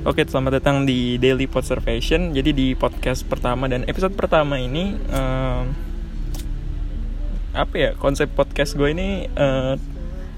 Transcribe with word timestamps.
Oke, 0.00 0.24
selamat 0.24 0.64
datang 0.64 0.88
di 0.88 1.20
Daily 1.20 1.44
Podservation. 1.44 2.32
Jadi 2.32 2.56
di 2.56 2.68
podcast 2.72 3.20
pertama 3.28 3.68
dan 3.68 3.84
episode 3.84 4.16
pertama 4.16 4.56
ini 4.56 4.96
em, 4.96 5.64
apa 7.52 7.74
ya 7.76 7.92
konsep 8.00 8.32
podcast 8.32 8.80
gue 8.80 8.96
ini 8.96 9.28
eh, 9.28 9.76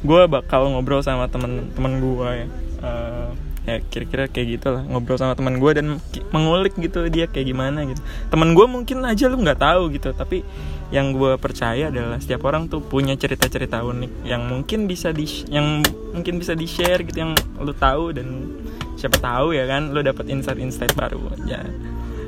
gue 0.03 0.22
bakal 0.27 0.67
ngobrol 0.67 0.98
sama 1.06 1.30
temen-temen 1.30 1.95
gue 2.03 2.30
ya. 2.43 2.46
Eh, 2.83 3.30
ya 3.62 3.79
kira-kira 3.87 4.27
kayak 4.27 4.59
gitu 4.59 4.75
lah 4.75 4.83
ngobrol 4.83 5.15
sama 5.15 5.38
teman 5.38 5.63
gue 5.63 5.71
dan 5.71 6.03
mengulik 6.35 6.74
gitu 6.83 7.06
dia 7.06 7.31
kayak 7.31 7.47
gimana 7.47 7.87
gitu 7.87 8.03
teman 8.26 8.58
gue 8.58 8.67
mungkin 8.67 9.06
aja 9.06 9.31
lu 9.31 9.38
nggak 9.38 9.63
tahu 9.63 9.94
gitu 9.94 10.10
tapi 10.10 10.42
yang 10.90 11.15
gue 11.15 11.38
percaya 11.38 11.87
adalah 11.87 12.19
setiap 12.19 12.42
orang 12.42 12.67
tuh 12.67 12.83
punya 12.83 13.15
cerita-cerita 13.15 13.87
unik 13.87 14.26
yang 14.26 14.51
mungkin 14.51 14.90
bisa 14.90 15.15
di 15.15 15.31
yang 15.47 15.79
mungkin 16.10 16.42
bisa 16.42 16.59
di 16.59 16.66
share 16.66 17.06
gitu 17.06 17.23
yang 17.23 17.33
lu 17.62 17.70
tahu 17.70 18.10
dan 18.10 18.51
siapa 19.02 19.19
tahu 19.19 19.50
ya 19.50 19.66
kan 19.66 19.91
lu 19.91 19.98
dapat 19.98 20.30
insight-insight 20.30 20.95
baru. 20.95 21.19
Ya. 21.43 21.66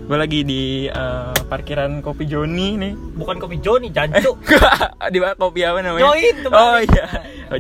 Gue 0.05 0.19
lagi 0.20 0.45
di 0.45 0.84
eh, 0.91 1.34
parkiran 1.48 2.02
kopi 2.05 2.27
Joni 2.27 2.77
nih. 2.77 2.92
Bukan 3.16 3.38
kopi 3.41 3.62
Joni 3.62 3.88
jancuk. 3.88 4.37
Di 5.15 5.18
mana? 5.23 5.32
Kopi 5.38 5.65
apa 5.65 5.80
namanya? 5.80 6.02
Join 6.10 6.34
tuh, 6.45 6.51
oh 6.52 6.77
iya. 6.82 7.06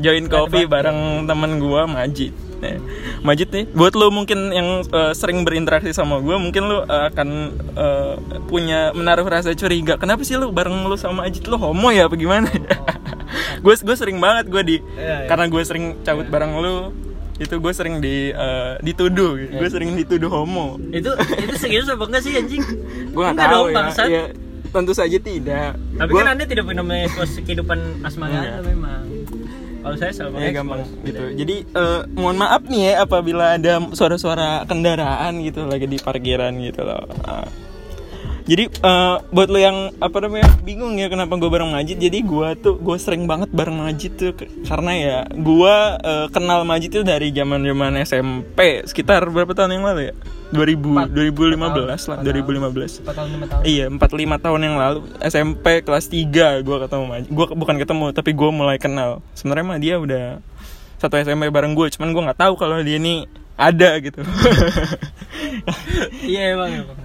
Join 0.02 0.26
kopi 0.28 0.66
bareng 0.68 1.24
temen 1.24 1.56
gua 1.62 1.88
Majid. 1.88 2.36
Nih, 2.60 2.80
Majid 3.24 3.48
nih 3.48 3.64
buat 3.72 3.96
lu 3.96 4.12
mungkin 4.12 4.52
yang 4.52 4.84
eh, 4.84 5.12
sering 5.16 5.40
berinteraksi 5.48 5.96
sama 5.96 6.20
gua 6.20 6.36
mungkin 6.36 6.68
lu 6.68 6.84
eh, 6.84 7.04
akan 7.08 7.28
eh, 7.80 8.14
punya 8.44 8.92
menaruh 8.92 9.24
rasa 9.24 9.56
curiga. 9.56 9.96
Kenapa 9.96 10.20
sih 10.20 10.36
lu 10.36 10.52
bareng 10.52 10.84
lu 10.84 11.00
sama 11.00 11.24
Majid? 11.24 11.48
Lu 11.48 11.56
homo 11.56 11.88
ya 11.94 12.10
apa 12.10 12.16
gimana? 12.18 12.50
Gue 13.64 13.74
gue 13.80 13.96
sering 13.96 14.20
banget 14.20 14.52
gue 14.52 14.62
di 14.62 14.76
Iya, 15.00 15.24
iya. 15.24 15.26
karena 15.26 15.48
gue 15.48 15.62
sering 15.64 15.96
cabut 16.04 16.28
bareng 16.28 16.52
lu 16.60 16.92
itu 17.34 17.54
gue 17.58 17.72
sering 17.74 17.98
di 17.98 18.30
eh, 18.30 18.72
dituduh. 18.78 19.34
Iya. 19.34 19.58
gue 19.58 19.68
sering 19.70 19.90
dituduh 19.98 20.30
homo. 20.30 20.78
Itu 20.94 21.10
itu 21.18 21.54
serius 21.58 21.90
apa 21.90 22.04
enggak 22.06 22.22
sih 22.22 22.32
anjing? 22.38 22.62
Gue 23.10 23.22
nggak 23.22 23.34
Enggak 23.34 23.50
tahu 23.50 23.64
dong, 23.70 23.86
ya, 23.90 24.06
ya 24.06 24.24
tentu 24.74 24.92
saja 24.92 25.18
tidak. 25.18 25.70
Tapi 25.94 26.10
Gua- 26.10 26.20
kan 26.26 26.28
anda 26.34 26.44
tidak 26.46 26.64
pernah 26.66 26.82
mengekspos 26.82 27.30
kehidupan 27.46 27.78
asmara 28.02 28.34
anda 28.34 28.60
memang. 28.62 29.02
Kalau 29.84 29.96
saya 30.00 30.12
selalu 30.16 30.34
Ya 30.40 30.50
gampang 30.50 30.80
gitu. 31.04 31.22
Jadi 31.36 31.56
eh, 31.68 32.00
mohon 32.16 32.36
maaf 32.40 32.64
nih 32.64 32.82
ya 32.88 32.92
apabila 33.04 33.54
ada 33.54 33.84
suara-suara 33.92 34.64
kendaraan 34.64 35.44
gitu 35.44 35.68
lagi 35.68 35.86
di 35.86 36.00
parkiran 36.00 36.56
gitu 36.58 36.82
loh. 36.82 37.04
Ah. 37.22 37.46
Jadi 38.44 38.68
eh, 38.68 39.16
buat 39.32 39.48
lo 39.48 39.56
yang 39.56 39.88
apa 40.04 40.16
namanya 40.20 40.52
bingung 40.60 41.00
ya 41.00 41.08
kenapa 41.08 41.32
gue 41.40 41.48
bareng 41.48 41.72
Majid. 41.72 41.96
Jadi 41.96 42.20
gue 42.20 42.48
tuh 42.60 42.76
gue 42.76 42.96
sering 43.00 43.24
banget 43.24 43.48
bareng 43.48 43.72
Majid 43.80 44.12
tuh 44.20 44.36
karena 44.68 44.92
ya 44.92 45.18
gue 45.32 45.76
eh, 46.04 46.26
kenal 46.28 46.68
Majid 46.68 46.92
tuh 46.92 47.04
dari 47.08 47.32
zaman 47.32 47.64
zaman 47.64 47.96
SMP 48.04 48.84
sekitar 48.84 49.24
berapa 49.32 49.56
tahun 49.56 49.80
yang 49.80 49.84
lalu 49.88 50.12
ya? 50.12 50.14
2000 50.52 50.76
Empat. 50.76 51.08
2015 51.10 51.56
lah, 51.56 52.20
Empat 52.20 52.20
tahun. 52.20 52.22
2015. 52.30 53.02
empat 53.02 53.14
tahun 53.16 53.28
lima 53.32 53.46
tahun 53.48 53.62
Iya, 53.64 53.84
4-5 53.90 54.44
tahun 54.44 54.60
yang 54.62 54.76
lalu 54.78 54.98
SMP 55.24 55.66
kelas 55.82 56.06
3 56.12 56.62
gue 56.62 56.76
ketemu 56.84 57.04
Majid. 57.08 57.28
Gue 57.32 57.46
bukan 57.56 57.76
ketemu, 57.80 58.06
tapi 58.12 58.30
gue 58.36 58.50
mulai 58.52 58.76
kenal. 58.76 59.24
Sebenarnya 59.32 59.64
mah 59.66 59.80
dia 59.80 59.96
udah 59.96 60.24
satu 61.00 61.16
SMP 61.16 61.48
bareng 61.48 61.72
gue, 61.72 61.88
cuman 61.96 62.12
gue 62.12 62.22
nggak 62.28 62.40
tahu 62.44 62.54
kalau 62.60 62.76
dia 62.84 63.00
ini 63.00 63.24
ada 63.56 63.98
gitu. 63.98 64.20
iya 66.28 66.54
emang 66.54 66.70
emang. 66.70 67.03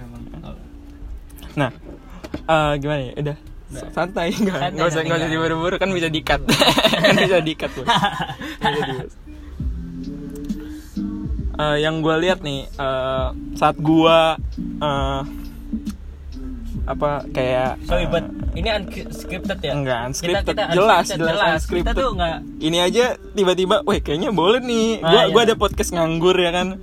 Nah, 1.54 1.70
eh, 2.46 2.72
gimana 2.76 3.00
ya? 3.02 3.14
Udah 3.16 3.36
santai 3.88 4.34
nggak 4.34 4.50
Santai, 4.52 4.74
nggak 4.74 4.82
usah 4.84 4.94
santai, 4.96 5.06
nggak 5.06 5.18
usah 5.20 5.30
diburu-buru 5.30 5.76
kan 5.76 5.90
bisa 5.90 6.08
dikat 6.08 6.40
kan 7.06 7.14
bisa 7.16 7.38
dikat 7.40 7.70
bos. 7.72 7.86
Eh, 11.54 11.76
yang 11.78 12.00
gue 12.00 12.16
lihat 12.18 12.40
nih 12.40 12.64
eh, 12.66 13.26
saat 13.52 13.76
gue 13.76 14.18
eh, 14.80 15.20
apa 16.88 17.10
kayak 17.28 17.76
sorry 17.84 18.02
eh, 18.02 18.10
but 18.10 18.24
ini 18.50 18.68
unscripted 18.72 19.58
ya 19.60 19.72
Enggak, 19.76 20.00
unscripted. 20.08 20.40
Kita- 20.48 20.66
kita 20.66 20.72
jelas, 20.72 21.04
unscripted, 21.04 21.20
jelas, 21.20 21.36
jelas. 21.36 21.52
unscripted. 21.54 21.92
kita 21.92 22.00
tuh 22.00 22.10
nggak 22.16 22.36
Ini 22.60 22.78
aja 22.80 23.04
tiba-tiba, 23.30 23.76
weh 23.84 24.00
kayaknya 24.00 24.30
boleh 24.32 24.58
nih. 24.58 24.88
Ah, 24.98 25.06
Gua 25.06 25.20
iya. 25.20 25.30
gua 25.30 25.42
ada 25.44 25.54
podcast 25.54 25.90
nganggur 25.92 26.34
ya 26.34 26.50
kan. 26.50 26.80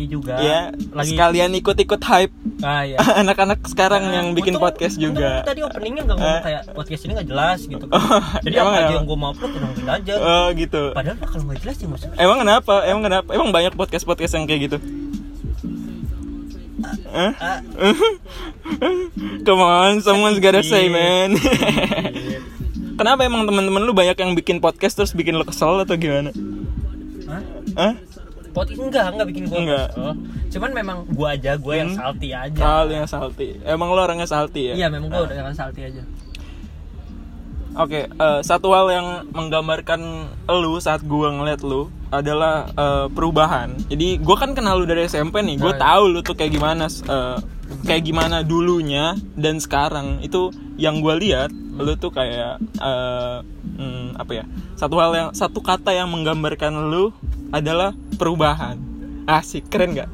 Sepi 0.00 0.08
juga 0.08 0.34
Ya, 0.40 0.60
lagi 0.90 1.12
sekalian 1.12 1.50
ikut-ikut 1.54 2.00
hype 2.00 2.32
ah 2.60 2.82
ya 2.82 2.96
anak-anak 3.20 3.60
sekarang 3.66 4.02
Nah, 4.02 4.14
yang 4.16 4.26
bikin 4.32 4.56
untung- 4.56 4.64
podcast 4.66 4.96
untung 4.96 5.16
juga. 5.16 5.44
tadi 5.44 5.60
openingnya 5.60 6.02
nggak 6.02 6.16
ngomong 6.16 6.36
Eh. 6.36 6.42
kayak 6.42 6.62
podcast 6.72 7.02
ini 7.04 7.12
nggak 7.14 7.28
jelas 7.28 7.58
gitu 7.62 7.84
Oh, 7.92 8.00
jadi 8.40 8.54
emang 8.58 8.72
apa 8.72 8.80
aja 8.82 8.94
yang 8.96 9.04
gue 9.04 9.18
mau 9.18 9.28
upload 9.30 9.52
udah 9.52 9.94
aja 9.94 10.14
Oh, 10.16 10.46
gitu. 10.54 10.82
padahal 10.92 11.16
kalau 11.20 11.44
nggak 11.44 11.60
jelas 11.60 11.76
ya 11.76 11.86
maksudnya 11.86 12.16
Emang 12.16 12.38
kenapa? 12.38 12.74
Emang 12.84 13.02
kenapa? 13.02 13.28
Emang 13.30 13.50
banyak 13.50 13.72
podcast-podcast 13.74 14.32
yang 14.34 14.44
kayak 14.44 14.60
gitu? 14.64 14.78
Hah? 17.10 17.32
Ah. 17.36 17.58
Come 19.46 19.60
on, 19.60 20.00
someone's 20.00 20.38
gotta 20.38 20.62
say, 20.62 20.88
man. 20.88 21.36
Kenapa 22.94 23.20
emang 23.22 23.44
teman-teman 23.44 23.82
lu 23.82 23.90
banyak 23.90 24.14
yang 24.14 24.32
bikin 24.32 24.60
podcast 24.60 24.94
terus 24.94 25.12
bikin 25.12 25.34
lu 25.34 25.42
kesel 25.42 25.76
atau 25.78 25.96
gimana? 25.96 26.30
Hah? 27.26 27.42
Hah? 27.74 27.92
Podcast 28.50 28.80
enggak, 28.80 29.06
enggak 29.10 29.26
bikin 29.28 29.44
gua 29.46 29.58
Enggak. 29.58 29.86
kesel. 29.90 30.12
Cuman 30.50 30.70
memang 30.72 30.96
gua 31.08 31.28
aja, 31.32 31.52
gua 31.54 31.74
yang 31.76 31.90
Hmm. 31.90 31.98
salty 31.98 32.28
aja. 32.30 32.58
Salty 32.58 32.92
yang 32.94 33.08
salty. 33.08 33.48
Emang 33.62 33.88
lu 33.88 33.98
orangnya 33.98 34.24
salty 34.24 34.62
ya? 34.68 34.74
Iya, 34.74 34.86
memang 34.88 35.08
gua 35.08 35.22
udah 35.24 35.36
yang 35.36 35.54
salty 35.54 35.82
aja. 35.82 36.02
Oke, 37.72 38.02
eh, 38.04 38.40
satu 38.42 38.74
hal 38.74 38.90
yang 38.90 39.06
menggambarkan 39.30 40.00
lu 40.50 40.74
saat 40.78 41.00
gua 41.02 41.30
ngeliat 41.30 41.62
lu 41.62 41.86
adalah 42.10 42.66
eh, 42.68 43.06
perubahan. 43.08 43.78
Jadi 43.86 44.18
gua 44.18 44.34
kan 44.36 44.50
kenal 44.52 44.74
lu 44.76 44.84
dari 44.84 45.06
SMP 45.06 45.38
nih, 45.38 45.54
gua 45.56 45.70
Oh, 45.70 45.74
iya. 45.74 45.80
tahu 45.80 46.02
lu 46.08 46.20
tuh 46.20 46.34
kayak 46.34 46.50
gimana, 46.50 46.90
eh, 46.90 47.36
kayak 47.80 48.02
gimana 48.02 48.42
dulunya 48.42 49.14
dan 49.32 49.56
sekarang. 49.56 50.18
Itu 50.18 50.50
yang 50.76 50.98
gua 50.98 51.14
lihat, 51.14 51.54
lu 51.80 51.92
tuh 51.94 52.10
kayak 52.10 52.56
eh, 52.60 53.36
hmm, 53.74 54.14
apa 54.14 54.32
ya? 54.32 54.44
Satu 54.74 54.96
hal 54.96 55.12
yang 55.12 55.28
satu 55.32 55.58
kata 55.58 55.90
yang 55.90 56.06
menggambarkan 56.06 56.72
lu 56.86 57.10
adalah 57.50 57.90
perubahan. 58.14 58.76
Asik, 59.22 59.66
keren 59.66 59.94
gak? 59.94 60.10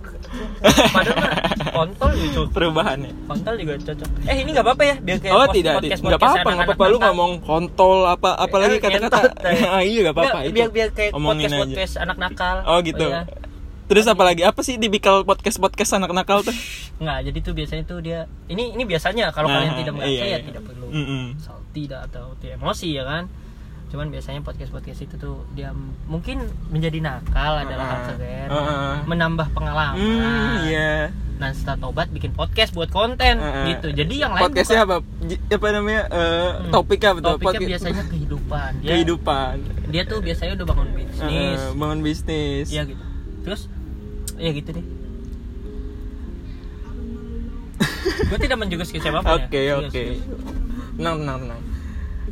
Padahal 0.61 1.33
kontol 1.73 2.11
gitu. 2.15 2.41
perubahan 2.51 2.99
ya. 3.01 3.13
Kontol 3.25 3.55
juga 3.57 3.75
cocok. 3.79 4.09
Eh, 4.25 4.37
ini 4.39 4.51
enggak 4.51 4.67
apa-apa 4.67 4.85
ya? 4.85 4.97
Biar 4.99 5.19
kayak 5.19 5.33
Oh 5.33 5.47
tidak, 5.49 5.73
podcast- 5.77 6.03
tidak 6.03 6.03
podcast 6.13 6.33
apa-apa, 6.35 6.51
nggak 6.51 6.67
apa-apa 6.67 6.85
lu 6.87 6.99
ngomong 7.01 7.33
kontol 7.41 7.99
apa 8.05 8.31
apalagi 8.37 8.77
Eh, 8.77 8.81
kata-kata. 8.81 9.17
ngentot, 9.17 9.33
ya. 9.41 9.69
Ah, 9.77 9.83
iya 9.83 9.99
gak 10.03 10.15
apa-apa 10.15 10.29
Nggak, 10.35 10.45
itu. 10.45 10.55
Biar 10.55 10.69
biar 10.71 10.89
kayak 10.93 11.11
Omongin 11.13 11.47
podcast 11.47 11.55
aja. 11.55 11.63
podcast 11.65 11.95
anak 11.97 12.17
nakal. 12.19 12.57
Oh 12.65 12.79
gitu. 12.83 13.07
iya. 13.07 13.23
Terus 13.87 14.03
apa 14.05 14.23
lagi? 14.23 14.43
Apa 14.43 14.61
sih 14.61 14.75
tipikal 14.77 15.23
podcast 15.23 15.57
podcast 15.57 15.95
anak 15.95 16.11
nakal 16.11 16.43
tuh? 16.43 16.51
Nggak, 16.99 17.19
jadi 17.25 17.39
tuh 17.41 17.55
biasanya 17.55 17.85
tuh 17.85 17.99
dia 18.01 18.19
ini 18.47 18.75
ini 18.75 18.83
biasanya 18.83 19.31
kalau 19.31 19.47
Nah, 19.47 19.63
kalian 19.63 19.75
tidak 19.79 19.93
merasa 19.95 20.11
iya, 20.11 20.23
ya 20.23 20.29
iya. 20.29 20.39
tidak 20.43 20.63
perlu 20.65 20.87
Mm-mm. 20.89 21.25
salty 21.39 21.83
dah 21.87 22.03
atau 22.03 22.35
emosi 22.37 22.89
ya 22.93 23.07
kan. 23.07 23.31
Cuman 23.87 24.11
biasanya 24.11 24.43
podcast 24.43 24.75
podcast 24.75 24.99
itu 25.01 25.15
tuh 25.15 25.47
dia 25.55 25.71
mungkin 26.05 26.43
menjadi 26.67 26.99
nakal 26.99 27.53
adalah 27.57 27.85
Ah, 27.85 27.91
hal 27.95 28.03
keren, 28.13 28.49
ah. 28.51 28.97
menambah 29.07 29.55
pengalaman. 29.55 29.95
Hmm, 29.95 30.67
iya. 30.67 31.15
Nah 31.39 31.55
setelah 31.55 31.79
tobat 31.79 32.11
bikin 32.11 32.35
podcast 32.35 32.75
buat 32.75 32.91
konten 32.91 33.39
Ah, 33.39 33.63
ah. 33.63 33.67
gitu. 33.71 33.95
Jadi 33.95 34.15
yang 34.19 34.35
lain 34.35 34.51
Podcastnya 34.51 34.83
bukan- 34.83 35.07
apa? 35.31 35.55
Apa 35.55 35.67
namanya? 35.71 36.03
Eh, 36.11 36.51
Hmm, 36.59 36.73
topiknya 36.75 37.09
apa 37.09 37.19
tuh? 37.21 37.29
Topiknya 37.31 37.55
Podca- 37.55 37.71
biasanya 37.71 38.03
kehidupan. 38.05 38.71
Dia, 38.83 38.91
kehidupan. 38.91 39.55
Dia 39.87 40.03
tuh 40.03 40.19
biasanya 40.19 40.53
udah 40.59 40.67
bangun 40.67 40.89
bisnis. 40.91 41.61
Eh, 41.63 41.71
bangun 41.73 42.01
bisnis. 42.03 42.67
Iya 42.69 42.83
gitu. 42.85 43.03
Terus 43.47 43.71
ya 44.37 44.51
gitu 44.53 44.71
deh. 44.73 44.87
gue 48.27 48.39
tidak 48.39 48.59
menjurus 48.59 48.91
ke 48.91 48.99
siapa 48.99 49.21
pun 49.21 49.39
ya. 49.39 49.47
Oke, 49.47 49.63
oke. 49.77 49.91
serius. 49.93 50.23
Tenang, 50.97 51.23
tenang, 51.23 51.39
tenang. 51.45 51.61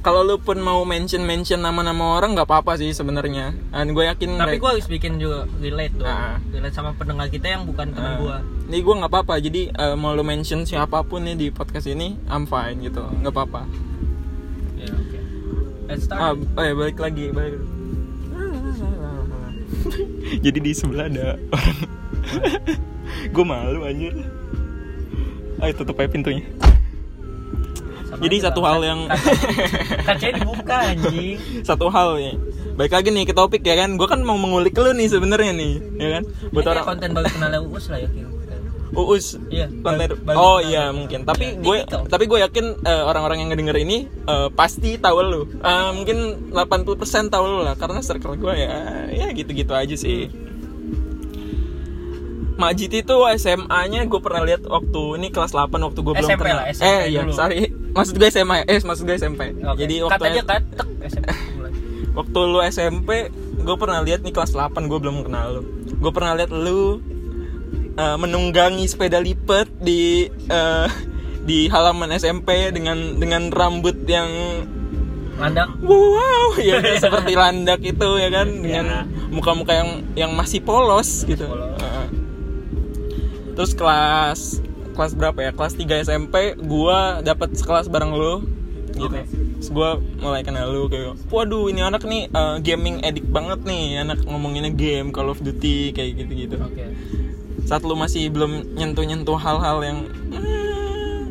Kalau 0.00 0.20
lu 0.20 0.36
pun 0.36 0.60
mau 0.60 0.84
mention 0.84 1.24
mention 1.24 1.58
nama-nama 1.58 2.18
orang 2.18 2.36
nggak 2.36 2.44
apa-apa 2.44 2.76
sih 2.76 2.92
sebenarnya. 2.92 3.56
Dan 3.70 3.92
gue 3.92 4.04
yakin. 4.04 4.36
Tapi 4.36 4.38
mereka- 4.38 4.60
gue 4.60 4.70
harus 4.74 4.86
bikin 4.86 5.12
juga 5.16 5.48
relate 5.58 5.94
dong. 5.96 6.04
Ah. 6.06 6.36
Relate 6.50 6.74
sama 6.74 6.92
pendengar 6.92 7.28
kita 7.28 7.48
yang 7.48 7.64
bukan 7.64 7.88
teman 7.90 8.12
Eh, 8.12 8.16
gue. 8.18 8.36
Ini 8.68 8.78
gue 8.80 8.94
nggak 9.00 9.10
apa-apa. 9.10 9.34
Jadi 9.38 9.62
eh, 9.70 9.94
mau 9.94 10.12
lu 10.12 10.20
mention 10.20 10.62
siapa 10.62 11.00
pun 11.02 11.24
nih 11.24 11.36
di 11.36 11.46
podcast 11.48 11.86
ini, 11.86 12.20
I'm 12.26 12.44
fine 12.44 12.82
gitu. 12.82 13.00
Nggak 13.00 13.32
apa-apa. 13.32 13.62
Ya 14.76 14.88
oke. 14.88 15.18
Let's 15.86 16.04
start. 16.04 16.36
Ah, 16.52 16.62
ya 16.62 16.72
balik 16.74 16.98
lagi, 16.98 17.28
balik. 17.30 17.60
Jadi 20.44 20.58
di 20.60 20.72
sebelah 20.72 21.08
ada 21.08 21.36
orang. 21.36 22.02
gue 23.34 23.44
malu 23.44 23.84
anjir. 23.84 24.14
Ayo 25.62 25.72
tutup 25.76 26.00
aja 26.00 26.10
pintunya. 26.10 26.44
Sama 28.10 28.20
Jadi 28.26 28.36
aja, 28.38 28.44
satu 28.50 28.60
hal 28.62 28.78
yang 28.84 29.00
Kaca- 29.10 30.04
kacanya 30.06 30.34
dibuka 30.42 30.76
anjing. 30.92 31.38
satu 31.68 31.86
hal 31.88 32.20
ya. 32.20 32.32
Baik 32.74 32.92
lagi 32.92 33.08
nih 33.14 33.24
ke 33.24 33.34
topik 33.34 33.62
ya 33.62 33.78
kan. 33.78 33.94
Gue 33.94 34.08
kan 34.10 34.20
mau 34.20 34.36
mengulik 34.36 34.74
lu 34.74 34.90
nih 34.92 35.06
sebenarnya 35.06 35.52
nih, 35.54 35.72
ya 35.98 36.08
kan. 36.20 36.22
Buat 36.50 36.66
orang 36.74 36.84
konten 36.84 37.10
baru 37.14 37.28
kenal 37.30 37.62
Uus 37.70 37.86
lah 37.88 38.02
ya 38.02 38.10
Uus. 38.94 39.34
Iya. 39.50 39.66
Konten. 39.82 40.22
baru 40.22 40.38
Oh 40.38 40.58
iya 40.62 40.94
mungkin. 40.94 41.26
Tapi 41.26 41.58
Iya, 41.58 41.62
gue 41.62 41.76
tapi 42.06 42.24
gue 42.30 42.38
yakin 42.46 42.86
eh, 42.86 43.02
orang-orang 43.02 43.42
yang 43.42 43.50
ngedenger 43.50 43.76
ini 43.82 44.06
eh, 44.06 44.48
pasti 44.54 44.94
tahu 45.02 45.18
lu. 45.22 45.42
Eh, 45.58 45.90
mungkin 45.94 46.50
80% 46.54 47.34
tahu 47.34 47.44
lu 47.44 47.58
lah 47.66 47.74
karena 47.74 47.98
circle 48.00 48.38
gue 48.38 48.54
ya 48.54 48.74
ya 49.10 49.26
gitu-gitu 49.34 49.74
aja 49.74 49.94
sih. 49.98 50.30
Majid 52.54 52.90
itu 52.94 53.16
SMA-nya 53.34 54.06
gue 54.06 54.20
pernah 54.22 54.42
lihat 54.42 54.62
waktu 54.64 55.18
ini 55.18 55.28
kelas 55.28 55.50
8 55.52 55.74
waktu 55.74 56.00
gue 56.00 56.14
belum 56.14 56.22
SMP 56.24 56.42
kenal. 56.46 56.58
lah, 56.62 56.66
SMP 56.70 56.86
eh 56.86 57.02
iya, 57.10 57.20
sorry. 57.30 57.56
Maksud 57.90 58.14
gue 58.14 58.28
SMA. 58.30 58.56
Eh, 58.64 58.78
maksud 58.78 59.02
gue 59.04 59.16
SMP. 59.16 59.40
Jadi 59.54 59.94
waktu 60.02 60.22
kan 60.22 60.62
tek 60.62 60.62
SMP 61.10 61.28
waktu 62.14 62.38
lu 62.46 62.62
SMP, 62.62 63.10
gue 63.58 63.76
pernah 63.76 63.98
lihat 64.00 64.22
nih 64.22 64.30
kelas 64.30 64.54
8 64.54 64.86
gue 64.86 64.98
belum 64.98 65.26
kenal 65.26 65.58
lu. 65.58 65.62
Gue 65.98 66.12
pernah 66.14 66.38
lihat 66.38 66.54
lu 66.54 67.02
eh, 67.94 68.16
menunggangi 68.16 68.86
sepeda 68.86 69.18
lipat 69.18 69.66
di 69.82 70.30
eh, 70.30 70.88
di 71.44 71.66
halaman 71.68 72.14
SMP 72.14 72.70
dengan 72.70 73.18
dengan 73.18 73.50
rambut 73.50 74.06
yang 74.06 74.30
Landak 75.34 75.66
wow 75.82 76.54
ya 76.62 76.78
seperti 77.02 77.34
landak 77.34 77.82
itu 77.82 78.08
ya 78.22 78.30
kan 78.30 78.46
dengan 78.62 78.86
Ya. 78.86 79.02
muka-muka 79.34 79.74
yang 79.74 79.90
yang 80.14 80.30
masih 80.30 80.62
polos 80.62 81.26
gitu. 81.26 81.42
polos. 81.50 81.74
Heeh. 81.82 81.93
Terus 83.54 83.72
kelas 83.72 84.40
kelas 84.94 85.12
berapa 85.14 85.38
ya? 85.40 85.50
Kelas 85.50 85.74
3 85.74 86.04
SMP 86.04 86.34
gua 86.58 87.18
dapat 87.20 87.54
sekelas 87.54 87.86
bareng 87.86 88.14
lu 88.14 88.34
gitu. 88.94 89.10
Terus 89.58 89.70
gua 89.70 89.98
mulai 90.18 90.42
kenal 90.42 90.70
lu 90.70 90.86
kayak 90.86 91.18
waduh 91.30 91.66
ini 91.66 91.82
anak 91.82 92.06
nih 92.06 92.28
eh, 92.28 92.56
gaming 92.62 93.02
addict 93.02 93.26
banget 93.26 93.62
nih, 93.66 94.02
anak 94.02 94.22
ngomonginnya 94.22 94.70
game 94.70 95.10
Call 95.10 95.30
of 95.30 95.42
Duty 95.42 95.90
kayak 95.90 96.20
gitu-gitu. 96.20 96.58
Oke. 96.60 96.84
Saat 97.64 97.82
lu 97.82 97.96
masih 97.96 98.28
belum 98.28 98.76
nyentuh-nyentuh 98.76 99.40
hal-hal 99.40 99.80
yang 99.80 99.98
hmm, 100.30 101.22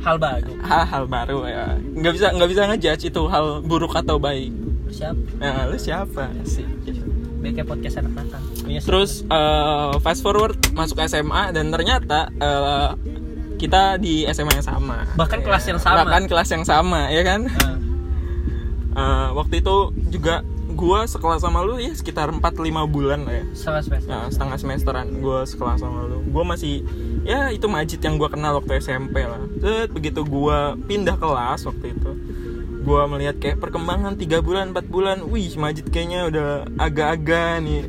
Hal 0.00 0.16
baru. 0.16 0.54
hal-hal 0.62 1.04
baru 1.04 1.38
ya. 1.44 1.76
nggak 1.76 2.12
bisa 2.14 2.26
nggak 2.30 2.48
bisa 2.48 2.62
ngejudge 2.70 3.04
itu 3.10 3.22
hal 3.26 3.60
buruk 3.60 3.92
atau 3.92 4.16
baik. 4.16 4.54
Siap. 4.88 5.16
Nah, 5.36 5.68
lu 5.68 5.76
siapa 5.76 6.30
sih? 6.48 6.64
BK 7.38 7.58
podcast 7.62 7.94
anak 7.98 8.12
nakal. 8.14 8.42
Punya 8.58 8.80
Terus 8.80 9.22
eh, 9.22 9.92
fast 9.98 10.20
forward 10.20 10.56
masuk 10.72 10.98
SMA 11.02 11.50
dan 11.50 11.68
ternyata 11.68 12.28
eh, 12.32 12.90
kita 13.56 13.96
di 13.96 14.22
SMA 14.26 14.54
yang 14.54 14.66
sama. 14.66 15.02
Bahkan 15.14 15.38
Ya. 15.38 15.44
kelas 15.44 15.64
yang 15.66 15.78
sama. 15.78 15.96
Bahkan 16.04 16.24
kelas 16.26 16.48
yang 16.48 16.64
sama, 16.64 17.00
ya 17.08 17.22
kan? 17.22 17.46
Nah, 17.46 17.76
Eh, 18.90 19.28
waktu 19.32 19.62
itu 19.62 19.76
juga 20.08 20.42
gua 20.68 21.06
sekelas 21.06 21.38
sama 21.38 21.62
lu 21.62 21.78
ya 21.78 21.90
sekitar 21.92 22.30
4-5 22.30 22.50
bulan 22.84 23.22
lah 23.22 23.34
ya. 23.36 23.44
setengah 23.52 23.82
semester. 23.84 24.08
Nah, 24.08 24.26
setengah 24.26 24.56
semesteran 24.58 25.06
gua 25.18 25.38
sekelas 25.44 25.78
sama 25.78 26.02
lu. 26.02 26.18
Gua 26.26 26.42
masih 26.44 26.82
ya 27.22 27.46
itu 27.48 27.66
Majid 27.66 28.00
yang 28.00 28.18
gua 28.18 28.26
kenal 28.26 28.58
waktu 28.58 28.74
SMP 28.76 29.22
lah. 29.22 29.38
Set, 29.56 29.90
begitu 29.92 30.22
gua 30.22 30.74
pindah 30.80 31.14
kelas 31.14 31.62
waktu 31.62 31.94
itu. 31.94 32.10
Gua 32.88 33.04
melihat 33.04 33.36
kayak 33.36 33.60
perkembangan 33.60 34.16
3 34.16 34.40
bulan, 34.40 34.72
4 34.72 34.88
bulan. 34.88 35.16
Wih, 35.28 35.52
Majid 35.54 35.92
kayaknya 35.92 36.24
udah 36.24 36.46
agak-agak 36.80 37.60
nih. 37.60 37.84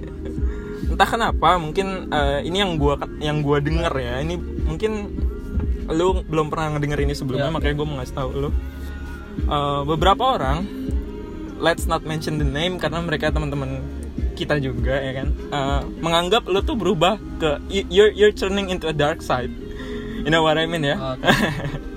Entah 0.92 1.07
kenapa, 1.07 1.56
mungkin 1.56 2.12
eh, 2.12 2.44
ini 2.44 2.60
yang 2.60 2.75
gua 2.75 3.00
yang 3.24 3.40
gua 3.40 3.63
denger 3.63 3.94
ya. 3.96 4.19
Ini 4.19 4.36
mungkin 4.68 4.92
lu 5.88 6.19
belum 6.22 6.51
pernah 6.51 6.75
ngedenger 6.75 7.00
ini 7.01 7.13
sebelumnya, 7.16 7.48
Ya. 7.48 7.56
makanya 7.56 7.75
gua 7.80 7.88
mau 7.88 7.96
ngasih 7.98 8.16
tahu 8.16 8.30
lu. 8.36 8.50
Eh, 9.40 9.81
beberapa 9.88 10.36
orang 10.36 10.68
let's 11.60 11.88
not 11.88 12.04
mention 12.04 12.36
the 12.36 12.48
name 12.48 12.75
karena 12.75 13.00
mereka 13.00 13.31
teman-teman 13.31 13.80
kita 14.36 14.60
juga 14.60 14.95
ya 14.95 15.12
kan 15.16 15.28
eh, 15.31 15.81
menganggap 16.00 16.44
lu 16.44 16.60
tuh 16.60 16.75
berubah 16.75 17.16
ke 17.40 17.60
you- 17.68 17.88
you're 17.88 18.12
you're 18.12 18.31
turning 18.31 18.68
into 18.68 18.88
a 18.88 18.95
dark 18.95 19.19
side 19.19 19.52
you 20.24 20.31
know 20.31 20.40
what 20.40 20.56
I 20.56 20.63
mean 20.63 20.84
ya 20.84 20.95
Oke. 20.95 21.24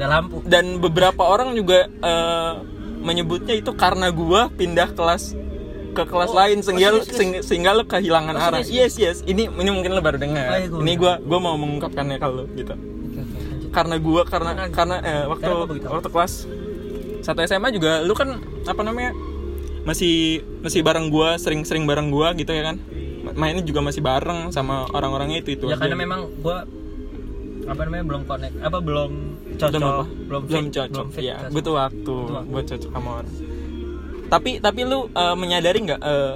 Udah 0.00 0.08
lampu. 0.10 0.36
dan 0.44 0.64
beberapa 0.78 1.22
orang 1.22 1.52
juga 1.52 1.84
eh, 1.86 2.52
menyebutnya 2.98 3.52
itu 3.54 3.72
karena 3.72 4.08
gua 4.08 4.48
pindah 4.50 4.90
kelas 4.90 5.36
ke 5.90 6.02
kelas 6.02 6.30
Oh, 6.30 6.36
lain 6.36 6.60
sehingga 6.60 6.88
oh, 6.88 6.92
lu- 6.94 7.02
serius, 7.02 7.16
sehingga, 7.16 7.38
sehingga 7.42 7.70
lu 7.72 7.84
kehilangan 7.84 8.32
Oh, 8.32 8.40
arah. 8.42 8.60
serius, 8.60 8.70
yes 8.70 8.94
yes. 8.94 9.16
Ini 9.22 9.50
ini 9.50 9.70
mungkin 9.70 9.90
lu 9.90 9.98
baru 9.98 10.16
dengar. 10.16 10.46
Oh, 10.46 10.56
iya, 10.56 10.68
ini 10.70 10.92
gua 10.94 11.18
gua 11.18 11.38
mau 11.38 11.54
mengungkapkannya 11.54 12.16
kalau 12.16 12.46
gitu. 12.50 12.72
Oke, 12.72 13.20
lanjut. 13.20 13.68
karena 13.70 13.96
gua 13.98 14.22
karena 14.24 14.50
Karena- 14.54 14.70
karena 14.70 14.96
eh, 15.02 15.24
waktu 15.26 15.42
karena 15.76 15.90
waktu 15.92 16.08
kelas 16.08 16.32
satu 17.20 17.38
SMA 17.42 17.68
juga 17.70 18.00
lu 18.00 18.14
kan 18.14 18.38
apa 18.64 18.80
namanya 18.80 19.12
masih 19.82 20.14
masih 20.60 20.80
bareng 20.80 21.08
gua 21.08 21.36
sering-sering 21.36 21.84
bareng 21.84 22.08
gua 22.08 22.32
gitu 22.32 22.48
ya 22.48 22.64
kan? 22.66 22.76
Mainnya 23.32 23.60
juga 23.60 23.80
masih 23.80 24.00
bareng 24.00 24.48
sama 24.48 24.88
orang-orangnya 24.88 25.40
itu 25.40 25.52
itu 25.52 25.64
ya 25.66 25.76
karena 25.76 25.92
memang 25.94 26.32
gua 26.38 26.64
apa 27.70 27.80
namanya? 27.86 28.04
Belum 28.04 28.22
connect. 28.26 28.54
Apa 28.58 28.78
belum 28.82 29.10
cocok 29.54 29.78
belum 29.78 29.92
apa? 29.92 30.04
belum 30.04 30.42
belum 30.46 30.64
fit, 30.66 30.74
cocok. 30.74 30.90
belum 30.90 31.08
fit 31.14 31.22
ya 31.22 31.36
cocok. 31.38 31.52
butuh 31.54 31.74
waktu 31.78 32.14
buat 32.50 32.64
cocok 32.66 32.90
sama 32.90 33.10
orang. 33.16 33.34
Tapi 34.26 34.50
tapi 34.58 34.80
lu 34.82 34.98
eh, 35.08 35.36
menyadari 35.36 35.78
nggak 35.80 36.00
eh, 36.00 36.34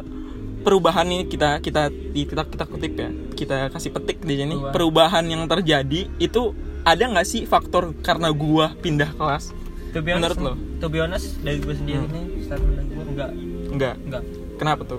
perubahan 0.63 1.07
ini 1.07 1.25
kita 1.27 1.59
kita 1.59 1.91
kita 2.13 2.43
kita 2.47 2.65
kutip 2.65 2.93
ya 2.95 3.11
kita 3.35 3.57
kasih 3.69 3.91
petik 3.91 4.23
di 4.23 4.35
sini. 4.37 4.55
Perubahan. 4.55 4.73
perubahan 4.73 5.25
yang 5.27 5.43
terjadi 5.45 6.01
itu 6.17 6.43
ada 6.85 7.03
nggak 7.03 7.27
sih 7.27 7.43
faktor 7.45 7.97
karena 8.01 8.31
gua 8.31 8.73
pindah 8.77 9.11
kelas? 9.15 9.51
To 9.95 10.03
be 10.03 10.11
honest, 10.11 10.35
menurut 10.35 10.39
lo? 10.43 10.53
to 10.81 10.87
be 10.89 10.99
honest 10.99 11.39
dari 11.41 11.63
gue 11.63 11.71
sendiri 11.71 12.03
Hmm. 12.03 12.11
nih 12.11 12.25
statement 12.43 12.83
gue 12.89 13.05
enggak 13.15 13.31
enggak 13.71 13.95
enggak 14.03 14.23
kenapa 14.59 14.83
tuh? 14.83 14.99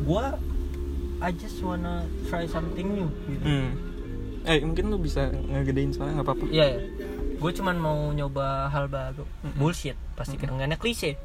Gue 0.00 0.24
I 1.20 1.30
just 1.36 1.60
wanna 1.60 2.08
try 2.24 2.48
something 2.48 2.88
new 2.88 3.08
gitu. 3.28 3.44
Hmm. 3.44 3.68
Eh 4.48 4.58
mungkin 4.64 4.88
lu 4.88 4.96
bisa 4.96 5.28
ngegedein 5.28 5.92
soalnya 5.92 6.20
nggak 6.20 6.28
apa-apa. 6.28 6.44
Iya 6.48 6.66
ya 6.76 6.80
gue 7.40 7.50
cuman 7.56 7.76
mau 7.80 7.98
nyoba 8.12 8.68
hal 8.68 8.88
baru. 8.88 9.24
Bullshit 9.56 9.96
pasti 10.16 10.36
kedengarannya 10.36 10.76
klise. 10.76 11.16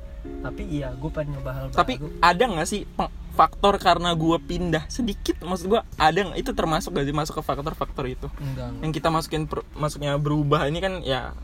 Tapi 0.42 0.64
iya 0.68 0.90
gue 0.96 1.10
pengen 1.12 1.38
nyoba 1.38 1.52
hal 1.54 1.66
tapi 1.70 2.00
baru. 2.00 2.10
ada 2.24 2.44
nggak 2.50 2.68
sih 2.68 2.82
faktor 3.36 3.76
karena 3.84 4.16
gua 4.16 4.40
pindah 4.40 4.88
sedikit? 4.88 5.36
Maksud 5.44 5.68
gua 5.68 5.84
ada 6.00 6.16
nggak? 6.16 6.40
Itu 6.40 6.56
termasuk 6.56 6.96
gak 6.96 7.04
sih 7.04 7.12
masuk 7.12 7.34
ke 7.36 7.44
faktor-faktor 7.44 8.08
itu? 8.08 8.32
Enggak. 8.40 8.72
Yang 8.80 8.92
kita 8.96 9.12
masukin 9.12 9.44
per- 9.44 9.68
masuknya 9.76 10.16
berubah 10.16 10.72
ini 10.72 10.80
kan 10.80 11.04
ya 11.04 11.36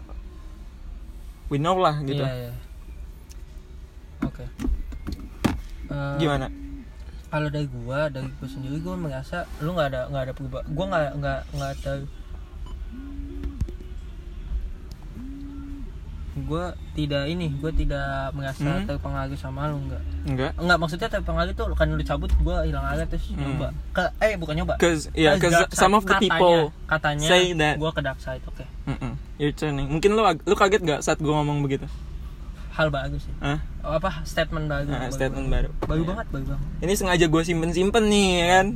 we 1.51 1.59
know 1.59 1.75
lah 1.75 2.00
gitu. 2.07 2.24
Iya 2.24 2.47
iya. 2.47 2.53
Oke. 4.24 4.47
Eh, 5.91 6.15
gimana 6.24 6.47
kalau 7.31 7.48
dari 7.48 7.66
gua 7.66 8.06
dari 8.07 8.28
gua 8.30 8.45
sendiri 8.45 8.78
gua 8.78 8.95
merasa 8.95 9.48
lu 9.57 9.72
nggak 9.72 9.88
ada 9.89 10.01
nggak 10.06 10.24
ada 10.25 10.33
perubahan. 10.33 10.66
Gua 10.69 10.86
nggak 10.86 11.10
nggak 11.16 11.39
nggak 11.54 11.74
ter 11.80 11.98
gua 16.42 16.72
tidak 16.92 17.28
ini 17.28 17.51
gua 17.56 17.72
tidak 17.72 18.07
merasa 18.31 18.63
Hmm? 18.63 18.83
terpengaruh 18.86 19.36
sama 19.36 19.68
lu 19.68 19.83
nggak. 19.83 20.04
Enggak 20.25 20.51
nggak 20.57 20.78
maksudnya 20.78 21.10
terpengaruh 21.10 21.51
tuh 21.54 21.68
kan 21.72 21.88
lu 21.88 22.00
cabut 22.01 22.31
gua 22.39 22.63
hilang 22.63 22.83
arah 22.83 23.04
terus 23.04 23.28
Hmm. 23.30 23.39
nyoba. 23.42 23.68
Ke 23.92 24.04
eh 24.22 24.36
bukan 24.36 24.56
nyoba. 24.57 24.75
Cause 24.75 25.12
ya 25.13 25.36
Ke 25.36 25.48
cause 25.48 25.68
some 25.72 25.92
of 25.92 26.04
the 26.04 26.12
Katanya- 26.13 26.31
people 26.34 26.60
katanya 26.88 27.27
say 27.27 27.51
that. 27.53 27.75
gua 27.75 27.91
ke 27.91 28.00
dark 28.00 28.20
side 28.20 28.44
oke. 28.46 28.63
Mm-mm, 28.86 29.15
you're 29.38 29.51
turning. 29.51 29.88
Mungkin 29.88 30.12
lu 30.12 30.24
lu 30.24 30.55
kaget 30.58 30.82
gak 30.82 31.00
saat 31.01 31.20
gua 31.20 31.39
ngomong 31.39 31.63
begitu 31.63 31.88
hal 32.72 32.88
bagus 32.90 33.22
sih. 33.22 33.34
Hah? 33.38 33.60
Oh, 33.82 33.94
apa 33.94 34.24
statement 34.24 34.66
baru 34.66 34.86
Nah, 34.86 35.00
baru 35.01 35.12
statement 35.12 35.48
banget. 35.48 35.70
baru. 35.70 35.86
Baru 35.86 36.01
Ya. 36.01 36.08
banget 36.08 36.28
baru 36.30 36.46
banget. 36.48 36.68
Ini 36.80 36.94
sengaja 36.94 37.25
gue 37.28 37.42
simpen 37.42 37.72
simpen 37.72 38.04
nih 38.06 38.28
ya 38.34 38.48
kan? 38.54 38.68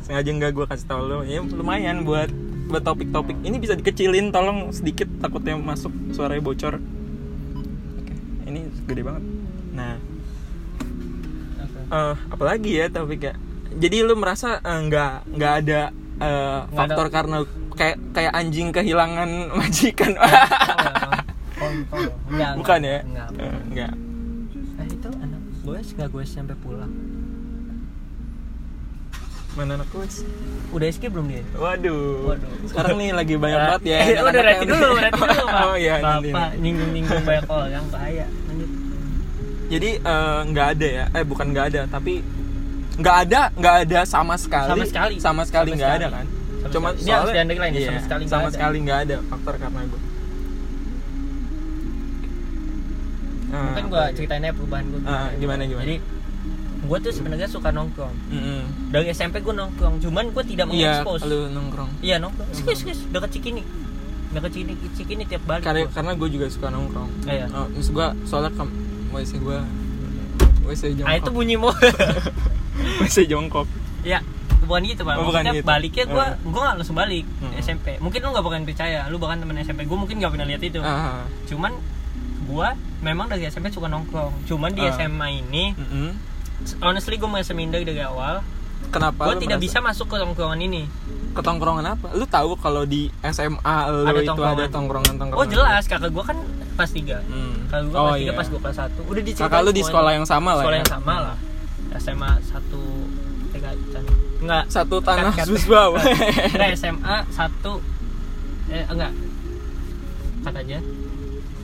Sengaja 0.00 0.30
nggak 0.30 0.52
gue 0.52 0.66
kasih 0.66 0.86
tau 0.86 1.02
lo 1.02 1.20
ya 1.22 1.42
lumayan 1.42 2.02
buat 2.02 2.30
buat 2.66 2.82
topik-topik. 2.82 3.36
Ini 3.40 3.56
bisa 3.56 3.74
dikecilin 3.74 4.28
tolong 4.28 4.70
sedikit 4.70 5.08
takutnya 5.18 5.54
masuk 5.54 5.90
suaranya 6.10 6.40
bocor. 6.40 6.76
Oke, 6.76 8.14
ini 8.44 8.60
gede 8.84 9.02
banget. 9.02 9.24
Nah. 9.70 9.96
Oke. 11.58 11.80
eh 11.88 12.14
apalagi 12.28 12.70
ya 12.74 12.86
topik 12.88 13.20
ya 13.22 13.34
jadi 13.70 14.02
lu 14.02 14.14
merasa 14.14 14.58
eh, 14.58 14.78
nggak 14.80 15.12
nggak 15.30 15.52
ada 15.58 15.82
Nggak 16.18 16.74
faktor 16.74 17.04
ada. 17.04 17.12
karena 17.12 17.36
kayak 17.72 17.96
kayak 18.10 18.32
anjing 18.32 18.68
kehilangan 18.68 19.30
majikan. 19.56 20.12
Oh, 20.12 20.26
Enggak, 22.28 22.52
bukan 22.56 22.80
ya? 22.80 22.98
enggak. 23.02 23.28
Enggak. 23.68 23.92
Eh, 24.78 24.86
itu 24.88 25.08
anak 25.18 25.40
gue 25.64 25.78
nggak 25.78 26.08
gue 26.08 26.24
sampai 26.24 26.56
pulang. 26.58 26.92
Mana 29.56 29.74
anak 29.74 29.88
gue 29.90 30.06
udah 30.70 30.86
SK 30.86 31.10
belum 31.10 31.26
dia? 31.28 31.42
Waduh. 31.56 32.30
Waduh. 32.30 32.50
sekarang 32.70 32.94
nih 32.94 33.10
lagi 33.10 33.34
banyak 33.34 33.58
banget 33.58 33.82
ya 33.84 33.98
Eh, 34.06 34.22
udah 34.22 34.42
yang- 34.44 34.68
dulu 34.68 34.86
berarti 34.94 35.18
dulu 35.18 35.44
pak. 35.48 35.62
oh 35.66 35.76
iya 35.76 35.94
bapak 35.98 36.50
nyinggung 36.60 36.90
nyinggung 36.94 37.22
banyak 37.26 37.46
orang 37.56 37.86
bahaya. 37.90 38.26
Lanjut. 38.46 38.70
Jadi 39.68 39.90
eh, 39.98 40.40
nggak 40.46 40.66
ada 40.78 40.88
ya? 40.88 41.04
Eh 41.10 41.24
bukan 41.26 41.46
nggak 41.50 41.66
ada 41.74 41.80
tapi 41.90 42.14
nggak 42.98 43.16
ada 43.26 43.40
nggak 43.54 43.76
ada 43.88 44.00
sama 44.06 44.34
sekali. 44.38 44.68
Sama 44.70 44.84
sekali. 44.86 45.14
sama 45.18 45.42
sekali 45.42 45.68
nggak 45.74 45.90
sekali. 45.90 46.04
ada 46.04 46.08
kan? 46.14 46.26
Sama 46.28 46.70
cuma 46.70 46.88
sekali. 46.94 47.02
Ini 47.02 47.10
harus 47.14 47.30
underline 47.34 47.72
ya, 47.74 47.80
sama 47.82 48.00
sekali 48.00 48.22
nggak 48.22 48.34
sama 48.34 48.48
sekali 48.50 48.76
nggak 48.82 48.98
ada 49.06 49.16
faktor 49.26 49.54
karena 49.58 49.80
gue 49.84 50.00
Ah, 53.48 53.64
mungkin 53.66 53.84
gue 53.88 54.02
ceritain 54.14 54.40
aja 54.40 54.52
perubahan 54.52 54.84
gue 54.86 55.00
Ah, 55.02 55.28
gimana, 55.34 55.62
gimana? 55.62 55.82
jadi 55.82 55.96
gue 56.78 56.98
tuh 57.00 57.10
sebenarnya 57.10 57.46
suka 57.46 57.68
nongkrong 57.68 58.14
Mm-mm. 58.28 58.60
dari 58.88 59.10
SMP 59.10 59.40
gue 59.40 59.50
nongkrong 59.50 59.98
cuman 59.98 60.24
gue 60.28 60.44
tidak 60.46 60.66
iya 60.68 61.02
mengekspos 61.02 61.20
lu 61.22 61.48
nongkrong 61.48 61.90
iya 62.00 62.16
nongkrong 62.16 62.48
skis 62.50 62.78
skis 62.80 62.98
dekat 63.08 63.28
Cikini 63.30 63.62
dekat 64.30 64.50
Cikini 64.52 64.72
Cikini 64.92 65.22
tiap 65.24 65.42
balik 65.44 65.64
karena 65.64 65.82
gua. 65.82 65.90
karena 65.90 66.12
gue 66.14 66.28
juga 66.30 66.46
suka 66.46 66.68
nongkrong 66.68 67.10
Iya. 67.24 67.46
oh, 67.50 67.66
maksud 67.68 67.92
gue 67.92 68.06
soalnya 68.24 68.52
kam 68.52 68.68
WC 69.10 69.30
gue 69.38 69.58
WC 70.66 70.82
jongkok 70.94 71.08
ah 71.08 71.14
itu 71.14 71.30
bunyi 71.30 71.54
mau 71.56 71.72
WC 73.00 73.26
jongkok 73.26 73.66
ya 74.02 74.22
bukan 74.60 74.84
gitu 74.84 75.02
pak 75.02 75.14
Oh, 75.16 75.26
bukan 75.26 75.42
gitu. 75.50 75.64
baliknya 75.64 76.04
gue 76.06 76.24
Hmm. 76.30 76.46
gue 76.46 76.60
nggak 76.60 76.76
langsung 76.76 76.94
balik 76.94 77.24
Hmm. 77.40 77.52
SMP 77.58 77.96
mungkin 77.98 78.20
lu 78.20 78.28
nggak 78.30 78.44
bakalan 78.44 78.64
percaya 78.64 79.08
lu 79.08 79.16
bahkan 79.16 79.40
temen 79.40 79.56
SMP 79.58 79.82
gue 79.82 79.98
mungkin 79.98 80.16
nggak 80.16 80.30
pernah 80.30 80.46
lihat 80.46 80.62
itu 80.62 80.80
Ah. 80.80 81.24
cuman 81.44 81.72
gue 82.48 82.68
memang 83.00 83.26
dari 83.26 83.44
SMP 83.44 83.68
suka 83.68 83.86
nongkrong 83.86 84.32
cuman 84.44 84.70
di 84.70 84.80
Ah. 84.80 84.90
SMA 84.90 85.28
ini 85.38 85.64
Mm-mm. 85.72 86.08
honestly 86.80 87.14
gue 87.14 87.28
merasa 87.28 87.52
minder 87.52 87.78
dari 87.80 88.00
awal 88.00 88.40
Kenapa? 88.88 89.28
gue 89.28 89.44
tidak 89.44 89.58
merasa- 89.58 89.66
bisa 89.68 90.00
masuk 90.00 90.06
ke 90.06 90.16
tongkrongan 90.16 90.60
ini 90.60 90.82
ketongkrongan 91.30 91.84
apa? 91.88 92.08
Lu 92.12 92.24
tahu 92.24 92.56
kalau 92.56 92.82
di 92.82 93.06
SMA 93.22 93.60
lu 93.86 94.02
Ada 94.02 94.16
itu 94.16 94.26
tongkrongan. 94.26 94.56
ada 94.56 94.64
tongkrongan 94.66 95.14
tongkrongan? 95.14 95.38
oh 95.38 95.46
jelas 95.46 95.84
kakak 95.84 96.08
gue 96.08 96.24
kan 96.24 96.38
kelas 96.74 96.90
3 96.90 97.20
Hmm. 97.22 97.54
kakak 97.68 97.84
gue 97.84 97.94
Oh, 97.94 98.06
kelas 98.08 98.16
3 98.16 98.24
iya. 98.24 98.32
pas 98.32 98.46
gue 98.48 98.60
kelas 98.60 98.78
1 98.80 98.98
udah 99.04 99.22
diceritain 99.22 99.44
Kakak 99.46 99.60
lu 99.60 99.70
di 99.70 99.82
sekolah 99.82 100.10
yang 100.10 100.24
sama 100.24 100.50
lah. 100.52 100.62
sekolah 100.62 100.74
ya? 100.74 100.80
yang 100.80 100.90
sama 100.90 101.14
lah 101.20 101.36
SMA 101.96 102.30
1 102.40 102.80
tiga 103.50 103.70
enggak 104.38 104.64
Satu 104.68 104.96
tanah 104.98 105.30
Kat- 105.30 105.36
kat- 105.36 105.48
Susbau. 105.48 105.90
enggak 106.48 106.70
SMA 106.74 107.16
1 107.28 107.82
eh 108.68 108.84
enggak 108.86 109.12
katanya 110.40 110.78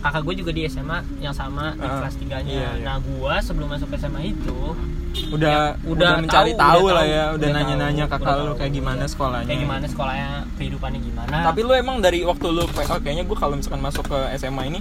kakak 0.04 0.20
gue 0.20 0.34
juga 0.36 0.52
di 0.52 0.68
SMA 0.68 1.00
yang 1.16 1.32
sama 1.32 1.72
di 1.80 1.86
Ah, 1.88 2.04
kelas 2.04 2.14
3 2.20 2.44
nya 2.44 2.52
iya, 2.52 2.68
iya. 2.76 2.84
nah 2.84 2.96
gue 3.00 3.34
sebelum 3.40 3.72
masuk 3.72 3.88
SMA 3.96 4.36
itu 4.36 4.58
udah, 5.32 5.48
Ya, 5.48 5.78
udah 5.86 5.88
udah 5.88 6.10
mencari 6.20 6.52
tahu, 6.52 6.60
tahu, 6.60 6.82
udah 6.84 6.94
lah 6.98 7.06
ya, 7.06 7.24
udah 7.38 7.48
nanya-nanya 7.54 8.04
kakak 8.10 8.34
lu 8.36 8.52
kayak 8.58 8.72
gimana 8.74 9.00
iya. 9.00 9.08
sekolahnya. 9.08 9.46
kayak 9.48 9.60
gimana 9.64 9.84
sekolahnya 9.88 10.28
kehidupannya 10.60 11.00
gimana 11.00 11.36
Tapi 11.46 11.60
lu 11.62 11.72
emang 11.72 11.96
dari 12.04 12.20
waktu 12.26 12.46
lu 12.50 12.66
PO 12.68 12.96
kayaknya 13.00 13.24
gue 13.24 13.36
kalau 13.38 13.54
misalkan 13.56 13.80
masuk 13.80 14.04
ke 14.10 14.18
SMA 14.36 14.62
ini 14.68 14.80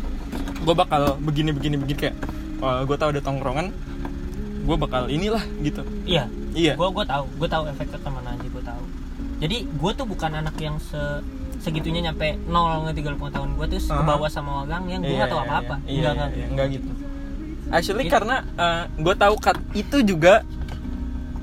gue 0.59 0.75
bakal 0.75 1.15
begini 1.23 1.55
begini 1.55 1.75
begini 1.79 1.99
kayak 2.03 2.15
gue 2.59 2.97
tahu 2.97 3.09
ada 3.15 3.21
tongkrongan 3.23 3.71
gue 4.63 4.75
bakal 4.79 5.07
inilah 5.07 5.43
gitu. 5.61 5.83
iya 6.03 6.27
Iya. 6.53 6.77
gue 6.77 6.87
gue 6.87 7.05
tahu 7.05 7.23
gue 7.37 7.49
tahu 7.49 7.63
efek 7.69 7.87
tahu 7.97 8.13
jadi 9.43 9.57
gue 9.67 9.91
tuh 9.91 10.05
bukan 10.05 10.31
anak 10.33 10.55
yang 10.57 10.79
se 10.79 10.99
segitunya 11.59 11.99
nyampe 12.01 12.39
nol 12.45 12.83
nge 12.85 12.95
30 12.97 13.19
tahun 13.29 13.49
gue 13.53 13.65
terus 13.69 13.85
ke 13.85 13.93
Aha. 13.93 14.03
bawah 14.05 14.27
sama 14.27 14.63
orang 14.63 14.83
yang 14.85 14.99
gue 14.99 15.11
Iya, 15.11 15.21
gak 15.21 15.29
tahu 15.29 15.39
iya, 15.39 15.45
apa 15.45 15.55
apa 15.57 15.75
Iya, 15.77 15.83
enggak 15.83 16.03
iya, 16.03 16.11
enggak 16.13 16.29
iya, 16.33 16.45
enggak 16.47 16.67
gitu. 16.69 16.89
Actually 17.69 18.03
Itu- 18.03 18.13
karena 18.13 18.35
gue 18.97 19.15
tahu 19.17 19.35
kat 19.37 19.57
itu 19.73 19.97
juga 20.05 20.33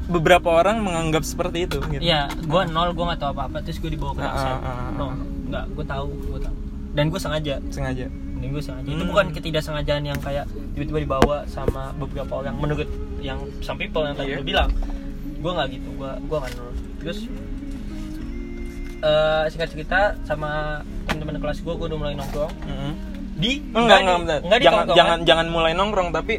beberapa 0.07 0.49
orang 0.53 0.77
menganggap 0.79 1.23
seperti 1.23 1.65
itu 1.65 1.79
gitu. 1.87 2.03
Iya, 2.03 2.27
gue 2.35 2.63
nol, 2.67 2.91
gue 2.91 3.05
gak 3.07 3.21
tahu 3.21 3.31
apa-apa, 3.31 3.63
terus 3.63 3.79
gue 3.79 3.91
dibawa 3.91 4.13
ke 4.13 4.21
ah, 4.21 4.29
ah, 4.29 4.59
ah. 4.59 4.89
No, 4.93 5.15
nggak, 5.47 5.65
gue 5.71 5.85
tahu, 5.87 6.07
gue 6.27 6.41
tahu. 6.41 6.55
Dan 6.91 7.05
gue 7.07 7.21
sengaja, 7.21 7.55
Sengaja. 7.71 8.07
dan 8.11 8.49
gue 8.49 8.59
sengaja. 8.61 8.85
Itu 8.85 8.99
Hmm. 8.99 9.09
bukan 9.09 9.27
ketidaksengajaan 9.31 10.03
yang 10.03 10.19
kayak 10.19 10.45
tiba-tiba 10.75 10.99
dibawa 11.01 11.47
sama 11.47 11.95
beberapa 11.95 12.33
orang 12.37 12.59
menurut 12.59 12.91
yang 13.21 13.39
some 13.61 13.79
people 13.79 14.03
yang 14.03 14.13
tadi 14.13 14.35
Iya. 14.35 14.37
lu 14.37 14.45
bilang. 14.45 14.69
Gue 15.39 15.51
nggak 15.51 15.69
gitu, 15.73 15.89
gue 15.95 16.11
gue 16.21 16.37
nggak 16.37 16.53
nol. 16.53 16.73
Terus 16.99 17.19
eh 19.01 19.45
singkat 19.49 19.69
cerita 19.71 19.99
sama 20.23 20.81
teman-teman 21.07 21.41
kelas 21.41 21.59
gue, 21.59 21.73
gue 21.73 21.87
udah 21.87 21.99
mulai 21.99 22.15
nongkrong 22.15 22.53
Mm-mm. 22.63 22.93
di 23.35 23.65
Enggak, 23.71 23.99
enggak, 23.99 23.99
di, 23.99 24.21
bentar. 24.21 24.39
nggak 24.43 24.59
di 24.59 24.65
jangan 24.65 24.85
jangan 24.91 25.19
jangan 25.25 25.47
mulai 25.49 25.73
nongkrong 25.73 26.11
tapi 26.11 26.35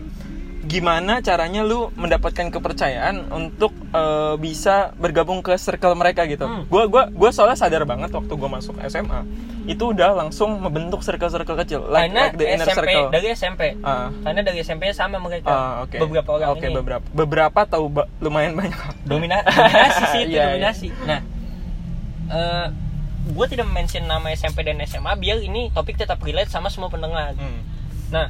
gimana 0.62 1.20
caranya 1.20 1.66
lu 1.66 1.90
mendapatkan 1.96 2.48
kepercayaan 2.48 3.28
untuk 3.30 3.74
eh, 3.90 4.36
bisa 4.38 4.94
bergabung 4.96 5.42
ke 5.42 5.58
circle 5.58 5.98
mereka 5.98 6.24
gitu. 6.24 6.46
Hmm. 6.46 6.70
Gua 6.70 6.86
gua 6.86 7.10
gua 7.10 7.34
soalnya 7.34 7.58
sadar 7.58 7.82
banget 7.84 8.08
waktu 8.08 8.30
gua 8.32 8.50
masuk 8.52 8.78
SMA 8.86 9.26
itu 9.64 9.90
udah 9.90 10.14
langsung 10.16 10.58
membentuk 10.60 11.02
circle-circle 11.02 11.58
kecil 11.58 11.82
like, 11.84 12.08
Karena 12.08 12.22
like 12.24 12.38
the 12.38 12.46
inner 12.48 12.68
SMP 12.68 12.78
circle. 12.88 13.10
dari 13.10 13.28
SMP. 13.32 13.62
Ah. 13.82 14.14
Karena 14.22 14.42
dari 14.44 14.58
SMP 14.60 14.84
sama 14.92 15.18
mereka. 15.18 15.50
Ah, 15.50 15.74
oke. 15.82 15.98
Beberapa 15.98 16.30
orang 16.32 16.48
Oke, 16.52 16.64
ini. 16.64 16.76
beberapa. 16.76 17.06
Beberapa 17.12 17.60
tahu 17.64 17.86
ba- 17.92 18.10
lumayan 18.18 18.54
banyak. 18.54 18.78
Domina- 19.04 19.42
dominasi 19.44 20.04
sih 20.08 20.22
itu 20.24 20.34
Iya, 20.38 20.38
iya. 20.38 20.46
dominasi 20.56 20.88
nah 21.04 21.20
gue 23.24 23.46
tidak 23.48 23.68
mention 23.68 24.04
nama 24.04 24.28
SMP 24.30 24.62
dan 24.62 24.82
SMA 24.82 25.14
biar 25.16 25.38
ini 25.40 25.70
topik 25.70 25.94
tetap 25.94 26.18
relate 26.20 26.48
sama 26.48 26.68
semua 26.68 26.88
pendengar 26.88 27.34
Hmm. 27.34 27.62
nah 28.10 28.28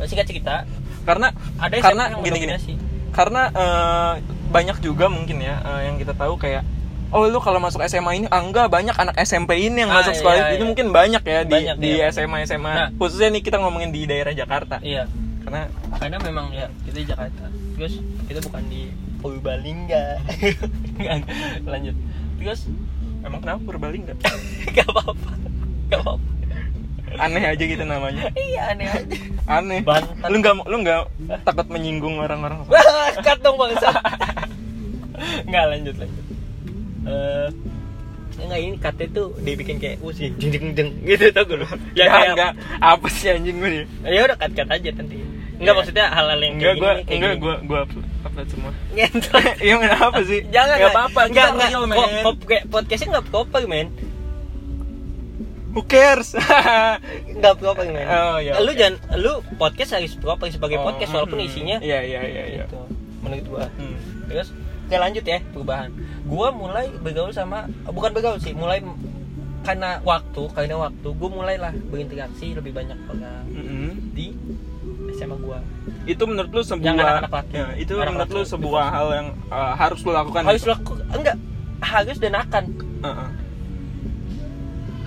singkat 0.00 0.26
cerita 0.26 0.62
Karena 1.02 1.32
ada 1.56 1.72
karena 1.74 2.04
SMP 2.04 2.12
yang 2.12 2.20
gini 2.20 2.36
gini. 2.36 2.46
mendominasi. 2.52 2.72
Karena 3.10 3.42
eh, 3.48 4.12
banyak 4.48 4.76
juga 4.78 5.08
mungkin 5.08 5.38
ya 5.38 5.56
eh, 5.58 5.80
yang 5.86 5.96
kita 5.96 6.12
tahu 6.12 6.36
kayak 6.36 6.62
oh 7.08 7.24
lu 7.24 7.38
kalau 7.38 7.56
masuk 7.56 7.80
SMA 7.82 8.12
ini 8.14 8.26
ah, 8.28 8.38
enggak 8.38 8.68
banyak 8.68 8.92
anak 8.92 9.16
SMP 9.18 9.56
ini 9.58 9.80
yang 9.80 9.90
Ah, 9.90 10.04
masuk 10.04 10.12
sekolah 10.14 10.36
iya, 10.36 10.46
ini 10.50 10.56
iya. 10.58 10.68
mungkin 10.68 10.86
banyak 10.92 11.22
ya 11.24 11.40
di 11.40 11.50
Banyak, 11.50 11.76
di 11.78 11.88
iya. 11.96 12.12
SMA 12.12 12.44
SMA 12.44 12.68
Nah. 12.70 12.88
khususnya 12.94 13.28
nih 13.30 13.40
kita 13.40 13.56
ngomongin 13.56 13.88
di 13.88 14.04
daerah 14.04 14.30
Jakarta 14.30 14.76
iya 14.84 15.08
karena 15.40 15.72
karena 15.96 16.16
memang 16.20 16.52
ya 16.52 16.68
kita 16.84 16.96
di 16.98 17.06
Jakarta 17.08 17.44
terus 17.74 17.96
kita 18.28 18.44
bukan 18.44 18.62
di 18.68 18.92
Purbalingga 19.18 20.20
lanjut 21.72 21.96
terus 22.38 22.70
emang 23.20 23.40
kenapa 23.42 23.60
Purbalingga 23.66 24.14
gak 24.76 24.86
apa-apa 24.88 25.30
gak 25.90 26.00
apa-apa 26.00 26.28
aneh 27.18 27.42
aja 27.42 27.64
gitu 27.64 27.82
namanya 27.82 28.30
iya 28.36 28.70
aneh 28.70 28.86
aja 28.86 29.16
aneh 29.48 29.80
Banten. 29.80 30.28
lu 30.28 30.36
nggak 30.38 30.54
lu 30.68 30.76
nggak 30.84 31.02
takut 31.42 31.66
menyinggung 31.72 32.20
orang-orang 32.20 32.62
Wah, 32.70 33.10
cut 33.24 33.40
dong 33.40 33.56
bangsa. 33.56 33.90
Enggak 35.48 35.64
lanjut 35.72 35.94
lanjut. 35.98 36.24
Eh 37.08 37.48
enggak 38.38 38.60
ini 38.60 38.76
kata 38.78 39.02
tuh 39.10 39.34
dibikin 39.40 39.82
kayak 39.82 39.98
usih 39.98 40.30
jeng 40.38 40.52
jeng 40.54 40.66
jeng 40.76 40.88
gitu 41.02 41.32
tau 41.32 41.42
gue 41.48 41.58
lu. 41.58 41.66
ya 41.66 41.74
Ya 41.96 42.04
kayak 42.12 42.28
enggak 42.36 42.52
apa 42.78 43.06
sih 43.10 43.26
anjing 43.32 43.56
gue 43.56 43.70
nih 43.72 43.82
ya 44.04 44.20
udah 44.28 44.36
cut 44.36 44.52
cut 44.52 44.68
aja 44.68 44.88
nanti. 44.94 45.16
Enggak 45.58 45.66
Ya. 45.68 45.78
maksudnya 45.78 46.06
hal-hal 46.08 46.38
yang 46.38 46.54
enggak 46.54 46.70
kayak 46.70 46.78
gue 46.78 46.92
gini, 47.02 47.14
enggak 47.18 47.34
gue 47.36 47.54
gue 47.66 47.78
upload, 48.20 48.46
semua 48.46 48.70
iya 49.58 49.74
kenapa 49.76 50.18
sih 50.22 50.40
Jangan 50.46 50.66
nggak 50.72 50.82
lah. 50.84 50.94
apa-apa 50.94 51.20
Enggak 51.24 51.46
kita 51.48 51.66
enggak. 51.66 52.22
Kok- 52.22 52.66
podcastnya 52.68 53.08
enggak 53.10 53.26
proper 53.28 53.62
men. 53.66 53.88
who 55.68 55.82
cares 55.84 56.32
Enggak 57.34 57.54
proper 57.56 57.86
men. 57.86 58.06
Oh, 58.06 58.38
ya, 58.38 58.56
Lu 58.58 58.70
oke. 58.70 58.78
jangan 58.78 58.94
lu 59.16 59.32
podcast 59.54 59.90
harus 59.92 60.14
proper 60.14 60.46
sebagai 60.48 60.78
Oh, 60.78 60.84
podcast 60.84 61.10
walaupun 61.12 61.38
hmm. 61.38 61.48
isinya 61.48 61.76
iya 61.78 62.00
iya 62.00 62.20
iya 62.22 62.44
iya 62.48 62.64
gitu. 62.64 62.78
Menurut 63.20 63.44
gua. 63.46 63.64
Hmm. 63.74 63.94
Terus 64.26 64.48
ya 64.86 64.98
lanjut 64.98 65.22
ya 65.22 65.38
perubahan. 65.44 65.90
Gua 66.24 66.48
mulai 66.50 66.88
bergaul 66.94 67.30
sama 67.30 67.58
bukan 67.84 68.10
bergaul 68.10 68.38
sih, 68.38 68.54
mulai 68.54 68.80
karena 69.60 70.00
waktu, 70.00 70.48
karena 70.48 70.78
waktu 70.78 71.08
gua 71.12 71.28
mulailah 71.28 71.74
berinteraksi 71.84 72.54
lebih 72.54 72.72
banyak 72.72 72.96
orang 73.04 73.44
Mm-mm. 73.48 73.90
di 74.14 74.32
SMA 75.18 75.36
gua. 75.42 75.58
itu 76.06 76.22
menurut 76.24 76.50
lu 76.54 76.62
sebuah 76.62 76.86
Yang 76.86 76.98
anak-anak 77.02 77.32
laki. 77.34 77.54
Ya, 77.58 77.66
itu 77.74 77.92
Anak 77.98 78.12
menurut 78.14 78.30
lu 78.30 78.42
laki. 78.42 78.52
sebuah 78.54 78.84
hal 78.94 79.08
yang 79.10 79.28
uh, 79.50 79.74
harus 79.74 80.00
lu 80.06 80.10
lakukan 80.14 80.42
Harus 80.46 80.62
laku 80.64 80.92
enggak 81.10 81.36
harus 81.78 82.16
dan 82.18 82.34
akan. 82.34 82.64
Heeh. 83.06 83.28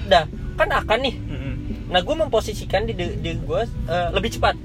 Dah, 0.08 0.24
kan 0.56 0.70
akan 0.72 1.00
nih. 1.04 1.16
Mm-mm. 1.20 1.54
Nah, 1.92 2.00
gua 2.00 2.16
memposisikan 2.24 2.88
di 2.88 2.96
di, 2.96 3.32
gua 3.44 3.68
eh, 3.68 4.10
lebih 4.16 4.40
cepat. 4.40 4.56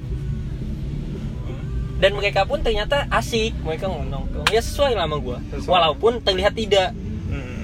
Dan 1.96 2.12
mereka 2.14 2.46
pun 2.46 2.60
ternyata 2.62 3.10
asik, 3.10 3.56
mereka 3.66 3.90
nongkrong. 3.90 4.46
Ya 4.54 4.62
sesuai 4.62 4.94
lah 4.94 5.10
sama 5.10 5.18
gua. 5.18 5.38
Sesuai. 5.50 5.70
Walaupun 5.70 6.12
terlihat 6.22 6.54
tidak 6.54 6.94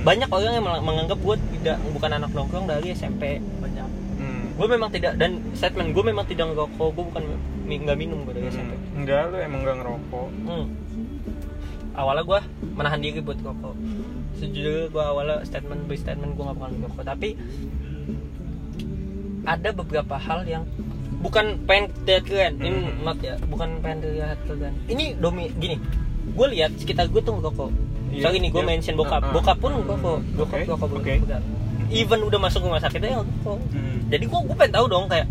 banyak 0.02 0.28
orang 0.34 0.52
yang 0.58 0.66
menganggap 0.66 1.18
gue 1.22 1.36
tidak 1.58 1.78
bukan 1.94 2.10
anak 2.10 2.30
nongkrong 2.34 2.66
dari 2.66 2.90
SMP. 2.90 3.38
Gue 4.62 4.68
memang 4.70 4.94
tidak 4.94 5.18
dan 5.18 5.42
statement 5.58 5.90
gue 5.90 6.04
memang 6.06 6.22
tidak 6.22 6.54
ngerokok 6.54 6.88
gue 6.94 7.04
bukan 7.10 7.22
nggak 7.66 7.98
minum 7.98 8.22
gue 8.22 8.30
dari 8.30 8.46
Mm. 8.46 8.54
SMP 8.54 8.72
enggak 8.94 9.22
lu 9.26 9.36
emang 9.42 9.60
enggak 9.66 9.76
ngerokok 9.82 10.28
hmm. 10.46 10.64
awalnya 11.98 12.22
gue 12.22 12.40
menahan 12.72 13.00
diri 13.02 13.18
buat 13.18 13.42
rokok 13.42 13.74
sejujurnya 14.38 14.86
gue 14.86 15.02
awalnya 15.02 15.36
statement 15.42 15.90
beri 15.90 15.98
statement 15.98 16.38
gue 16.38 16.44
nggak 16.46 16.58
bakal 16.62 16.72
ngerokok 16.78 17.02
tapi 17.02 17.28
ada 19.42 19.68
beberapa 19.74 20.14
hal 20.14 20.46
yang 20.46 20.62
bukan 21.18 21.58
pengen 21.66 21.90
terlihat 22.06 22.24
keren 22.24 22.54
ini 22.58 22.78
Hmm. 22.86 23.02
not 23.02 23.18
ya 23.18 23.34
bukan 23.50 23.82
pengen 23.82 23.98
terlihat 24.00 24.38
keren 24.46 24.74
ini 24.86 25.18
domi 25.18 25.50
gini 25.58 25.82
gue 26.32 26.46
lihat 26.54 26.70
sekitar 26.78 27.10
gue 27.10 27.18
tuh 27.18 27.34
ngerokok 27.34 27.70
Iya, 28.12 28.28
Soalnya 28.28 28.40
ini 28.44 28.48
gue 28.52 28.60
iya. 28.60 28.68
mention 28.68 28.94
bokap 28.94 29.24
Ah, 29.24 29.26
ah. 29.26 29.32
bokap 29.32 29.56
pun 29.56 29.72
ngerokok 29.72 29.98
bokap 30.36 30.52
Oke, 30.52 30.64
ngerokok 30.68 30.88
oke. 31.00 31.14
Even 31.94 32.20
udah 32.22 32.38
masuk 32.38 32.60
rumah 32.60 32.78
sakit 32.78 33.00
aja 33.00 33.16
ngerokok 33.16 33.58
Mm. 33.70 33.98
jadi 34.08 34.24
gue 34.24 34.40
gue 34.42 34.56
pengen 34.56 34.72
tahu 34.72 34.86
dong 34.86 35.06
kayak 35.06 35.26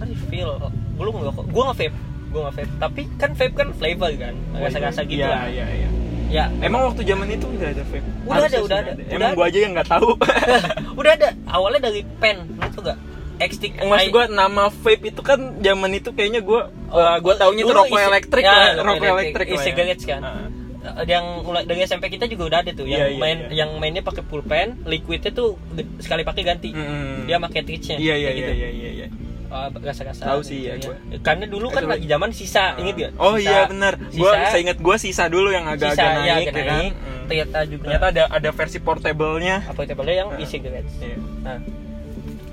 you 0.00 0.16
feel 0.26 0.50
gue 0.56 1.04
lu 1.04 1.10
ngerokok 1.12 1.44
gue 1.46 1.62
nge 1.64 1.76
vape 1.76 1.96
gue 2.28 2.40
nge 2.40 2.52
vape 2.54 2.72
tapi 2.78 3.00
kan 3.14 3.30
vape 3.32 3.54
kan 3.54 3.68
flavor 3.72 4.10
kan 4.14 4.34
rasa-rasa 4.54 5.00
gitu 5.02 5.20
Iya, 5.20 5.46
iya, 5.48 5.66
iya. 5.68 5.88
ya 6.28 6.44
Emang 6.60 6.84
waktu 6.84 7.02
zaman 7.02 7.24
itu 7.26 7.46
udah 7.46 7.68
ada 7.68 7.84
vape? 7.84 8.04
Udah 8.22 8.32
Harusnya 8.34 8.48
ada, 8.48 8.58
udah 8.58 8.78
sudah 8.78 8.78
ada. 8.78 9.02
Emang 9.06 9.16
Udah 9.18 9.28
gua 9.32 9.46
aja 9.46 9.58
yang 9.58 9.72
nggak 9.72 9.88
tahu. 9.88 10.08
udah 11.00 11.12
ada 11.14 11.28
awalnya 11.46 11.80
dari 11.82 12.00
pen 12.16 12.36
tuh 12.70 12.82
gak 12.82 12.98
X-stick 13.38 13.72
Maksud 13.78 14.10
gua 14.10 14.24
nama 14.26 14.68
vape 14.68 15.04
itu 15.06 15.20
kan 15.20 15.38
zaman 15.58 15.90
itu 15.94 16.10
kayaknya 16.10 16.40
gua 16.40 16.68
Oh, 16.88 16.96
uh, 16.96 17.16
gua 17.18 17.32
taunya 17.34 17.62
itu 17.62 17.70
rokok 17.70 17.92
isi- 17.94 18.08
elektrik 18.08 18.42
ya, 18.42 18.52
lah, 18.52 18.64
rokok 18.82 19.04
elektrik, 19.04 19.12
elektrik 19.12 19.46
lah. 19.46 19.52
ya. 19.52 19.60
e-cigarettes 19.60 20.04
kan. 20.04 20.20
Ah. 20.20 20.47
Eh, 20.90 21.06
yang 21.06 21.24
mulai 21.42 21.62
dari 21.62 21.80
SMP 21.80 22.08
kita 22.08 22.24
juga 22.24 22.42
udah 22.46 22.58
ada 22.60 22.70
tuh 22.70 22.84
Iya, 22.84 22.96
yang 22.98 23.10
iya, 23.10 23.18
main 23.18 23.38
iya. 23.44 23.54
yang 23.60 23.70
mainnya 23.76 24.00
pakai 24.00 24.22
pulpen 24.22 24.80
liquidnya 24.84 25.30
tuh 25.30 25.60
sekali 25.98 26.22
pakai 26.22 26.42
ganti 26.42 26.70
Mm-mm. 26.70 27.24
dia 27.24 27.36
pakai 27.38 27.60
tricnya 27.62 27.96
Iya 27.96 28.14
iya 28.14 28.28
kayak 28.28 28.32
iya 28.32 28.32
gitu. 28.38 28.52
iya 28.54 28.68
iya. 28.70 28.90
iya. 28.94 29.08
Oh, 29.48 29.64
rasa-rasa 29.74 30.28
Tahu 30.28 30.44
sih, 30.44 30.60
gitu 30.60 30.68
ya, 30.68 30.74
gua. 30.78 30.96
karena 31.22 31.44
dulu 31.44 31.66
kan 31.68 31.80
lagi 31.82 32.04
zaman 32.04 32.30
sisa 32.30 32.76
inget 32.76 32.94
gak 32.98 33.12
Oh 33.16 33.36
iya 33.36 33.64
benar. 33.64 33.96
Gua 34.12 34.32
sisa- 34.34 34.44
saya 34.46 34.60
ingat 34.60 34.78
gua 34.78 34.96
sisa 34.96 35.24
dulu 35.26 35.48
yang 35.48 35.64
agak-agak 35.64 35.96
Sisa, 35.96 36.04
naik 36.14 36.20
ya, 36.20 36.28
ya, 36.28 36.36
agak 36.44 36.64
kan. 36.66 36.84
Hmm. 36.84 37.24
ternyata 37.26 37.58
juga 37.64 37.82
ternyata 37.86 38.06
ada 38.08 38.22
ada 38.30 38.50
versi 38.50 38.78
portable-nya 38.78 39.56
apa 39.64 39.80
itu 39.82 39.94
boleh 39.94 40.14
yang 40.14 40.28
e-cigarettes 40.36 40.94
Iya. 40.98 41.16
nah 41.42 41.58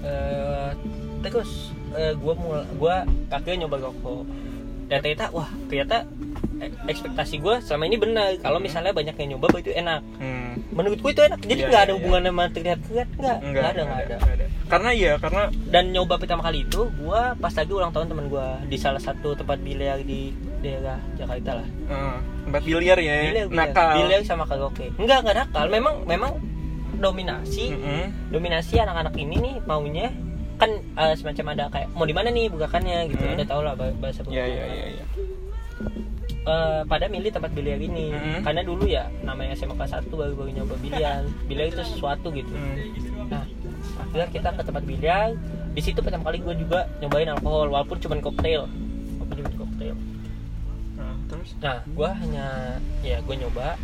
eh, 0.01 0.69
terus 1.21 1.51
eh, 1.91 2.13
gua 2.15 2.33
mul 2.33 2.59
gua 2.75 2.95
kakeknya 3.27 3.65
nyoba 3.65 3.77
rokok 3.83 4.23
dan 4.85 4.97
ternyata 5.01 5.25
wah 5.31 5.49
ternyata 5.65 5.97
ekspektasi 6.85 7.35
gua 7.37 7.59
selama 7.59 7.83
ini 7.85 7.97
benar. 7.97 8.35
Kalau 8.37 8.57
Hmm. 8.57 8.65
misalnya 8.65 8.91
banyak 8.91 9.15
yang 9.15 9.29
nyoba 9.33 9.47
itu 9.57 9.71
enak. 9.71 10.01
Hmm. 10.17 10.43
menurut 10.71 10.99
gua 10.99 11.11
itu 11.11 11.21
enak. 11.21 11.39
Jadi 11.41 11.53
Iya, 11.53 11.67
nggak 11.67 11.71
iya, 11.73 11.79
ada 11.81 11.89
iya. 11.89 11.97
hubungan 11.97 12.21
sama 12.25 12.43
terlihat 12.49 12.79
terlihat 12.81 13.09
nggak. 13.13 13.37
Nggak 13.45 13.65
ada 13.65 13.81
nggak 13.81 14.01
ada 14.01 14.17
karena 14.65 14.89
iya 14.91 15.13
karena 15.15 15.41
dan 15.67 15.83
nyoba 15.89 16.15
pertama 16.17 16.41
kali 16.41 16.59
itu 16.61 16.81
gua 16.97 17.21
pas 17.35 17.53
lagi 17.53 17.69
ulang 17.69 17.91
tahun 17.91 18.07
teman 18.07 18.25
gua 18.27 18.57
di 18.63 18.75
salah 18.75 18.97
satu 18.97 19.33
tempat 19.33 19.57
biliar 19.57 20.01
di 20.01 20.31
daerah 20.59 20.97
Jakarta 21.13 21.61
lah. 21.61 21.67
Eh, 21.67 22.17
tempat 22.43 22.61
biliar 22.61 22.97
ya 22.97 23.15
biliar 23.23 23.47
nakal. 23.47 23.93
Biliar 23.99 24.21
sama 24.21 24.43
karaoke. 24.43 24.89
Enggak 24.95 25.21
enggak 25.21 25.37
nakal. 25.37 25.65
Memang 25.69 25.95
memang 26.03 26.31
dominasi. 26.95 27.71
Mm-mm. 27.71 28.03
dominasi 28.29 28.75
anak-anak 28.77 29.15
ini 29.15 29.35
nih 29.37 29.55
maunya 29.61 30.07
kan 30.55 30.71
eh, 30.71 31.13
semacam 31.13 31.45
ada 31.51 31.63
kayak 31.69 31.87
mau 31.91 32.03
di 32.03 32.11
mana 32.11 32.27
nih 32.29 32.47
bukakannya 32.47 33.11
gitu. 33.11 33.21
Hmm. 33.21 33.35
ada 33.35 33.43
tau 33.45 33.59
lah 33.59 33.75
bah- 33.75 33.95
bahasa 33.95 34.23
Iya 34.25 34.43
iya 34.45 34.63
iya 34.65 34.85
iya. 34.93 35.05
Eh, 36.45 36.81
pada 36.85 37.09
milih 37.09 37.33
tempat 37.33 37.49
biliar 37.57 37.81
ini. 37.81 38.13
Hmm. 38.13 38.45
karena 38.45 38.61
dulu 38.61 38.85
ya 38.85 39.09
namanya 39.25 39.57
SMA 39.57 39.73
kelas 39.73 39.97
1 39.97 40.13
baru 40.13 40.33
baru 40.37 40.49
nyoba 40.53 40.77
biliar. 40.77 41.25
Biliar 41.49 41.73
itu 41.73 41.81
sesuatu 41.81 42.29
gitu. 42.29 42.53
Hmm. 42.53 42.77
nah 43.25 43.41
akhirnya 43.97 44.29
kita 44.29 44.49
ke 44.53 44.61
tempat 44.61 44.83
biliar. 44.85 45.33
Di 45.73 45.81
situ 45.81 46.05
pertama 46.05 46.29
kali 46.29 46.45
gue 46.45 46.53
juga 46.61 46.85
nyobain 47.01 47.33
alkohol 47.33 47.73
walaupun 47.73 47.97
cuma 47.97 48.21
koktail. 48.21 48.69
Walaupun 49.17 49.35
cuma 49.41 49.49
koktail. 49.65 49.95
Nah, 51.01 51.17
terus? 51.33 51.49
Nah 51.57 51.81
gue 51.81 52.09
hanya 52.13 52.77
ya 53.01 53.17
gue 53.25 53.35
nyoba. 53.41 53.81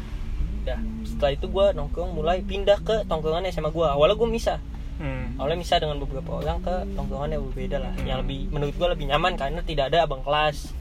Dah 0.62 0.77
setelah 1.01 1.34
itu 1.34 1.50
gue 1.50 1.65
nongkrong 1.74 2.13
mulai 2.13 2.46
pindah 2.46 2.77
ke 2.86 3.10
tongkrongan 3.10 3.50
SMA 3.50 3.74
gue 3.74 3.88
awalnya 3.89 4.13
gue 4.13 4.30
misah. 4.30 4.60
Hmm. 5.01 5.34
awalnya 5.41 5.65
misah 5.65 5.82
dengan 5.82 5.98
beberapa 5.98 6.46
orang 6.46 6.62
ke 6.62 6.75
tongkrongan 6.94 7.34
yang 7.34 7.41
berbeda 7.50 7.77
lah. 7.82 7.94
Hmm. 7.98 8.06
yang 8.06 8.22
lebih 8.22 8.53
menurut 8.53 8.75
gue 8.77 8.88
lebih 8.94 9.10
nyaman 9.10 9.34
karena 9.34 9.65
tidak 9.65 9.89
ada 9.89 10.06
abang 10.06 10.22
kelas 10.22 10.77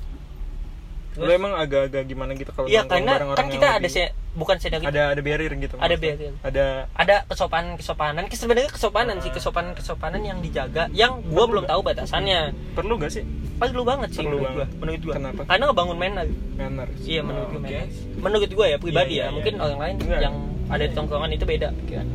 lu 1.13 1.27
emang 1.29 1.53
agak-agak 1.53 2.03
gimana 2.05 2.31
gitu 2.33 2.51
kalau 2.51 2.65
iya 2.65 2.83
karena 2.83 3.13
bareng 3.13 3.29
kan 3.29 3.37
orang 3.37 3.49
kita 3.51 3.65
yang 3.65 3.75
ada 3.75 3.83
lebih- 3.83 3.95
se 3.97 4.05
bukan 4.31 4.57
sedang 4.57 4.81
ada 4.81 5.03
ada 5.11 5.21
barrier 5.21 5.53
gitu 5.53 5.75
Ada 5.75 5.95
barrier. 5.97 6.33
ada 6.41 6.65
ada 6.89 7.17
kesopanan 7.27 7.75
kesopanan 7.75 8.23
sebenarnya 8.29 8.71
kesopanan 8.71 9.17
sih 9.19 9.29
kesopanan 9.29 9.73
kesopanan 9.73 10.21
yang 10.21 10.39
dijaga 10.39 10.87
yang 10.93 11.19
Perlu 11.21 11.51
belum 11.51 11.63
nggak? 11.65 11.73
tahu 11.73 11.81
batasannya 11.83 12.41
perlu 12.73 12.95
gak 12.97 13.11
sih 13.11 13.25
perlu 13.57 13.83
banget 13.83 14.09
sih 14.13 14.23
Perlu 14.23 14.39
menurut 14.39 14.55
banget. 14.55 14.69
menurut 14.77 15.01
gue 15.01 15.15
Kenapa? 15.15 15.41
karena 15.45 15.65
ngebangun 15.67 15.97
manner 15.99 16.27
manners 16.55 17.01
iya 17.03 17.21
menurut 17.21 17.43
Oh, 17.45 17.53
oke. 17.53 17.65
manners 17.65 17.95
menurut 18.17 18.51
gue 18.53 18.67
ya 18.69 18.77
pribadi 18.77 19.11
Iya, 19.11 19.19
iya, 19.19 19.25
ya 19.25 19.35
mungkin 19.35 19.53
iya. 19.53 19.61
orang 19.61 19.79
lain 19.79 19.95
Enggak. 19.99 20.21
yang 20.21 20.35
ada 20.69 20.83
di 20.85 20.95
tongkrongan 20.95 21.31
itu 21.33 21.45
beda 21.45 21.69
pikiran 21.77 22.07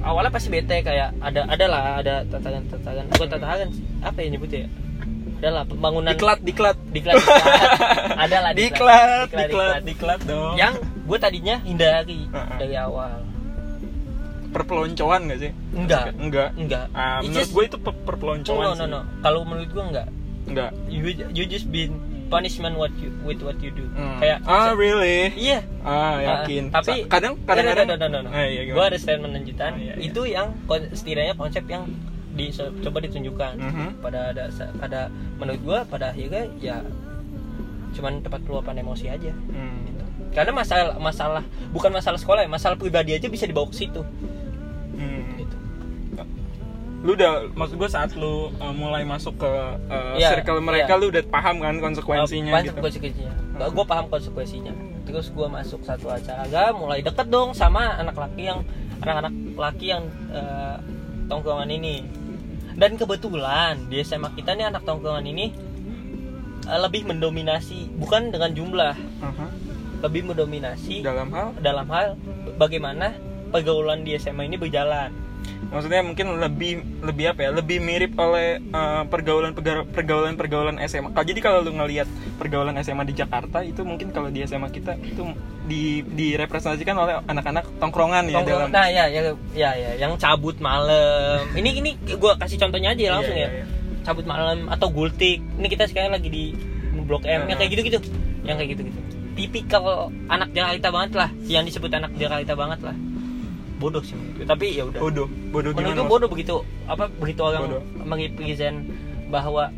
awalnya 0.00 0.30
pasti 0.30 0.48
bete 0.48 0.76
kayak 0.80 1.08
ada 1.18 1.40
ada 1.44 1.64
lah 1.66 1.82
ada 1.98 2.14
tantangan 2.26 2.62
tantangan 2.66 3.04
bukan 3.10 3.28
tantangan 3.30 3.68
apa 4.00 4.18
ya 4.18 4.28
nyebutnya 4.28 4.60
ya 4.60 4.68
ada 5.40 5.48
lah 5.50 5.64
pembangunan 5.64 6.12
diklat 6.12 6.38
diklat. 6.40 6.76
Diklat, 6.86 7.16
diklat. 7.16 7.42
ada 8.28 8.36
lah 8.38 8.52
diklat. 8.52 9.28
Diklat, 9.32 9.48
diklat 9.48 9.80
diklat. 9.82 10.20
dong. 10.22 10.54
Yang 10.54 10.74
gue 10.84 11.18
tadinya 11.18 11.56
hindari 11.64 12.20
Uh-uh. 12.28 12.56
dari 12.56 12.76
awal. 12.76 13.24
Perpeloncoan 14.50 15.30
gak 15.30 15.38
sih? 15.40 15.50
Enggak. 15.72 16.10
Enggak. 16.12 16.50
Enggak. 16.58 16.86
Ah, 16.90 17.18
It's 17.18 17.30
menurut 17.30 17.40
just- 17.40 17.54
gue 17.54 17.64
itu 17.66 17.78
per- 17.78 18.00
perpeloncoan 18.02 18.64
no 18.66 18.70
no 18.74 18.84
no. 18.84 19.00
Kalau 19.22 19.46
menurut 19.46 19.70
gue 19.70 19.84
enggak. 19.86 20.08
Enggak. 20.44 20.70
You 20.90 21.00
you 21.30 21.44
just 21.46 21.70
been 21.70 21.96
punishment 22.28 22.74
what 22.74 22.90
you 22.98 23.08
with 23.22 23.40
what 23.40 23.56
you 23.58 23.70
do. 23.70 23.86
Hmm. 23.90 24.18
kayak 24.18 24.42
ah 24.44 24.70
really? 24.72 25.30
Iya. 25.32 25.62
Ah 25.80 26.18
yakin. 26.18 26.68
Ah, 26.68 26.78
tapi 26.78 27.06
Sa- 27.06 27.08
kadang 27.08 27.38
kadang-kadang 27.42 27.86
no, 27.86 27.94
no, 27.94 28.06
no, 28.06 28.18
no, 28.20 28.26
no. 28.26 28.30
Ah, 28.30 28.44
iya, 28.44 28.66
gue 28.66 28.84
ada 28.84 28.98
statement 28.98 29.32
lanjutan. 29.32 29.70
Ah, 29.72 29.78
iya, 29.78 29.92
iya. 29.94 30.02
itu 30.04 30.20
yang 30.26 30.52
kon- 30.66 30.90
setidaknya 30.90 31.32
konsep 31.32 31.64
yang 31.64 31.86
di 32.40 32.48
coba 32.80 32.98
ditunjukkan 33.00 33.52
Mhm. 33.54 33.86
pada 34.00 34.32
ada 34.32 34.44
pada 34.74 35.00
menurut 35.36 35.60
gue 35.60 35.78
pada 35.86 36.06
akhirnya 36.08 36.44
ya 36.56 36.80
cuman 37.90 38.20
tempat 38.20 38.40
peluapan 38.42 38.80
emosi 38.80 39.06
aja 39.06 39.32
Hmm. 39.50 39.82
karena 40.30 40.52
masalah 40.54 40.94
masalah 40.96 41.42
bukan 41.68 41.90
masalah 41.90 42.16
sekolah 42.16 42.40
ya 42.42 42.48
masalah 42.48 42.78
pribadi 42.78 43.12
aja 43.12 43.26
bisa 43.26 43.44
dibawa 43.44 43.66
ke 43.66 43.76
situ 43.76 44.00
Hmm. 44.94 45.36
gitu. 45.36 45.56
lu 47.00 47.16
udah 47.16 47.48
maksud 47.56 47.76
gue 47.76 47.88
saat 47.88 48.12
lu 48.12 48.52
uh, 48.54 48.74
mulai 48.76 49.02
masuk 49.02 49.40
ke 49.40 49.48
uh, 49.88 50.14
Iya, 50.14 50.36
circle 50.36 50.60
mereka 50.60 50.92
iya. 50.94 51.00
lu 51.00 51.08
udah 51.08 51.24
paham 51.26 51.56
kan 51.58 51.80
konsekuensinya 51.80 52.52
Paham 52.52 52.66
gitu 52.68 52.76
konsekuensinya 52.78 53.32
gue 53.58 53.84
paham 53.84 54.06
konsekuensinya 54.06 54.72
terus 55.02 55.32
gue 55.32 55.48
masuk 55.48 55.80
satu 55.80 56.06
acara 56.06 56.70
mulai 56.70 57.00
deket 57.00 57.26
dong 57.26 57.56
sama 57.56 57.96
anak 57.96 58.14
laki 58.14 58.46
yang 58.46 58.60
anak-anak 59.00 59.32
laki 59.56 59.86
yang 59.90 60.04
eh, 60.28 60.76
tongkrongan 61.26 61.72
ini 61.72 62.04
dan 62.80 62.96
kebetulan 62.96 63.92
di 63.92 64.00
SMA 64.00 64.32
kita 64.40 64.56
nih 64.56 64.72
anak 64.72 64.88
tongkrongan 64.88 65.28
ini 65.28 65.52
eh, 66.64 66.80
lebih 66.80 67.04
mendominasi 67.04 67.92
bukan 68.00 68.32
dengan 68.32 68.56
jumlah 68.56 68.96
Aha. 69.20 69.46
lebih 70.00 70.32
mendominasi 70.32 71.04
dalam 71.04 71.28
hal 71.28 71.52
dalam 71.60 71.84
hal 71.92 72.16
bagaimana 72.56 73.12
pergaulan 73.52 74.00
di 74.00 74.16
SMA 74.16 74.48
ini 74.48 74.56
berjalan 74.56 75.12
maksudnya 75.70 76.02
mungkin 76.02 76.34
lebih 76.36 76.72
lebih 77.00 77.24
apa 77.30 77.40
ya 77.40 77.50
lebih 77.50 77.78
mirip 77.78 78.12
oleh 78.14 78.58
uh, 78.70 79.06
pergaulan 79.06 79.54
pergaulan 79.86 80.34
pergaulan 80.34 80.76
SMA 80.84 81.14
Kalau- 81.14 81.24
jadi 81.24 81.40
kalau 81.40 81.58
lu 81.62 81.70
ngelihat 81.72 82.10
pergaulan 82.36 82.74
SMA 82.80 83.06
di 83.06 83.14
Jakarta 83.14 83.62
itu 83.62 83.86
mungkin 83.86 84.10
kalau 84.10 84.28
di 84.28 84.42
SMA 84.42 84.66
kita 84.68 84.98
itu 84.98 85.22
di 85.64 86.02
direpresentasikan 86.02 86.92
oleh 86.92 87.22
anak-anak 87.22 87.70
tongkrongan 87.78 88.26
ya 88.26 88.42
Tongkrong- 88.42 88.66
dalam 88.66 88.74
nah 88.74 88.86
ya 88.90 89.06
ya 89.06 89.20
ya 89.54 89.70
ya 89.72 89.90
yang 89.96 90.18
cabut 90.18 90.58
malam. 90.58 91.46
Ini 91.54 91.70
ini 91.76 91.90
gue 91.96 92.32
kasih 92.36 92.58
contohnya 92.58 92.90
aja 92.90 93.02
ya 93.06 93.12
langsung 93.14 93.32
Iya, 93.32 93.46
ya. 93.46 93.50
iya, 93.52 93.62
iya. 93.62 93.66
cabut 94.02 94.26
malam 94.26 94.66
atau 94.66 94.90
gultik. 94.90 95.38
Ini 95.38 95.66
kita 95.66 95.86
sekarang 95.86 96.10
lagi 96.10 96.26
di 96.26 96.44
blok 97.00 97.22
M 97.22 97.46
yang 97.46 97.58
kayak 97.58 97.70
gitu 97.70 97.82
gitu 97.86 97.98
yang 98.42 98.58
kayak 98.58 98.74
gitu 98.74 98.82
gitu 98.90 99.00
tipikal 99.38 100.10
anak 100.26 100.50
Jakarta 100.50 100.90
banget 100.90 101.12
lah. 101.14 101.30
Yang 101.46 101.64
disebut 101.72 101.90
anak 101.94 102.10
Jakarta 102.18 102.52
banget 102.58 102.80
lah 102.82 102.96
bodoh 103.80 104.04
sih 104.04 104.12
tapi 104.44 104.76
ya 104.76 104.84
udah. 104.84 105.00
Bodoh. 105.00 105.26
Bodoh 105.48 105.70
gimana 105.72 105.96
gue 105.96 106.06
bodoh 106.06 106.28
begitu 106.28 106.54
apa 106.84 107.08
begitu 107.16 107.40
orang 107.40 107.80
merepresent 108.04 108.84
bahwa 109.32 109.72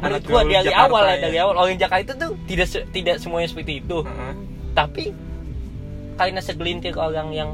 menurut 0.00 0.24
gaul 0.24 0.42
dari 0.42 0.66
Jakarta 0.66 0.88
awal 0.88 1.04
ya? 1.06 1.16
dari 1.20 1.36
awal. 1.38 1.54
Orang 1.60 1.76
Jakarta 1.76 2.10
tuh 2.16 2.30
tidak 2.48 2.66
tidak 2.90 3.16
semuanya 3.20 3.48
seperti 3.52 3.84
itu. 3.84 4.02
Heeh. 4.02 4.34
tapi 4.72 5.12
karena 6.16 6.40
segelintir 6.40 6.96
orang 6.96 7.28
yang 7.30 7.50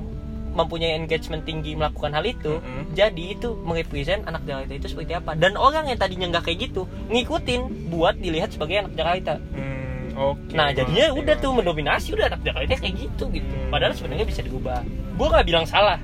mempunyai 0.49 0.95
engagement 0.95 1.47
tinggi 1.47 1.79
melakukan 1.79 2.11
hal 2.11 2.25
itu 2.27 2.59
Mhm. 2.59 2.95
jadi 2.95 3.25
itu 3.39 3.55
merepresent 3.63 4.27
anak 4.27 4.43
Jakarta 4.43 4.73
itu 4.75 4.87
seperti 4.91 5.13
apa. 5.15 5.35
Dan 5.35 5.55
orang 5.55 5.87
yang 5.87 5.99
tadinya 5.99 6.27
nggak 6.31 6.51
kayak 6.51 6.71
gitu 6.71 6.83
ngikutin 7.11 7.91
buat 7.91 8.19
dilihat 8.19 8.51
sebagai 8.51 8.83
anak 8.83 8.93
Jakarta. 8.99 9.39
Hmm, 9.39 9.78
oke 10.19 10.51
nah 10.51 10.69
jadinya 10.69 11.07
Oke, 11.09 11.21
udah 11.21 11.35
oke. 11.35 11.43
tuh 11.43 11.53
mendominasi 11.55 12.09
udah 12.13 12.27
anak 12.27 12.41
Jakarta 12.43 12.75
kayak 12.77 12.95
gitu 12.99 13.25
gitu 13.31 13.47
Hmm. 13.49 13.71
padahal 13.71 13.95
sebenarnya 13.95 14.27
bisa 14.27 14.41
diubah 14.43 14.83
gua 15.15 15.27
nggak 15.31 15.47
bilang 15.47 15.65
salah 15.65 15.99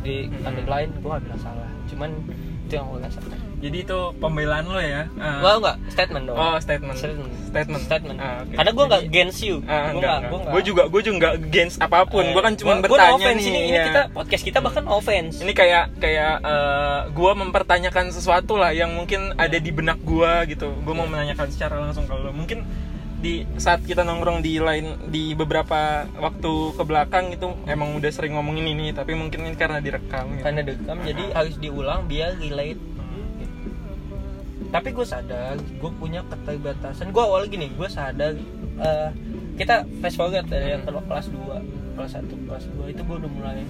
di 0.00 0.16
Hmm. 0.24 0.46
underline 0.46 0.90
gua 0.98 1.10
nggak 1.14 1.24
bilang 1.26 1.42
salah 1.42 1.68
cuman 1.86 2.10
itu 2.62 2.72
yang 2.72 2.86
gua 2.86 2.98
rasakan 3.02 3.38
jadi 3.56 3.78
itu 3.82 3.98
pembelaan 4.16 4.64
lo 4.64 4.76
ya 4.76 5.08
Ah. 5.16 5.40
gua 5.40 5.52
nggak 5.58 5.76
statement 5.88 6.24
dong 6.24 6.36
oh 6.36 6.56
statement 6.56 6.92
statement 6.94 7.30
statement 7.46 7.82
statement 7.82 8.18
Ah, 8.18 8.40
oke. 8.40 8.52
karena 8.52 8.70
gua 8.70 8.84
nggak 8.86 9.00
Jadi- 9.00 9.10
against 9.10 9.40
you 9.40 9.56
Ah, 9.58 9.64
gua 9.64 9.72
enggak, 9.72 9.96
nggak 9.96 9.96
enggak. 9.96 10.28
gua 10.28 10.38
nggak 10.38 10.52
Gue 10.52 10.62
juga 10.62 10.82
gue 10.86 11.00
juga 11.02 11.16
nggak 11.16 11.34
against 11.42 11.76
apa 11.78 11.98
pun. 12.04 12.22
Eh, 12.22 12.30
gue 12.30 12.42
kan 12.42 12.54
cuma 12.54 12.68
gua- 12.68 12.76
gua 12.78 12.88
bertanya 12.92 13.16
offense 13.16 13.40
nih. 13.40 13.48
ini, 13.48 13.60
ini 13.62 13.72
ya. 13.74 13.84
kita 13.86 14.02
podcast 14.10 14.42
kita 14.42 14.58
bahkan 14.60 14.84
offense 14.86 15.34
Ini 15.38 15.52
kayak 15.52 15.84
kayak 15.96 16.34
eh, 16.42 17.00
gue 17.10 17.32
mempertanyakan 17.34 18.06
sesuatu 18.10 18.54
lah 18.54 18.70
yang 18.70 18.92
mungkin 18.92 19.32
ada 19.34 19.56
di 19.56 19.70
benak 19.70 19.98
gue 19.98 20.32
gitu. 20.48 20.68
Gue 20.78 20.92
mau 20.92 21.04
Iya. 21.04 21.12
menanyakan 21.12 21.48
secara 21.48 21.76
langsung 21.78 22.04
kalau 22.04 22.28
mungkin 22.30 22.64
di 23.16 23.48
saat 23.56 23.80
kita 23.80 24.00
nongkrong 24.02 24.38
di 24.38 24.60
lain 24.60 25.08
di 25.08 25.32
beberapa 25.32 26.04
waktu 26.14 26.52
ke 26.72 26.82
belakang 26.84 27.32
itu 27.32 27.48
emang 27.64 27.96
udah 27.96 28.12
sering 28.12 28.36
ngomongin 28.36 28.68
ini 28.68 28.92
tapi 28.92 29.16
mungkin 29.16 29.40
ini 29.42 29.56
karena 29.56 29.80
direkam 29.80 30.28
gitu. 30.30 30.44
karena 30.44 30.60
dekam 30.62 30.96
jadi 31.00 31.24
harus 31.32 31.56
diulang 31.56 32.04
biar 32.04 32.36
relate 32.36 32.76
tapi 34.68 34.88
gue 34.90 35.02
sadar 35.02 35.54
gue 35.56 35.90
punya 35.92 36.20
keterbatasan. 36.24 37.08
Gue 37.08 37.22
awal 37.22 37.46
gini 37.46 37.70
gue 37.70 37.86
sadar 37.86 38.34
eh, 38.76 39.10
kita 39.54 39.74
fast 39.98 40.16
forward 40.16 40.44
dari 40.44 40.70
yang 40.70 40.82
ke- 40.82 40.92
kelas 41.00 41.26
2 41.28 41.38
kelas 41.94 42.12
1 42.14 42.28
kelas 42.44 42.64
2 42.76 42.88
itu 42.88 43.00
gue 43.00 43.16
udah 43.16 43.30
mulai 43.30 43.64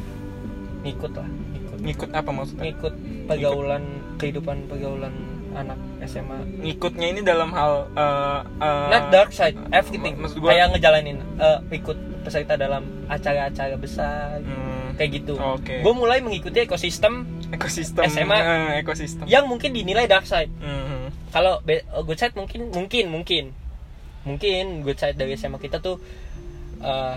ngikut 0.83 1.13
lah 1.13 1.29
ngikut. 1.29 1.79
Ngikut 1.79 2.09
apa 2.13 2.31
maksudnya? 2.31 2.63
Ngikut 2.65 2.95
pergaulan 3.25 3.83
kehidupan 4.17 4.67
pergaulan 4.67 5.15
anak 5.53 5.79
SMA 6.05 6.37
ngikutnya 6.61 7.07
ini 7.09 7.21
dalam 7.23 7.49
hal 7.51 7.89
eh, 7.91 8.41
eh, 8.61 8.87
not 8.89 9.09
dark 9.09 9.31
side 9.31 9.57
everything. 9.71 10.17
maksud 10.17 10.39
gua- 10.39 10.53
kayak 10.53 10.69
ngejalanin 10.71 11.19
eh, 11.37 11.59
ikut 11.73 11.97
peserta 12.21 12.55
dalam 12.55 12.83
acara-acara 13.07 13.77
besar 13.77 14.37
hmm, 14.39 14.97
kayak 14.97 15.11
gitu. 15.15 15.39
Oke. 15.39 15.81
gue 15.81 15.95
mulai 15.95 16.19
mengikuti 16.19 16.61
ekosistem 16.61 17.25
ekosistem 17.49 18.05
SMA. 18.05 18.35
eh, 18.35 18.71
ekosistem. 18.81 19.25
yang 19.25 19.47
mungkin 19.47 19.71
dinilai 19.71 20.05
dark 20.05 20.25
side. 20.25 20.51
Mhm. 20.59 20.86
Kalau 21.35 21.63
uh, 21.63 22.03
good 22.05 22.19
side 22.19 22.35
mungkin 22.37 22.71
mungkin 22.71 23.11
mungkin. 23.11 23.45
Mungkin 24.27 24.83
good 24.83 24.99
side 24.99 25.15
dari 25.15 25.39
SMA 25.39 25.63
kita 25.63 25.79
tuh 25.79 26.03
uh, 26.83 27.17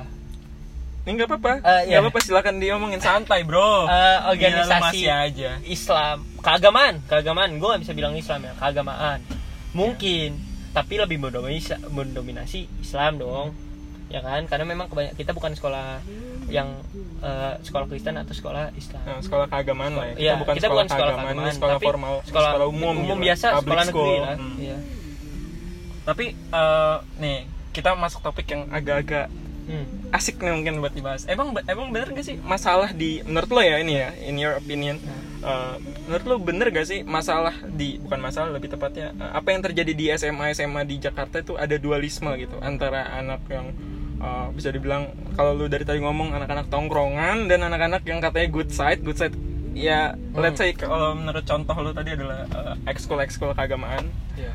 ini 1.07 1.15
nggak 1.15 1.29
apa-apa. 1.31 1.53
Eh, 1.65 1.81
nggak 1.89 1.99
iya. 1.99 2.05
apa-apa 2.05 2.19
silakan 2.21 2.55
diomongin 2.61 3.01
santai 3.01 3.41
bro. 3.41 3.89
Lu 3.89 4.29
organisasi 4.35 4.83
masih 4.83 5.05
aja. 5.09 5.51
Islam. 5.65 6.21
Keagamaan 6.43 7.01
keagamaan. 7.09 7.49
Gue 7.57 7.67
nggak 7.73 7.81
bisa 7.87 7.93
bilang 7.97 8.13
Islam 8.13 8.45
ya 8.45 8.53
keagamaan. 8.59 9.23
Mungkin. 9.73 10.37
Tapi 10.69 11.01
lebih 11.01 11.17
mendominasi 11.17 11.81
mendominasi 11.89 12.69
Islam 12.77 13.17
dong. 13.17 13.57
Ya 14.13 14.21
kan? 14.21 14.45
Karena 14.45 14.69
memang 14.69 14.85
kebanyak 14.85 15.17
kita 15.17 15.33
bukan 15.33 15.57
sekolah 15.57 15.97
yang 16.49 16.69
eh, 17.19 17.53
sekolah 17.59 17.85
Kristen 17.85 18.15
atau 18.15 18.31
sekolah 18.31 18.73
Islam 18.73 19.01
Nah, 19.01 19.19
sekolah 19.19 19.45
keagamaan 19.45 19.93
lah 19.93 20.05
ya 20.05 20.13
kita 20.13 20.21
Iya, 20.21 20.33
bukan 20.35 20.53
kita 20.53 20.62
sekolah 20.63 20.75
bukan 20.75 20.89
sekolah 20.89 21.09
keagamaan, 21.09 21.27
keagamaan, 21.31 21.55
sekolah 21.55 21.75
tapi 21.75 21.85
formal 21.85 22.13
sekolah, 22.23 22.51
umum 22.65 22.95
umum 22.97 23.15
gitu. 23.15 23.25
biasa 23.25 23.45
Public 23.51 23.62
sekolah 23.62 23.85
negeri 23.85 23.93
school. 24.09 24.19
lah 24.19 24.35
Hmm. 24.35 24.55
Iya. 24.57 24.77
tapi 26.03 26.25
eh, 26.33 26.97
nih 27.17 27.38
kita 27.69 27.89
masuk 27.93 28.19
topik 28.21 28.47
yang 28.47 28.65
agak-agak 28.69 29.27
Hmm. 29.63 29.85
asik 30.09 30.41
nih 30.41 30.49
mungkin 30.49 30.81
buat 30.81 30.89
dibahas 30.89 31.29
emang 31.29 31.53
emang 31.63 31.93
bener 31.93 32.09
gak 32.09 32.25
sih 32.25 32.41
masalah 32.41 32.89
di 32.89 33.21
menurut 33.21 33.45
lo 33.47 33.62
ya 33.62 33.77
ini 33.77 33.93
ya 33.95 34.09
in 34.19 34.33
your 34.35 34.57
opinion 34.57 34.97
eh, 35.39 35.75
menurut 36.03 36.25
lo 36.25 36.35
bener 36.41 36.73
gak 36.73 36.83
sih 36.83 37.05
masalah 37.05 37.53
di 37.69 38.01
bukan 38.01 38.17
masalah 38.19 38.49
lebih 38.49 38.65
tepatnya 38.67 39.13
eh, 39.13 39.29
apa 39.29 39.45
yang 39.47 39.62
terjadi 39.62 39.93
di 39.93 40.05
SMA 40.12 40.57
SMA 40.57 40.81
di 40.83 40.97
Jakarta 40.97 41.38
itu 41.38 41.53
ada 41.53 41.77
dualisme 41.77 42.33
gitu 42.35 42.57
antara 42.59 43.13
anak 43.13 43.45
yang 43.47 43.69
eh, 44.19 44.47
bisa 44.51 44.69
dibilang 44.69 45.08
kalau 45.34 45.55
lu 45.55 45.65
dari 45.65 45.82
tadi 45.82 45.99
ngomong 45.99 46.32
anak-anak 46.34 46.67
tongkrongan 46.67 47.45
dan 47.45 47.60
anak-anak 47.62 48.03
yang 48.03 48.19
katanya 48.19 48.47
good 48.47 48.69
side 48.69 48.99
good 48.99 49.15
side 49.15 49.34
ya 49.71 50.12
let's 50.34 50.58
say 50.58 50.71
kalau 50.71 51.13
menurut 51.13 51.41
contoh 51.41 51.75
lu 51.77 51.91
tadi 51.91 52.12
adalah 52.12 52.43
eh, 52.45 52.75
ekskul 52.86 53.17
ekskul 53.17 53.51
keagamaan 53.51 54.12
Iya. 54.34 54.53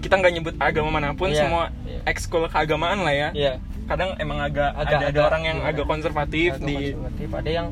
kita 0.00 0.14
nggak 0.16 0.32
nyebut 0.32 0.54
agama 0.58 0.90
mana 0.92 1.10
pun 1.12 1.28
Iya, 1.28 1.38
semua 1.40 1.64
iya. 1.82 2.00
ekskul 2.04 2.46
keagamaan 2.46 3.00
lah 3.00 3.10
ya 3.12 3.28
Iya. 3.32 3.54
kadang 3.84 4.14
emang 4.16 4.38
agak, 4.38 4.70
Agak- 4.72 4.86
ada, 4.88 4.96
ada 4.96 5.06
agak- 5.10 5.28
orang 5.28 5.42
yang 5.44 5.58
agak 5.60 5.84
konservatif 5.84 6.50
Agak 6.54 6.64
di 6.64 6.76
konservatif. 6.92 7.28
ada 7.32 7.50
yang 7.50 7.66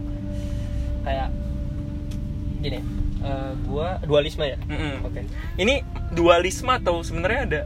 kayak 1.01 1.29
gini 2.59 2.79
eh, 3.21 3.51
gua 3.65 3.89
dualisme 4.03 4.45
ya 4.45 4.59
Mm-mm. 4.61 4.95
oke 5.05 5.21
ini 5.57 5.75
dualisme 6.11 6.71
atau 6.73 7.01
sebenarnya 7.01 7.41
ada 7.45 7.61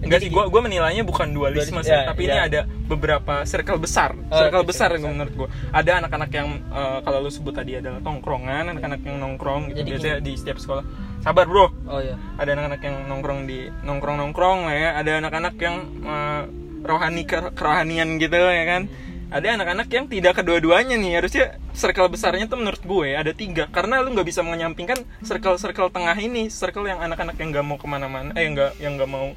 enggak 0.00 0.20
sih 0.24 0.30
gua 0.32 0.48
gua 0.48 0.60
menilainya 0.64 1.04
bukan 1.04 1.28
dualisme 1.30 1.76
Dualis- 1.76 1.86
sih 1.86 1.94
ya, 1.94 2.08
tapi 2.08 2.22
ya. 2.24 2.28
ini 2.28 2.38
ada 2.40 2.60
beberapa 2.88 3.44
circle 3.44 3.78
besar. 3.78 4.16
Oh, 4.28 4.36
circle 4.36 4.64
oke, 4.64 4.68
besar 4.72 4.88
circle 4.90 5.04
besar. 5.04 5.12
menurut 5.12 5.34
gua. 5.36 5.48
Ada 5.70 5.90
anak-anak 6.00 6.30
yang 6.32 6.48
eh, 6.72 6.98
kalau 7.04 7.18
lu 7.20 7.30
sebut 7.30 7.52
tadi 7.52 7.76
adalah 7.76 8.00
tongkrongan 8.00 8.64
anak-anak 8.72 9.00
yang 9.04 9.16
nongkrong 9.18 9.70
gitu. 9.70 9.84
Jadi 9.84 9.88
biasanya 9.92 10.16
di 10.18 10.32
setiap 10.34 10.58
sekolah. 10.58 10.84
Sabar 11.20 11.44
bro. 11.44 11.68
Oh 11.84 12.00
ya 12.00 12.16
ada 12.40 12.50
anak-anak 12.56 12.80
yang 12.80 12.96
nongkrong 13.04 13.40
di 13.44 13.68
nongkrong 13.84 14.16
nongkrong 14.16 14.58
lah 14.66 14.76
ya. 14.76 14.88
Ada 14.96 15.10
anak-anak 15.20 15.54
yang 15.60 15.76
eh, 16.00 16.42
rohani 16.80 17.22
ke- 17.28 17.52
kerohanian 17.52 18.16
gitu 18.16 18.36
ya 18.36 18.64
kan. 18.64 18.88
Ada 19.30 19.54
anak-anak 19.54 19.86
yang 19.94 20.10
tidak 20.10 20.42
kedua-duanya 20.42 20.98
nih. 20.98 21.22
Harusnya 21.22 21.54
circle 21.70 22.10
besarnya 22.10 22.50
tuh 22.50 22.58
menurut 22.58 22.82
gue 22.82 23.14
ada 23.14 23.30
tiga. 23.30 23.70
Karena 23.70 24.02
lu 24.02 24.10
nggak 24.10 24.26
bisa 24.26 24.42
menyampingkan 24.42 25.06
circle-circle 25.22 25.92
tengah 25.94 26.18
ini 26.18 26.50
circle 26.50 26.88
yang 26.88 26.98
anak-anak 26.98 27.38
yang 27.38 27.54
nggak 27.54 27.62
mau 27.62 27.78
ke 27.78 27.86
mana-mana 27.86 28.34
eh 28.34 28.48
nggak 28.50 28.82
yang 28.82 28.98
nggak 28.98 29.06
mau 29.06 29.30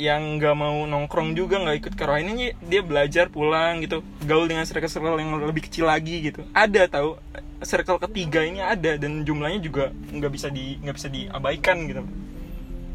yang 0.00 0.40
nggak 0.40 0.56
mau 0.56 0.88
nongkrong 0.88 1.36
juga 1.36 1.60
nggak 1.60 1.76
ikut 1.76 1.94
kerohanian 1.94 2.56
dia 2.58 2.80
belajar 2.80 3.28
pulang 3.28 3.84
gitu 3.84 4.00
gaul 4.24 4.48
dengan 4.48 4.64
circle-circle 4.64 5.20
yang 5.20 5.36
lebih 5.44 5.68
kecil 5.68 5.84
lagi 5.84 6.24
gitu. 6.24 6.40
Ada 6.50 6.88
tahu 6.88 7.20
circle 7.60 8.00
ketiga 8.00 8.40
ini 8.40 8.64
ada 8.64 8.96
dan 8.96 9.20
jumlahnya 9.20 9.60
juga 9.60 9.92
nggak 9.92 10.32
bisa 10.32 10.48
di 10.48 10.80
nggak 10.80 10.96
bisa 10.96 11.08
diabaikan 11.08 11.76
gitu. 11.84 12.00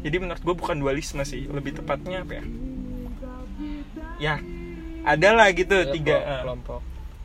Jadi 0.02 0.16
menurut 0.18 0.42
gue 0.42 0.54
bukan 0.54 0.76
dualisme 0.76 1.22
sih 1.22 1.46
lebih 1.46 1.78
tepatnya 1.78 2.22
apa 2.22 2.42
ya? 2.42 2.44
Ya 4.18 4.34
ada 5.06 5.28
lah 5.30 5.46
gitu 5.50 5.76
Ya, 5.76 5.92
tiga 5.94 6.16
kelom- 6.18 6.26
eh, 6.26 6.40
kelompok. 6.42 6.80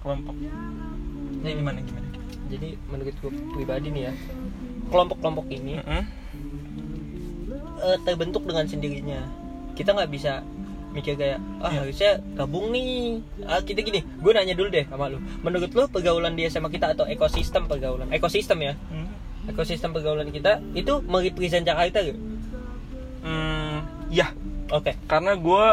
kelompok. 0.06 0.36
Ini 1.42 1.50
gimana 1.58 1.80
gimana? 1.82 2.08
Jadi 2.52 2.70
menurut 2.86 3.16
gue 3.18 3.32
pribadi 3.52 3.88
nih 3.90 4.04
ya 4.06 4.14
kelompok-kelompok 4.92 5.48
ini 5.50 5.80
Mm-mm. 5.80 6.04
eh, 7.82 7.98
terbentuk 8.04 8.44
dengan 8.44 8.66
sendirinya 8.68 9.22
kita 9.74 9.92
nggak 9.92 10.10
bisa 10.10 10.44
mikir 10.92 11.16
kayak 11.16 11.40
ah 11.60 11.72
Iya. 11.72 11.80
harusnya 11.82 12.12
gabung 12.36 12.70
nih. 12.70 13.24
Ah 13.44 13.60
kita 13.60 13.80
gini 13.80 14.04
gue 14.04 14.32
nanya 14.32 14.52
dulu 14.52 14.68
deh 14.68 14.84
sama 14.86 15.08
lu. 15.08 15.18
Menurut 15.40 15.72
lu 15.72 15.88
pergaulan 15.88 16.36
di 16.36 16.44
SMA 16.46 16.68
kita 16.68 16.92
atau 16.92 17.06
ekosistem 17.06 17.64
pergaulan? 17.66 18.08
Ekosistem 18.10 18.60
ya. 18.62 18.74
Hmm. 18.90 19.08
ekosistem 19.42 19.90
pergaulan 19.90 20.30
kita 20.30 20.62
itu 20.72 21.02
merepresent 21.02 21.66
Jakarta 21.66 21.98
gak? 22.00 22.14
Hmm, 23.22 23.82
ya 24.08 24.30
oke. 24.70 24.94
Karena 25.06 25.34
gue 25.34 25.64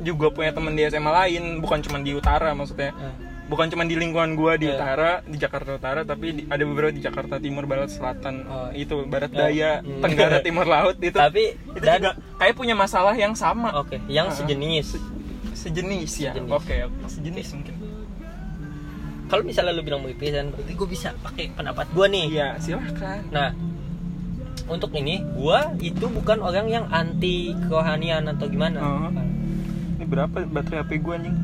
juga 0.00 0.30
punya 0.30 0.50
temen 0.50 0.72
di 0.72 0.86
SMA 0.86 1.10
lain 1.10 1.58
bukan 1.58 1.82
cuma 1.82 1.98
di 1.98 2.14
utara 2.14 2.54
maksudnya. 2.54 2.94
Nah, 2.94 3.14
bukan 3.48 3.66
cuma 3.66 3.82
di 3.82 3.94
lingkungan 3.94 4.32
gue 4.34 4.52
di 4.58 4.66
Iya. 4.66 4.76
utara 4.76 5.10
di 5.22 5.36
Jakarta 5.36 5.70
Utara 5.74 6.00
tapi 6.02 6.26
di- 6.34 6.46
ada 6.46 6.60
beberapa 6.62 6.88
di 6.90 7.00
Jakarta 7.00 7.36
Timur 7.36 7.64
Barat 7.64 7.88
Selatan 7.88 8.44
Oh. 8.44 8.68
itu 8.70 9.04
Barat 9.04 9.30
Oh. 9.30 9.38
Daya 9.38 9.80
Hmm. 9.80 10.00
Tenggara 10.00 10.38
Timur 10.46 10.64
Laut 10.64 10.96
itu 10.98 11.16
tapi 11.16 11.56
itu 11.56 11.80
dan 11.80 11.98
juga 11.98 12.12
kayak 12.36 12.54
punya 12.54 12.74
masalah 12.74 13.14
yang 13.14 13.32
sama 13.32 13.72
oke 13.74 13.96
yang 14.06 14.28
Ah. 14.28 14.34
sejenis 14.34 15.00
sejenis 15.54 16.12
ya 16.20 16.32
oke 16.36 16.52
oke. 16.86 17.08
sejenis 17.08 17.48
mungkin 17.52 17.74
kalau 19.26 19.42
misalnya 19.42 19.72
lu 19.72 19.82
bilang 19.82 20.00
merepresent 20.00 20.48
berarti 20.50 20.72
gue 20.72 20.88
bisa 20.88 21.12
pakai 21.18 21.48
pendapat 21.50 21.88
gue 21.88 22.06
nih 22.06 22.26
iya 22.30 22.48
silahkan 22.56 23.24
Nah, 23.28 23.52
untuk 24.66 24.92
ini 24.92 25.24
gua 25.30 25.72
itu 25.78 26.04
bukan 26.06 26.38
orang 26.38 26.68
yang 26.68 26.84
anti 26.88 27.56
kerohanian 27.58 28.24
atau 28.26 28.44
gimana. 28.46 28.76
Oh. 28.78 29.08
ini 29.94 30.04
berapa 30.04 30.44
baterai 30.44 30.80
HP 30.82 30.90
gue 30.98 31.14
anjing 31.14 31.36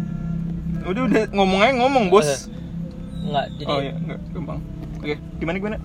udah 0.84 1.02
udah 1.08 1.22
ngomong 1.32 1.60
aja 1.60 1.72
ngomong 1.76 2.04
bos 2.08 2.48
Enggak, 3.24 3.46
jadi 3.56 3.68
oh 3.72 3.80
iya 3.80 3.92
enggak 3.96 4.20
gampang 4.32 4.60
oke 5.00 5.14
gimana 5.40 5.56
gimana 5.58 5.78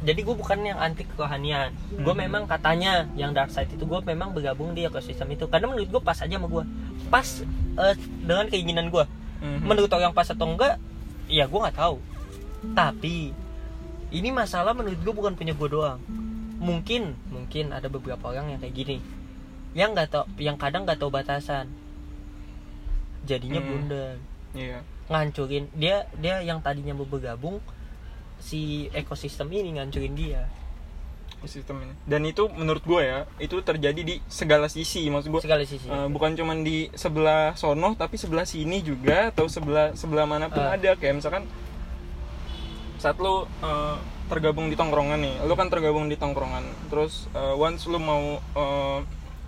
jadi 0.00 0.24
gue 0.24 0.32
bukan 0.32 0.64
yang 0.64 0.80
anti 0.80 1.04
kerohanian. 1.04 1.76
Gue 1.92 2.16
Hmm. 2.16 2.24
memang 2.24 2.48
katanya 2.48 3.04
yang 3.20 3.36
dark 3.36 3.52
side 3.52 3.68
itu 3.68 3.84
gue 3.84 4.00
memang 4.00 4.32
bergabung 4.32 4.72
di 4.72 4.88
ekosistem 4.88 5.28
itu 5.28 5.44
karena 5.44 5.68
menurut 5.68 5.92
gue 5.92 6.00
pas 6.00 6.16
aja 6.16 6.40
sama 6.40 6.48
gue. 6.48 6.64
Pas 7.12 7.28
eh, 7.76 7.94
dengan 8.24 8.48
keinginan 8.48 8.88
gue. 8.88 9.04
Mhm. 9.44 9.60
Menurut 9.60 9.92
orang 9.92 10.16
pas 10.16 10.24
atau 10.24 10.48
enggak, 10.48 10.80
ya 11.28 11.44
gue 11.44 11.60
nggak 11.60 11.76
tahu. 11.76 12.00
Tapi 12.72 13.36
ini 14.08 14.28
masalah 14.32 14.72
menurut 14.72 14.96
gue 15.04 15.12
bukan 15.12 15.36
punya 15.36 15.52
gue 15.52 15.68
doang. 15.68 16.00
Mungkin, 16.56 17.12
mungkin 17.28 17.68
ada 17.76 17.92
beberapa 17.92 18.32
orang 18.32 18.56
yang 18.56 18.60
kayak 18.64 18.72
gini, 18.72 18.96
yang 19.76 19.92
nggak 19.92 20.16
tahu, 20.16 20.24
yang 20.40 20.56
kadang 20.56 20.88
nggak 20.88 20.96
tahu 20.96 21.12
batasan. 21.12 21.68
Jadinya 23.22 23.58
Hmm. 23.58 23.68
blunder, 23.68 24.14
iya 24.52 24.80
ngancurin 25.06 25.66
dia 25.72 26.06
dia 26.14 26.38
yang 26.40 26.60
tadinya 26.60 26.92
mau 26.92 27.04
bergabung 27.04 27.58
si 28.38 28.86
ekosistem 28.90 29.50
ini 29.50 29.74
ngancurin 29.74 30.14
dia. 30.14 30.46
sistem 31.40 31.80
ini 31.80 31.94
dan 32.04 32.20
itu 32.22 32.52
menurut 32.52 32.84
gue 32.84 33.00
ya 33.00 33.24
itu 33.38 33.56
terjadi 33.58 33.96
di 33.96 34.20
segala 34.28 34.68
sisi 34.68 35.08
maksud 35.08 35.30
gue 35.30 35.40
Segala 35.40 35.64
sisi. 35.64 35.88
Eh, 35.88 36.04
bukan 36.06 36.36
cuman 36.36 36.60
di 36.60 36.92
sebelah 36.92 37.56
sono 37.56 37.96
tapi 37.96 38.14
sebelah 38.14 38.44
sini 38.44 38.84
juga 38.84 39.32
atau 39.32 39.48
sebelah 39.48 39.90
sebelah 39.94 40.28
mana 40.28 40.46
pun 40.46 40.60
Ah. 40.60 40.76
ada 40.76 40.92
kayak 40.94 41.16
misalkan 41.16 41.48
saat 42.96 43.16
lu 43.16 43.48
eh, 43.58 43.96
tergabung 44.28 44.68
di 44.68 44.76
tongkrongan 44.76 45.16
nih 45.16 45.34
lu 45.42 45.56
kan 45.56 45.66
tergabung 45.66 46.06
di 46.06 46.14
tongkrongan 46.14 46.60
terus 46.86 47.24
eh, 47.32 47.54
once 47.56 47.88
lu 47.88 47.96
mau 47.96 48.20
eh, 48.54 48.98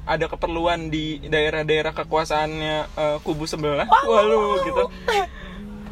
ada 0.03 0.27
keperluan 0.27 0.91
di 0.91 1.23
daerah-daerah 1.23 1.95
kekuasaannya 1.95 2.77
eh, 2.99 3.19
kubu 3.23 3.47
sebelah. 3.47 3.87
Wah 3.87 4.23
lu 4.27 4.59
gitu. 4.67 4.85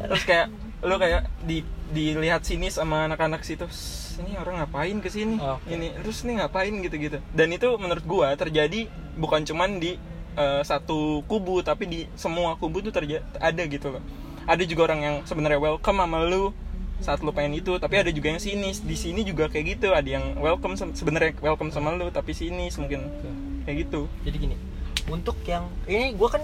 Terus 0.01 0.23
kayak 0.27 0.47
lu 0.81 0.95
kayak 0.97 1.29
di 1.45 1.63
dilihat 1.91 2.47
sini 2.47 2.71
sama 2.71 3.05
anak-anak 3.05 3.43
situ 3.43 3.67
"S, 3.67 4.15
ini 4.23 4.39
orang 4.39 4.63
ngapain 4.63 4.97
ke 5.03 5.11
sini? 5.11 5.35
Oke. 5.37 5.67
ini 5.75 5.91
terus 5.99 6.23
ini 6.23 6.39
ngapain? 6.39 6.71
gitu-gitu. 6.71 7.19
Dan 7.35 7.51
itu 7.51 7.67
menurut 7.75 8.03
gua 8.07 8.35
terjadi 8.35 8.87
bukan 9.19 9.43
cuman 9.47 9.79
di 9.79 9.95
eh, 10.35 10.61
satu 10.63 11.23
kubu 11.27 11.63
tapi 11.63 11.83
di 11.87 11.99
semua 12.15 12.55
kubu 12.55 12.83
tuh 12.83 12.91
terjadi 12.95 13.23
ada 13.39 13.63
gitu 13.67 13.95
loh. 13.95 14.03
Ada 14.47 14.63
juga 14.65 14.91
orang 14.91 14.99
yang 15.03 15.15
sebenarnya 15.23 15.59
welcome 15.61 16.01
sama 16.01 16.19
lu 16.25 16.51
saat 17.01 17.17
lu 17.25 17.33
pengen 17.33 17.57
itu 17.57 17.77
tapi 17.81 17.97
ada 18.01 18.11
juga 18.11 18.33
yang 18.33 18.41
sinis. 18.41 18.81
Di 18.83 18.95
sini 18.99 19.23
juga 19.23 19.47
kayak 19.47 19.79
gitu. 19.79 19.93
Ada 19.95 20.09
yang 20.19 20.25
welcome 20.39 20.75
sebenarnya 20.75 21.37
welcome 21.39 21.69
sama 21.71 21.93
lu 21.95 22.09
tapi 22.09 22.35
sinis 22.35 22.75
mungkin 22.79 23.07
kayak 23.61 23.77
gitu 23.83 24.01
Jadi 24.21 24.37
gini, 24.39 24.55
untuk 25.05 25.37
yang 25.43 25.65
ini 25.85 26.11
gue 26.11 26.27
kan 26.27 26.41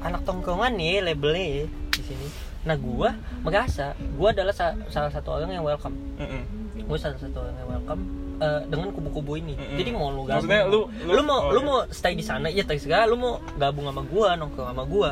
anak 0.00 0.22
tongkrongan 0.22 0.74
nih 0.74 1.00
labelnya 1.00 1.46
ya, 1.46 1.64
di 1.90 2.02
sini. 2.02 2.26
Nah 2.64 2.74
gue 2.74 3.08
merasa 3.40 3.92
gue 3.94 4.28
adalah 4.30 4.52
sa- 4.52 4.76
salah 4.88 5.08
satu 5.08 5.32
orang 5.32 5.50
yang 5.50 5.62
welcome. 5.62 5.96
Mm-mm. 6.16 6.42
Gue 6.80 6.96
salah 6.96 7.16
satu 7.16 7.40
orang 7.40 7.56
yang 7.56 7.68
welcome 7.70 8.02
eh, 8.36 8.60
dengan 8.66 8.88
kubu-kubu 8.90 9.36
ini. 9.36 9.54
Mm-mm. 9.54 9.76
Jadi 9.76 9.90
mau 9.90 10.08
lu 10.08 10.22
gabung, 10.22 10.44
Maksudnya 10.44 10.62
lu- 10.66 10.88
lu- 11.04 11.22
mau 11.22 11.38
oh, 11.40 11.52
lu 11.52 11.60
iya. 11.60 11.66
mau 11.66 11.78
stay 11.88 12.12
di 12.12 12.24
sana 12.24 12.48
ya 12.48 12.62
terserah. 12.62 13.04
Lu 13.04 13.14
mau 13.14 13.38
gabung 13.54 13.84
sama 13.84 14.02
gue, 14.02 14.26
nongkrong 14.34 14.68
sama 14.68 14.84
gue. 14.84 15.10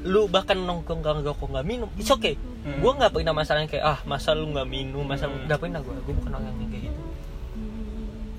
Lu 0.00 0.22
bahkan 0.26 0.56
nongkrong 0.56 1.00
gak 1.00 1.14
ngerokok 1.18 1.48
nggak 1.50 1.66
minum, 1.66 1.88
it's 1.96 2.08
okay. 2.08 2.36
Mm. 2.64 2.80
Gue 2.80 2.92
nggak 2.94 3.10
pernah 3.10 3.34
masalah 3.34 3.60
yang 3.60 3.68
kayak 3.68 3.84
ah 3.86 3.98
masa 4.04 4.32
lu 4.32 4.48
nggak 4.48 4.64
minum, 4.64 5.04
masa 5.04 5.28
lu 5.28 5.36
Mm. 5.36 5.44
nggak 5.44 5.60
pernah 5.60 5.80
gue. 5.80 5.94
Gue 6.00 6.14
bukan 6.16 6.30
orang 6.32 6.46
yang 6.48 6.68
kayak 6.68 6.82
gitu. 6.88 7.00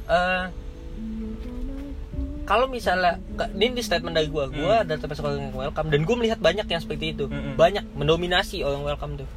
Eh 0.09 0.43
kalau 2.51 2.67
misalnya 2.67 3.15
ini 3.55 3.71
di 3.71 3.79
statement 3.79 4.11
dari 4.11 4.27
gue 4.27 4.43
gue 4.51 4.75
Hmm. 4.75 4.91
termasuk 4.91 5.23
orang 5.23 5.39
yang 5.41 5.55
welcome 5.55 5.87
dan 5.87 6.03
gue 6.03 6.15
melihat 6.19 6.35
banyak 6.37 6.67
yang 6.67 6.81
seperti 6.83 7.15
itu 7.15 7.25
Mm-mm. 7.25 7.55
banyak 7.55 7.87
mendominasi 7.95 8.59
orang 8.59 8.83
welcome 8.83 9.15
tuh 9.15 9.29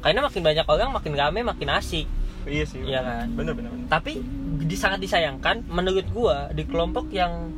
karena 0.00 0.20
makin 0.20 0.40
banyak 0.40 0.64
orang 0.64 0.88
makin 0.90 1.12
rame 1.12 1.40
makin 1.42 1.68
asik 1.70 2.08
iya 2.44 2.64
sih 2.64 2.80
Iya 2.80 3.00
kan? 3.00 3.26
bener 3.32 3.52
bener, 3.52 3.68
bener. 3.68 3.88
tapi 3.88 4.24
di 4.64 4.76
sangat 4.76 5.00
disayangkan 5.00 5.60
menurut 5.66 6.08
gua 6.08 6.48
di 6.50 6.64
kelompok 6.64 7.08
yang 7.10 7.52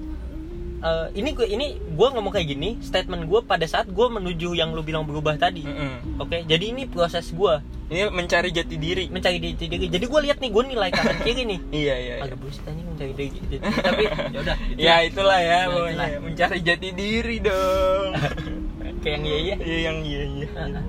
eh, 0.78 1.06
ini 1.14 1.30
gue 1.32 1.46
ini 1.46 1.66
gua 1.90 2.10
ngomong 2.10 2.30
kayak 2.30 2.48
gini 2.48 2.76
statement 2.80 3.24
gua 3.24 3.40
pada 3.40 3.64
saat 3.64 3.88
gua 3.88 4.08
menuju 4.08 4.52
yang 4.52 4.70
lu 4.70 4.80
bilang 4.80 5.02
berubah 5.02 5.36
tadi 5.36 5.62
Mm-mm. 5.62 6.18
oke 6.18 6.44
jadi 6.44 6.64
ini 6.66 6.84
proses 6.84 7.30
gua 7.30 7.60
ini 7.86 8.08
mencari 8.08 8.50
jati 8.50 8.74
diri 8.74 9.06
mencari 9.06 9.38
diri 9.38 9.54
diri 9.56 9.86
jadi 9.86 10.04
gua 10.04 10.20
lihat 10.20 10.38
nih 10.38 10.50
gua 10.50 10.62
nilai 10.62 10.90
kanan 10.90 11.16
kiri 11.20 11.42
nih 11.44 11.60
iya 11.80 11.94
iya, 11.96 12.14
iya. 12.14 12.24
agak 12.24 12.38
bullshit 12.38 12.64
anjing 12.64 12.86
mencari 12.86 13.12
jati 13.12 13.38
diri. 13.40 13.58
tapi 13.86 14.02
ya 14.04 14.38
udah 14.38 14.56
gitu. 14.58 14.78
ya 14.78 14.94
itulah 15.02 15.38
ya 15.38 15.46
Ya, 15.46 15.60
itulah. 15.66 16.08
mencari 16.20 16.58
jati 16.60 16.88
diri 16.90 17.36
dong 17.38 18.10
kayak 19.02 19.14
yang 19.14 19.24
iya 19.24 19.36
iya 19.38 19.56
iya 19.56 19.78
yang 19.84 19.98
iya 20.02 20.22
iya 20.26 20.46
Heeh. 20.50 20.84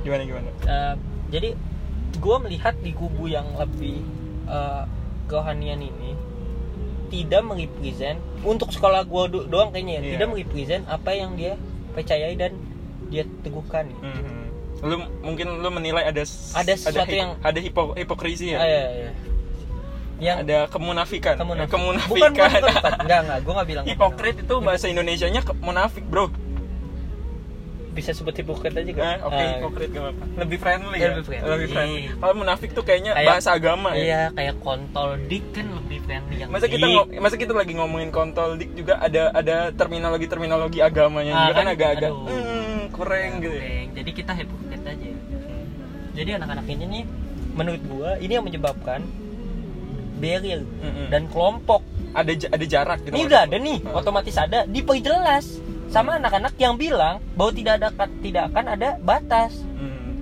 gimana 0.00 0.22
gimana 0.22 0.48
Eh, 0.64 0.94
jadi 1.30 1.48
gue 2.14 2.36
melihat 2.40 2.74
di 2.78 2.92
kubu 2.92 3.24
yang 3.24 3.48
lebih 3.54 4.04
eh, 4.44 4.82
kerohanian 5.24 5.80
ini 5.80 6.12
tidak 7.14 7.42
merepresent 7.42 8.18
untuk 8.42 8.68
sekolah 8.68 9.02
gue 9.02 9.22
do- 9.28 9.46
doang 9.46 9.70
kayaknya 9.70 9.94
ya 9.94 10.00
Iya. 10.00 10.10
tidak 10.12 10.26
merepresent 10.28 10.82
apa 10.86 11.10
yang 11.12 11.30
dia 11.32 11.54
percayai 11.90 12.34
dan 12.34 12.52
dia 13.06 13.22
teguhkan 13.40 13.86
Mhm. 13.94 14.42
lu 14.82 14.96
mungkin 15.22 15.46
lu 15.56 15.70
menilai 15.70 16.04
ada 16.04 16.22
Ada 16.52 16.72
sesuatu 16.74 17.06
hip- 17.06 17.16
yang- 17.16 17.38
ada 17.40 17.56
hipo, 17.56 17.94
hipokrisi 17.94 18.50
ya 18.50 18.58
Ah, 18.58 18.66
iya, 18.66 18.84
iya. 18.92 19.10
yang 20.16 20.36
ada 20.40 20.58
kemunafikan 20.68 21.34
kamu 21.34 21.52
Eh, 21.52 21.58
bukan 21.60 21.70
kemunafikan 21.70 22.30
bukan, 22.30 22.50
bukan. 22.60 22.92
enggak 23.00 23.18
enggak 23.20 23.38
gue 23.40 23.52
nggak 23.52 23.68
bilang 23.68 23.84
hipokrit 23.90 24.36
itu 24.40 24.54
bahasa 24.60 24.86
Indonesianya 24.86 25.40
ke- 25.40 25.56
munafik 25.58 26.04
bro 26.04 26.30
bisa 27.94 28.10
sebut 28.10 28.34
hipokrit 28.34 28.74
aja 28.74 28.92
kan 28.92 29.16
Eh, 29.16 29.18
oke 29.22 29.42
hipokrit 29.52 29.88
gak 29.88 30.04
apa 30.08 30.24
lebih 30.36 30.58
friendly 30.58 30.96
Ya, 30.96 31.00
ya 31.00 31.08
lebih 31.12 31.24
friendly. 31.24 31.48
lebih 31.48 31.68
friendly 31.70 32.02
kalau 32.12 32.34
munafik 32.34 32.70
tuh 32.70 32.82
kayaknya 32.82 33.12
Kayak- 33.12 33.28
bahasa 33.30 33.50
agama 33.52 33.88
ya 33.90 34.02
iya 34.02 34.22
kayak 34.30 34.54
kontol 34.58 35.08
dik 35.22 35.44
kan 35.50 35.66
lebih 35.72 35.98
friendly 36.00 36.36
yang 36.36 36.50
masa 36.50 36.66
kita 36.66 36.84
dik. 36.84 37.06
masa 37.16 37.36
kita 37.36 37.52
lagi 37.52 37.72
ngomongin 37.72 38.10
kontol 38.10 38.50
dik 38.54 38.70
juga 38.74 38.98
ada 38.98 39.30
ada 39.32 39.56
terminologi 39.70 40.26
terminologi 40.26 40.78
agamanya 40.80 41.32
Ah, 41.32 41.40
juga 41.44 41.54
kan 41.54 41.64
kan? 41.64 41.72
agak-agak 41.72 42.10
Aduh. 42.10 42.26
hmm, 42.26 42.80
kurang 42.90 43.32
gitu 43.38 43.52
ya. 43.52 43.62
Kurang. 43.62 43.86
jadi 43.94 44.10
kita 44.12 44.32
hipokrit 44.34 44.82
aja 44.84 45.10
jadi 46.12 46.30
anak-anak 46.36 46.66
ini 46.68 46.84
nih 46.84 47.04
menurut 47.52 47.82
gua 47.84 48.10
ini 48.16 48.32
yang 48.32 48.42
menyebabkan 48.42 49.00
barrier 50.16 50.62
Mm-mm. 50.78 51.08
dan 51.08 51.26
kelompok 51.26 51.82
ada 52.12 52.30
ada 52.30 52.64
jarak 52.64 52.98
gitu 53.00 53.10
ini 53.12 53.26
udah 53.26 53.40
ada 53.44 53.56
nih 53.56 53.78
Ah. 53.84 53.98
otomatis 53.98 54.34
ada 54.36 54.62
diperjelas 54.64 55.58
sama 55.94 56.18
anak-anak 56.18 56.54
yang 56.56 56.74
bilang 56.74 57.22
bahwa 57.32 57.50
tidak 57.50 57.78
ada 57.78 57.88
tidak 58.18 58.50
akan 58.50 58.64
ada 58.68 58.88
batas. 58.98 59.54
Hmm. 59.72 60.18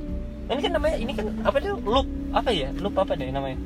ini 0.47 0.61
kan 0.61 0.73
namanya 0.75 0.97
ini 0.99 1.13
kan 1.13 1.27
apa 1.41 1.57
tuh 1.59 1.81
loop. 1.81 2.05
Apa 2.31 2.53
ya? 2.53 2.69
Loop 2.75 2.93
apa 2.95 3.13
deh 3.15 3.29
namanya? 3.29 3.57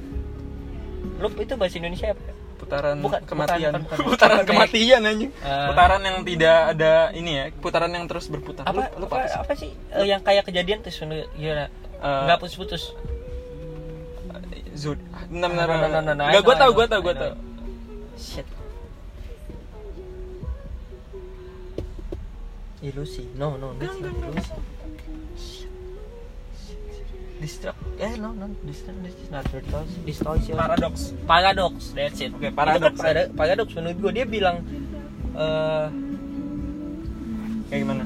Loop 1.19 1.35
itu 1.37 1.55
bahasa 1.55 1.77
Indonesia 1.77 2.15
apa? 2.15 2.23
Putaran 2.57 2.97
Bukan, 2.99 3.21
kematian. 3.27 3.73
bukan, 3.75 3.83
bukan, 3.83 3.97
bukan. 4.01 4.07
putaran 4.09 4.37
Kayak- 4.39 4.49
kematian 4.49 5.01
anjing. 5.03 5.33
Eh. 5.35 5.67
putaran 5.67 6.01
yang 6.01 6.19
tidak 6.25 6.59
ada 6.73 6.93
ini 7.13 7.31
ya 7.33 7.45
putaran 7.53 7.91
yang 7.91 8.05
terus 8.07 8.27
berputar. 8.27 8.65
Apa 8.65 8.87
Lu- 8.95 8.95
lu 8.97 9.07
apa, 9.07 9.17
sih? 9.25 9.37
apa 9.37 9.53
sih 9.55 9.71
Eh, 9.93 10.07
yang 10.07 10.21
kayak 10.21 10.47
kejadian 10.47 10.79
terus 10.81 10.97
gimana 11.35 11.67
Eh, 11.97 12.23
nggak 12.25 12.39
putus-putus. 12.39 12.95
Zud 14.75 15.01
benar 15.27 15.49
benar 15.49 15.67
No, 15.67 15.75
no, 15.75 15.89
no, 15.89 16.01
no, 16.03 16.13
no, 16.13 16.23
I 16.23 16.37
Nggak, 16.37 16.43
gue 16.45 16.55
know, 16.55 16.61
tau 16.61 16.69
I 16.69 16.75
gue 16.75 16.85
know, 16.85 16.93
tau 16.93 17.01
gue 17.01 17.13
I 17.13 17.17
tau 17.17 17.31
know. 17.31 17.41
shit 18.17 18.47
ilusi 22.83 23.25
no 23.35 23.57
no 23.57 23.73
that's 23.79 23.97
not 23.99 24.13
ilusi. 24.13 24.53
Distract, 27.37 27.77
eh 28.01 28.17
no 28.17 28.33
no 28.33 28.49
distract, 28.65 28.97
this 29.05 29.13
is 29.21 29.29
not 29.29 29.45
distortion, 29.45 30.01
distortion. 30.09 30.55
paradoks 30.57 31.03
paradox, 31.29 31.93
that's 31.93 32.17
it. 32.19 32.33
Oke, 32.33 32.49
Itu 32.49 32.57
paradox. 32.57 32.97
kan 32.97 33.05
pada- 33.05 33.29
paradox 33.31 33.69
menurut 33.77 33.97
gue 34.01 34.13
dia 34.17 34.25
bilang 34.27 34.57
eh 35.37 35.87
kayak 37.69 37.81
gimana 37.85 38.05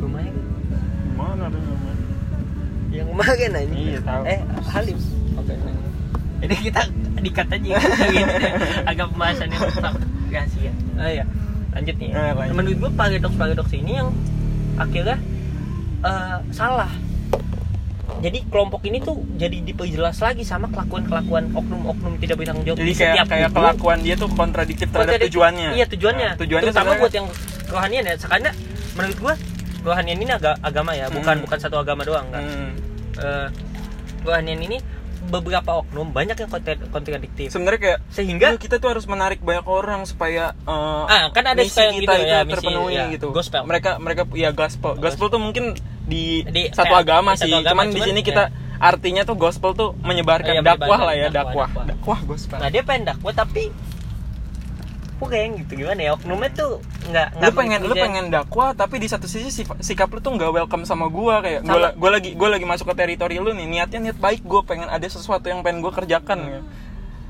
rumahnya 0.00 0.32
gimana 1.04 1.42
ada 1.48 1.58
namanya 1.58 1.94
yang 2.90 3.06
kemarin 3.14 3.50
aja. 3.54 3.70
Iya, 3.74 3.98
tahu. 4.02 4.22
Eh 4.26 4.40
Halim. 4.66 4.98
Oke. 5.38 5.54
Ini 6.40 6.54
kita 6.58 6.80
dikat 7.20 7.48
aja 7.48 7.68
ya. 7.68 7.78
Gitu 7.78 8.34
deh. 8.36 8.52
Agak 8.84 9.06
pembahasan 9.10 9.48
yang 9.48 9.62
tetap 9.62 9.94
rahasia. 10.26 10.72
Oh 10.96 11.08
iya. 11.08 11.24
Lanjut 11.70 11.96
nih. 11.96 12.10
Eh, 12.10 12.32
lanjut. 12.34 12.54
Menurut 12.54 12.76
gue 12.78 12.90
paradoks-paradoks 12.92 13.72
ini 13.72 13.92
yang 13.94 14.08
akhirnya 14.74 15.16
eh, 16.00 16.36
salah. 16.50 16.90
Jadi 18.20 18.44
kelompok 18.44 18.84
ini 18.84 19.00
tuh 19.00 19.16
jadi 19.34 19.62
diperjelas 19.62 20.18
lagi 20.18 20.42
sama 20.42 20.68
kelakuan-kelakuan 20.68 21.56
oknum-oknum 21.56 22.18
tidak 22.18 22.36
bertanggung 22.36 22.66
jawab 22.66 22.78
jadi 22.78 22.84
di 22.84 22.92
kayak 22.92 23.12
setiap 23.14 23.26
kayak 23.28 23.48
kelakuan 23.50 23.98
dia 24.00 24.14
tuh 24.14 24.28
kontradiktif 24.30 24.86
terhadap 24.86 25.14
Kontradiktif. 25.14 25.30
tujuannya 25.32 25.68
Iya 25.72 25.86
tujuannya. 25.88 26.26
Nah, 26.26 26.36
tujuannya 26.36 26.64
Terutama 26.66 26.84
sebenarnya- 26.84 27.00
buat 27.00 27.12
yang 27.14 27.26
kerohanian 27.64 28.04
ya. 28.04 28.14
Karena 28.20 28.50
menurut 28.92 29.18
gua 29.18 29.34
kerohanian 29.80 30.18
ini 30.18 30.30
aga- 30.30 30.60
agama 30.60 30.92
ya, 30.92 31.06
bukan 31.08 31.32
Hmm. 31.32 31.44
bukan 31.48 31.58
satu 31.58 31.76
agama 31.78 32.02
doang 32.04 32.26
kan. 32.28 32.42
Hmm. 32.44 32.70
Eh, 33.16 33.48
kerohanian 34.20 34.60
ini 34.60 34.76
beberapa 35.30 35.70
oknum 35.78 36.10
banyak 36.10 36.36
yang 36.36 36.50
kontra- 36.50 36.88
kontradiktif. 36.88 37.48
sebenarnya 37.48 37.80
kayak 37.80 37.98
Sehingga 38.08 38.46
"Duh, 38.50 38.58
kita 38.58 38.76
tuh 38.76 38.90
harus 38.90 39.04
menarik 39.04 39.38
banyak 39.38 39.64
orang 39.64 40.02
supaya 40.02 40.52
uh, 40.62 41.06
Ah, 41.06 41.30
kan 41.30 41.44
ada 41.44 41.56
misi 41.56 41.72
kita 41.72 41.94
gitu 41.94 42.10
itu 42.18 42.26
ya, 42.26 42.38
misi, 42.42 42.54
terpenuhi 42.56 42.92
ya, 42.92 43.04
gitu 43.08 43.30
gospel. 43.30 43.62
mereka 43.62 43.96
mereka 43.96 44.22
ya 44.32 44.50
gospel 44.50 44.92
gospel 44.96 45.26
tuh 45.28 45.38
mungkin 45.38 45.78
di, 46.02 46.42
Di- 46.42 46.68
satu 46.68 46.90
kayak 46.90 47.00
agama 47.00 47.30
di 47.30 47.38
satu 47.38 47.46
sih 47.46 47.52
agama, 47.56 47.70
cuman 47.72 47.86
di 47.86 47.94
cuman 47.94 48.06
sini 48.06 48.20
ya. 48.20 48.26
kita 48.26 48.44
artinya 48.78 49.22
tuh 49.22 49.36
gospel 49.36 49.70
tuh 49.72 49.90
menyebarkan 49.96 50.52
Iya, 50.52 50.62
dakwah 50.64 50.76
menyebarkan 50.88 51.06
lah 51.06 51.14
ya 51.14 51.28
dakwah, 51.28 51.38
dakwah 51.38 51.68
dakwah. 51.68 51.84
dakwah 51.86 52.18
gospel 52.26 52.56
nah 52.56 52.68
dia 52.68 52.82
pengen 52.82 53.02
dakwah 53.06 53.32
tapi 53.32 53.62
kurang 55.20 55.60
gitu 55.60 55.72
gimana 55.76 56.00
ya 56.00 56.10
oknumnya 56.16 56.50
tuh 56.50 56.80
nggak 57.06 57.28
lu 57.30 57.38
nggak 57.38 57.52
pengen 57.54 57.80
lu 57.82 57.92
pengen 57.94 58.24
dakwah 58.28 58.72
tapi 58.72 58.96
di 58.96 59.04
satu 59.04 59.28
sisi 59.28 59.52
sikap 59.78 60.08
lu 60.08 60.18
tuh 60.18 60.32
nggak 60.32 60.50
welcome 60.50 60.82
sama 60.82 61.06
gua 61.06 61.38
kayak 61.38 61.60
gua, 61.62 61.92
gua 61.94 62.10
lagi 62.10 62.32
gua 62.32 62.48
lagi 62.48 62.64
masuk 62.64 62.88
ke 62.88 62.94
teritori 62.96 63.36
lu 63.36 63.52
nih 63.52 63.68
niatnya 63.68 64.00
niat 64.02 64.16
baik 64.16 64.40
gua 64.42 64.64
pengen 64.64 64.88
ada 64.88 65.04
sesuatu 65.04 65.44
yang 65.44 65.60
pengen 65.60 65.78
gua 65.78 65.92
kerjakan 65.92 66.38
gitu. 66.40 66.60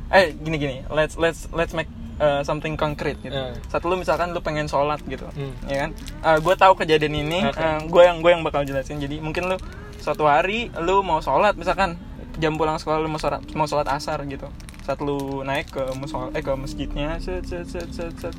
eh 0.09 0.31
gini 0.33 0.57
gini 0.57 0.76
let's 0.88 1.14
let's 1.16 1.50
let's 1.50 1.70
make 1.70 1.90
uh, 2.16 2.40
something 2.40 2.74
concrete 2.74 3.18
gitu 3.18 3.31
Hmm. 3.31 3.55
satu 3.66 3.87
lu 3.87 3.96
misalkan 3.96 4.31
lu 4.31 4.38
pengen 4.38 4.66
sholat 4.66 5.03
gitu 5.05 5.26
Hmm. 5.31 5.50
ya 5.64 5.76
kan 5.81 5.90
uh, 6.22 6.38
gue 6.38 6.55
tahu 6.55 6.72
kejadian 6.76 7.14
ini 7.16 7.40
Oke. 7.44 7.59
gue 7.87 8.03
yang 8.03 8.18
gue 8.18 8.31
yang 8.31 8.42
bakal 8.42 8.62
jelasin 8.62 8.98
jadi 8.98 9.18
mungkin 9.18 9.46
lu 9.46 9.57
suatu 9.98 10.24
hari 10.24 10.70
lu 10.79 11.03
mau 11.03 11.18
sholat 11.18 11.55
misalkan 11.55 11.94
jam 12.37 12.55
pulang 12.55 12.76
sekolah 12.76 12.98
lu 12.98 13.07
mau 13.07 13.18
sholat 13.18 13.42
mau 13.53 13.64
sholat 13.64 13.87
asar 13.87 14.22
gitu 14.24 14.46
saat 14.90 14.98
lu 15.07 15.46
naik 15.46 15.70
ke 15.70 15.83
musola 15.94 16.35
eh 16.35 16.42
ke 16.42 16.50
masjidnya 16.50 17.22
set 17.22 17.46
set 17.46 17.70
set 17.70 17.87
set, 17.94 18.11
set. 18.18 18.35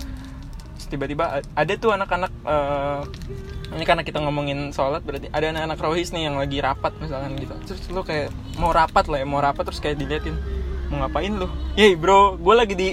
Tiba-tiba 0.91 1.39
ada 1.39 1.73
tuh 1.79 1.95
anak-anak 1.95 2.31
eh, 2.43 3.01
ini 3.71 3.87
karena 3.87 4.03
kita 4.03 4.19
ngomongin 4.19 4.75
sholat 4.75 4.99
berarti 5.07 5.31
ada 5.31 5.55
anak-anak 5.55 5.79
rohis 5.79 6.11
nih 6.11 6.27
yang 6.27 6.35
lagi 6.35 6.59
rapat 6.59 6.91
misalkan 6.99 7.39
gitu. 7.39 7.55
Terus 7.63 7.81
lu 7.87 8.03
kayak 8.03 8.35
mau 8.59 8.75
rapat 8.75 9.07
lah 9.07 9.23
ya 9.23 9.25
mau 9.25 9.39
rapat 9.39 9.63
terus 9.63 9.79
kayak 9.79 9.95
diliatin 9.95 10.35
mau 10.91 11.07
ngapain 11.07 11.31
lu? 11.31 11.47
Yey 11.79 11.95
bro 11.95 12.35
gue 12.35 12.51
lagi 12.51 12.75
di 12.75 12.89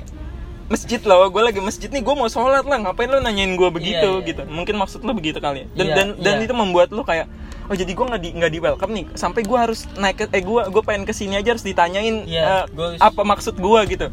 masjid 0.70 1.02
loh 1.02 1.26
gue 1.26 1.42
lagi 1.42 1.58
masjid 1.58 1.90
nih 1.90 2.04
gue 2.06 2.14
mau 2.14 2.30
sholat 2.30 2.62
lah 2.62 2.78
ngapain 2.78 3.10
lu 3.10 3.18
nanyain 3.18 3.58
gue 3.58 3.68
begitu? 3.74 4.22
Iya, 4.22 4.28
gitu. 4.30 4.42
Mungkin 4.46 4.78
maksud 4.78 5.02
lu 5.02 5.10
begitu 5.18 5.42
kali 5.42 5.66
ya. 5.66 5.66
Dan 5.74 5.86
Iya, 5.90 5.94
dan 5.98 6.06
dan 6.22 6.34
iya. 6.38 6.46
itu 6.46 6.54
membuat 6.54 6.94
lu 6.94 7.02
kayak 7.02 7.26
oh 7.68 7.76
jadi 7.76 7.88
gue 7.88 8.06
nggak 8.06 8.22
di 8.22 8.30
nggak 8.34 8.50
di 8.50 8.58
welcome 8.58 8.92
nih 8.92 9.04
sampai 9.12 9.40
gue 9.42 9.58
harus 9.58 9.84
naik 9.94 10.16
ke 10.16 10.24
eh 10.30 10.40
gue 10.40 10.62
gue 10.66 10.82
pengen 10.82 11.04
ke 11.04 11.12
sini 11.12 11.36
aja 11.36 11.52
harus 11.52 11.62
ditanyain 11.62 12.24
Iya, 12.24 12.42
eh, 12.42 12.64
gua 12.70 12.96
apa 12.96 13.22
maksud 13.22 13.54
gue 13.54 13.80
gitu 13.88 14.08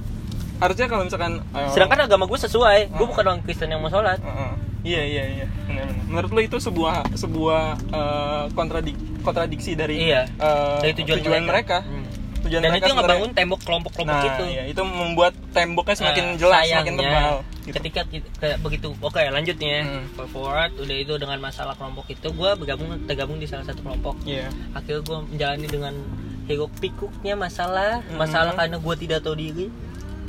harusnya 0.56 0.88
kalau 0.88 1.04
misalkan 1.04 1.44
eh, 1.50 1.70
sedangkan 1.70 2.06
agama 2.06 2.24
gue 2.26 2.38
sesuai 2.38 2.80
gue 2.88 2.96
Hmm. 2.96 3.10
bukan 3.10 3.24
orang 3.26 3.42
Kristen 3.42 3.68
yang 3.68 3.80
mau 3.80 3.90
sholat 3.90 4.20
Heeh. 4.20 4.52
Iya 4.86 5.02
iya 5.02 5.24
iya. 5.26 5.46
Benar-benar. 5.66 6.06
Menurut 6.06 6.30
lo 6.30 6.42
itu 6.44 6.58
sebuah 6.62 7.10
sebuah 7.12 7.64
eh, 7.90 8.44
kontradik 8.54 8.94
kontradiksi 9.20 9.74
dari 9.74 9.98
Iya. 10.06 10.30
eh, 10.30 10.78
dari 10.80 10.94
tujuan, 10.96 11.42
mereka. 11.42 11.82
Hmm. 11.82 12.06
Tujuan 12.46 12.62
dan 12.62 12.70
mereka 12.70 12.86
itu 12.86 12.94
ngebangun 12.96 13.32
tembok 13.32 13.60
kelompok-kelompok 13.62 14.16
Nah, 14.16 14.30
itu 14.30 14.44
iya, 14.48 14.64
itu 14.66 14.82
membuat 14.82 15.34
temboknya 15.50 15.96
semakin 15.96 16.24
Nah, 16.24 16.36
jelas, 16.36 16.54
semakin 16.62 16.94
sayangnya, 16.94 17.10
tebal. 17.12 17.38
Gitu. 17.60 17.74
ketika 17.74 18.02
kayak 18.38 18.58
begitu 18.62 18.94
oke 18.96 19.18
lanjut 19.18 19.56
nih 19.56 19.70
ya 19.72 19.82
Hmm. 19.84 20.06
Forward 20.28 20.72
udah 20.76 20.96
itu 20.96 21.14
dengan 21.16 21.38
masalah 21.40 21.74
kelompok 21.74 22.06
itu 22.08 22.28
gue 22.30 22.50
bergabung 22.56 22.90
tergabung 23.04 23.36
di 23.36 23.46
salah 23.46 23.66
satu 23.66 23.82
kelompok 23.82 24.22
Iya. 24.22 24.54
akhirnya 24.72 25.02
gue 25.02 25.18
menjalani 25.28 25.66
dengan 25.68 25.94
hiruk 26.46 26.70
pikuknya 26.78 27.34
masalah 27.36 28.00
Hmm. 28.02 28.16
masalah 28.16 28.54
karena 28.54 28.78
gue 28.78 28.96
tidak 28.96 29.20
tahu 29.20 29.34
diri 29.36 29.68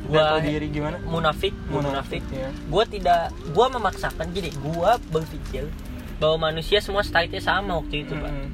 Gua 0.03 0.39
diri 0.39 0.71
gimana? 0.71 0.97
munafik 1.03 1.53
gue 1.53 1.77
munafik 1.79 2.23
ya. 2.31 2.49
gue 2.49 2.85
tidak 2.89 3.21
gue 3.45 3.67
memaksakan 3.69 4.27
gini 4.31 4.49
gue 4.51 4.91
berpikir 5.07 5.69
bahwa 6.17 6.49
manusia 6.49 6.79
semua 6.79 7.03
startnya 7.03 7.37
sama 7.39 7.77
waktu 7.77 8.01
itu 8.01 8.15
pak 8.15 8.33
Mm. 8.33 8.49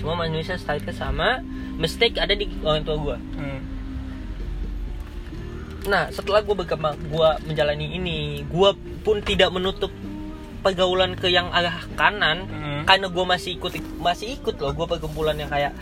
Semua 0.00 0.16
manusia 0.16 0.56
startnya 0.56 0.90
sama 0.90 1.44
mistake 1.76 2.16
ada 2.16 2.32
di 2.32 2.48
orang 2.62 2.80
tua 2.80 2.96
gue 2.96 3.16
Hmm. 3.36 3.60
nah 5.82 6.08
setelah 6.08 6.40
gue 6.40 6.52
berkembang 6.54 6.96
gue 7.02 7.28
menjalani 7.44 7.86
ini 7.90 8.18
gue 8.42 8.70
pun 9.00 9.20
tidak 9.20 9.48
menutup 9.48 9.88
pergaulan 10.60 11.12
ke 11.14 11.28
yang 11.28 11.48
arah 11.50 11.84
kanan 11.94 12.44
Hmm. 12.44 12.82
karena 12.84 13.06
gue 13.06 13.24
masih 13.26 13.56
ikut 13.56 13.72
masih 13.98 14.34
ikut 14.34 14.56
loh 14.56 14.72
gue 14.72 14.86
perkumpulan 14.86 15.32
yang 15.34 15.48
kayak 15.48 15.72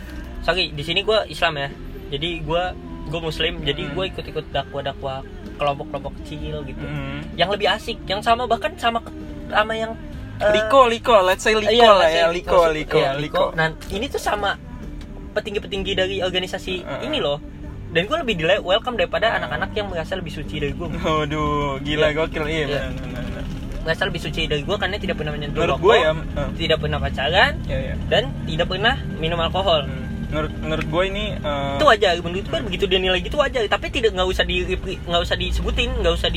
sorry 0.40 0.70
di 0.70 0.82
sini 0.82 1.02
gue 1.02 1.18
Islam 1.28 1.54
ya 1.56 1.68
jadi 2.10 2.28
gue 2.40 2.62
gue 3.08 3.20
Muslim 3.20 3.62
jadi 3.62 3.82
Hmm. 3.84 3.94
gue 3.94 4.04
ikut-ikut 4.08 4.44
dakwah-dakwah 4.48 5.22
kelompok-kelompok 5.58 6.14
kecil 6.22 6.62
gitu 6.62 6.78
Hmm. 6.80 7.22
yang 7.34 7.50
lebih 7.50 7.66
asik 7.68 7.98
yang 8.04 8.18
sama 8.18 8.46
bahkan 8.46 8.74
sama 8.76 9.02
sama 9.46 9.74
yang 9.74 9.98
eh, 10.38 10.52
Liko, 10.54 10.80
Liko, 10.86 11.16
let's 11.26 11.42
say 11.42 11.54
Liko 11.54 11.70
iya, 11.70 11.90
lah 11.90 12.08
ya, 12.10 12.26
Liko, 12.30 12.70
Liko, 12.70 12.98
Iya, 12.98 13.18
Liko. 13.18 13.44
Nah, 13.54 13.74
ini 13.90 14.06
tuh 14.06 14.22
sama 14.22 14.54
petinggi-petinggi 15.34 15.92
dari 15.94 16.16
organisasi 16.22 16.82
Uh-uh. 16.82 17.06
ini 17.06 17.18
loh. 17.18 17.38
Dan 17.88 18.04
gue 18.04 18.16
lebih 18.20 18.34
di 18.36 18.44
welcome 18.60 19.00
daripada 19.00 19.32
Uh. 19.32 19.38
anak-anak 19.42 19.70
yang 19.72 19.86
merasa 19.88 20.12
lebih 20.14 20.32
suci 20.32 20.60
dari 20.60 20.74
gue. 20.76 20.86
Waduh, 20.86 21.80
gila 21.82 22.08
Iya. 22.12 22.16
gokil 22.16 22.44
iya. 22.46 22.66
Iya. 22.66 22.82
Merasa 23.86 24.04
lebih 24.04 24.20
suci 24.20 24.44
dari 24.44 24.62
gue 24.66 24.76
karena 24.76 25.00
tidak 25.00 25.16
pernah 25.16 25.32
menyentuh 25.32 25.64
Menurut 25.64 25.80
rokok, 25.80 25.86
gue 25.88 25.96
ya, 25.96 26.12
eh, 26.12 26.48
tidak 26.60 26.78
pernah 26.84 26.98
pacaran, 27.00 27.52
ya, 27.64 27.78
ya. 27.80 27.94
dan 28.12 28.22
tidak 28.44 28.66
pernah 28.68 28.94
minum 29.16 29.40
alkohol. 29.40 29.88
Hmm. 29.88 30.04
Menurut 30.28 30.52
menurut 30.60 30.86
gue 30.92 31.04
ini 31.08 31.24
eh, 31.40 31.72
Itu 31.80 31.84
wajar, 31.88 32.12
menurut 32.20 32.44
gue 32.44 32.58
begitu 32.68 32.84
dia 32.84 33.00
nilai 33.00 33.24
gitu 33.24 33.40
wajar. 33.40 33.64
Tapi 33.64 33.86
tidak 33.88 34.12
nggak 34.12 34.28
usah 34.28 34.44
di 34.44 34.68
nggak 35.08 35.22
usah 35.24 35.36
disebutin, 35.40 35.88
nggak 36.04 36.14
usah 36.20 36.28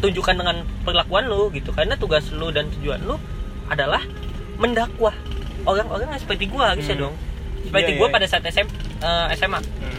ditunjukkan 0.00 0.34
dengan 0.34 0.56
perlakuan 0.80 1.24
lu 1.26 1.48
gitu. 1.50 1.70
Karena 1.70 1.94
tugas 1.94 2.24
lu 2.30 2.48
dan 2.48 2.72
tujuan 2.72 3.00
lu 3.00 3.20
adalah 3.66 4.00
mendakwah 4.56 5.12
orang-orang 5.62 6.16
seperti 6.16 6.44
gue 6.46 6.58
harusnya 6.58 6.96
Hmm. 6.96 7.04
dong. 7.06 7.14
Seperti 7.62 7.90
Iya, 7.92 7.98
gue 7.98 8.08
iya. 8.08 8.14
pada 8.14 8.26
saat 8.26 8.42
SM, 8.42 8.66
eh, 8.98 9.26
SMA. 9.34 9.60
hmm. 9.60 9.98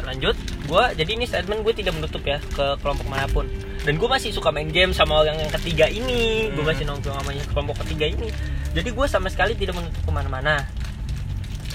lanjut 0.00 0.32
gue 0.64 0.84
jadi 0.96 1.10
ini 1.12 1.24
statement 1.24 1.60
gue 1.60 1.74
tidak 1.74 1.92
menutup 1.92 2.24
ya 2.24 2.40
ke 2.40 2.80
kelompok 2.80 3.04
mana 3.06 3.28
pun 3.28 3.44
dan 3.78 3.92
gue 3.94 4.08
masih 4.08 4.32
suka 4.32 4.48
main 4.48 4.64
game 4.66 4.88
sama 4.90 5.20
orang 5.20 5.36
yang 5.36 5.52
ketiga 5.52 5.84
ini 5.84 6.48
gue 6.48 6.56
Hmm. 6.56 6.64
masih 6.64 6.84
nongkrong 6.84 7.12
sama 7.14 7.30
yang 7.30 7.44
kelompok 7.46 7.76
ketiga 7.84 8.08
ini 8.08 8.32
jadi 8.72 8.88
gue 8.88 9.04
sama 9.06 9.28
sekali 9.28 9.52
tidak 9.52 9.76
menutup 9.76 10.00
ke 10.00 10.08
mana-mana 10.08 10.64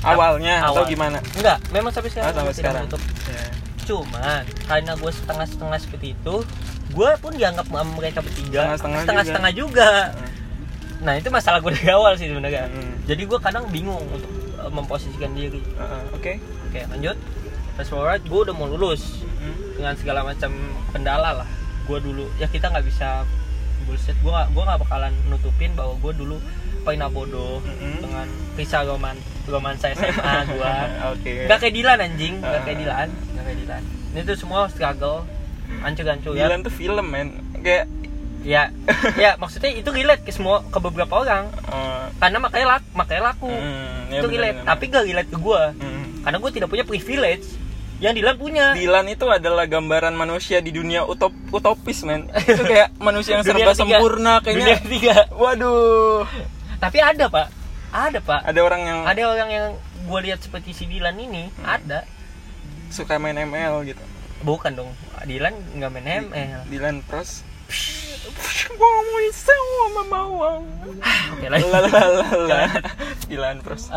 awalnya 0.01 0.65
atau 0.65 0.81
Awal. 0.81 0.89
gimana? 0.89 1.17
enggak 1.31 1.57
memang 1.69 1.91
sampai 1.91 2.09
sekarang 2.09 2.33
sampai 2.33 2.41
gue 2.43 2.49
tidak 2.51 2.57
sekarang. 2.65 2.81
menutup 2.83 3.01
Ya. 3.29 3.45
cuman 3.83 4.43
karena 4.65 4.91
gue 4.95 5.11
setengah-setengah 5.13 5.77
seperti 5.79 6.07
itu 6.11 6.35
gue 6.93 7.09
pun 7.17 7.31
dianggap 7.31 7.65
sama 7.65 7.81
mereka 7.91 8.19
bertiga 8.19 8.77
Setengah-setengah 8.77 9.51
juga. 9.51 10.13
Hmm. 10.13 10.29
nah 11.01 11.13
itu 11.13 11.27
masalah 11.27 11.59
gue 11.59 11.73
dari 11.73 11.89
awal 11.89 12.13
sih 12.13 12.25
sebenarnya 12.25 12.65
Hmm. 12.65 12.93
jadi 13.03 13.21
gue 13.21 13.39
kadang 13.39 13.67
bingung 13.67 13.99
untuk 14.07 14.29
uh, 14.55 14.69
memposisikan 14.69 15.33
diri 15.33 15.59
Oke. 16.13 16.39
oke 16.63 16.79
lanjut 16.87 17.17
fast 17.73 17.89
forward 17.89 18.21
gue 18.21 18.39
udah 18.41 18.53
mau 18.53 18.65
lulus 18.65 19.25
Hmm. 19.35 19.51
dengan 19.75 19.93
segala 19.93 20.23
macam 20.23 20.53
kendala 20.89 21.29
lah 21.35 21.49
gue 21.83 21.97
dulu 21.99 22.31
ya 22.37 22.47
kita 22.47 22.69
nggak 22.69 22.85
bisa 22.85 23.27
bullshit 23.83 24.15
gue 24.15 24.31
nggak 24.31 24.49
gue 24.49 24.63
nggak 24.63 24.79
bakalan 24.79 25.11
nutupin 25.27 25.73
bahwa 25.73 25.99
gue 25.99 26.13
dulu 26.15 26.37
pernah 26.79 27.07
bodoh 27.07 27.59
Mm-mm. 27.59 27.99
dengan 27.99 28.27
kisah 28.55 28.83
roman 28.83 29.15
romansa 29.45 29.91
SMA 29.91 30.15
gue 30.47 30.71
Oke. 31.11 31.33
nggak 31.43 31.57
kayak 31.57 31.73
Dilan 31.73 31.99
anjing 31.99 32.35
Ah. 32.39 32.59
kayak 32.61 32.77
Dilan 32.77 33.07
nggak 33.11 33.43
kayak 33.43 33.57
Dilan 33.59 33.83
ini 34.09 34.19
tuh 34.21 34.37
semua 34.37 34.67
struggle 34.67 35.27
hancur-hancur 35.83 36.33
ya. 36.33 36.47
Dilan 36.47 36.63
tuh 36.63 36.71
film 36.71 37.05
men. 37.05 37.27
Kayak 37.59 37.85
ya 38.43 38.75
ya 39.15 39.39
maksudnya 39.39 39.71
itu 39.71 39.87
relate 39.87 40.23
ke 40.23 40.31
semua 40.31 40.63
ke 40.65 40.77
beberapa 40.77 41.13
orang. 41.15 41.47
Eh, 41.47 42.05
karena 42.17 42.37
makanya 42.39 42.67
laku 42.73 42.87
makanya 42.93 43.23
laku. 43.29 43.47
Hmm, 43.47 44.09
ya 44.09 44.19
itu 44.19 44.27
relate 44.27 44.57
benar. 44.57 44.67
tapi 44.69 44.83
gak 44.87 45.03
relate 45.03 45.29
ke 45.29 45.37
gue 45.37 45.61
Hmm. 45.75 46.03
karena 46.23 46.37
gue 46.39 46.51
tidak 46.51 46.67
punya 46.67 46.83
privilege 46.83 47.45
yang 47.99 48.11
Dilan 48.11 48.35
punya. 48.35 48.65
Dilan 48.73 49.05
itu 49.07 49.25
adalah 49.25 49.63
gambaran 49.63 50.11
manusia 50.11 50.59
di 50.59 50.71
dunia 50.71 51.03
utop 51.03 51.31
utopis 51.49 52.03
men. 52.03 52.27
Itu 52.35 52.63
kayak 52.63 52.95
manusia 52.97 53.39
yang 53.39 53.43
Dunia 53.47 53.63
serba 53.63 53.73
sempurna 53.73 54.33
Dunia 54.33 54.43
kayaknya. 54.43 54.75
ketiga. 54.81 55.15
Waduh. 55.31 56.27
Tapi 56.79 56.99
ada 56.99 57.31
pak. 57.31 57.47
Ada 57.93 58.19
pak. 58.19 58.41
Ada 58.43 58.59
orang 58.59 58.81
yang 58.83 58.99
ada 59.05 59.21
orang 59.23 59.49
yang 59.49 59.67
gue 60.03 60.19
lihat 60.21 60.43
seperti 60.43 60.75
si 60.75 60.83
Dilan 60.83 61.15
ini 61.15 61.47
ada. 61.63 62.03
Suka 62.91 63.15
main 63.15 63.33
ML 63.33 63.87
gitu 63.87 64.03
bukan 64.43 64.71
dong 64.73 64.91
Dilan 65.23 65.55
nggak 65.73 65.89
main 65.89 66.07
ML 66.25 66.61
Dilan 66.67 66.99
pros 67.01 67.41
memawang. 69.95 70.63
oke 71.33 71.45
Lalalala. 71.47 72.61
Dilan 73.29 73.57
pros. 73.59 73.87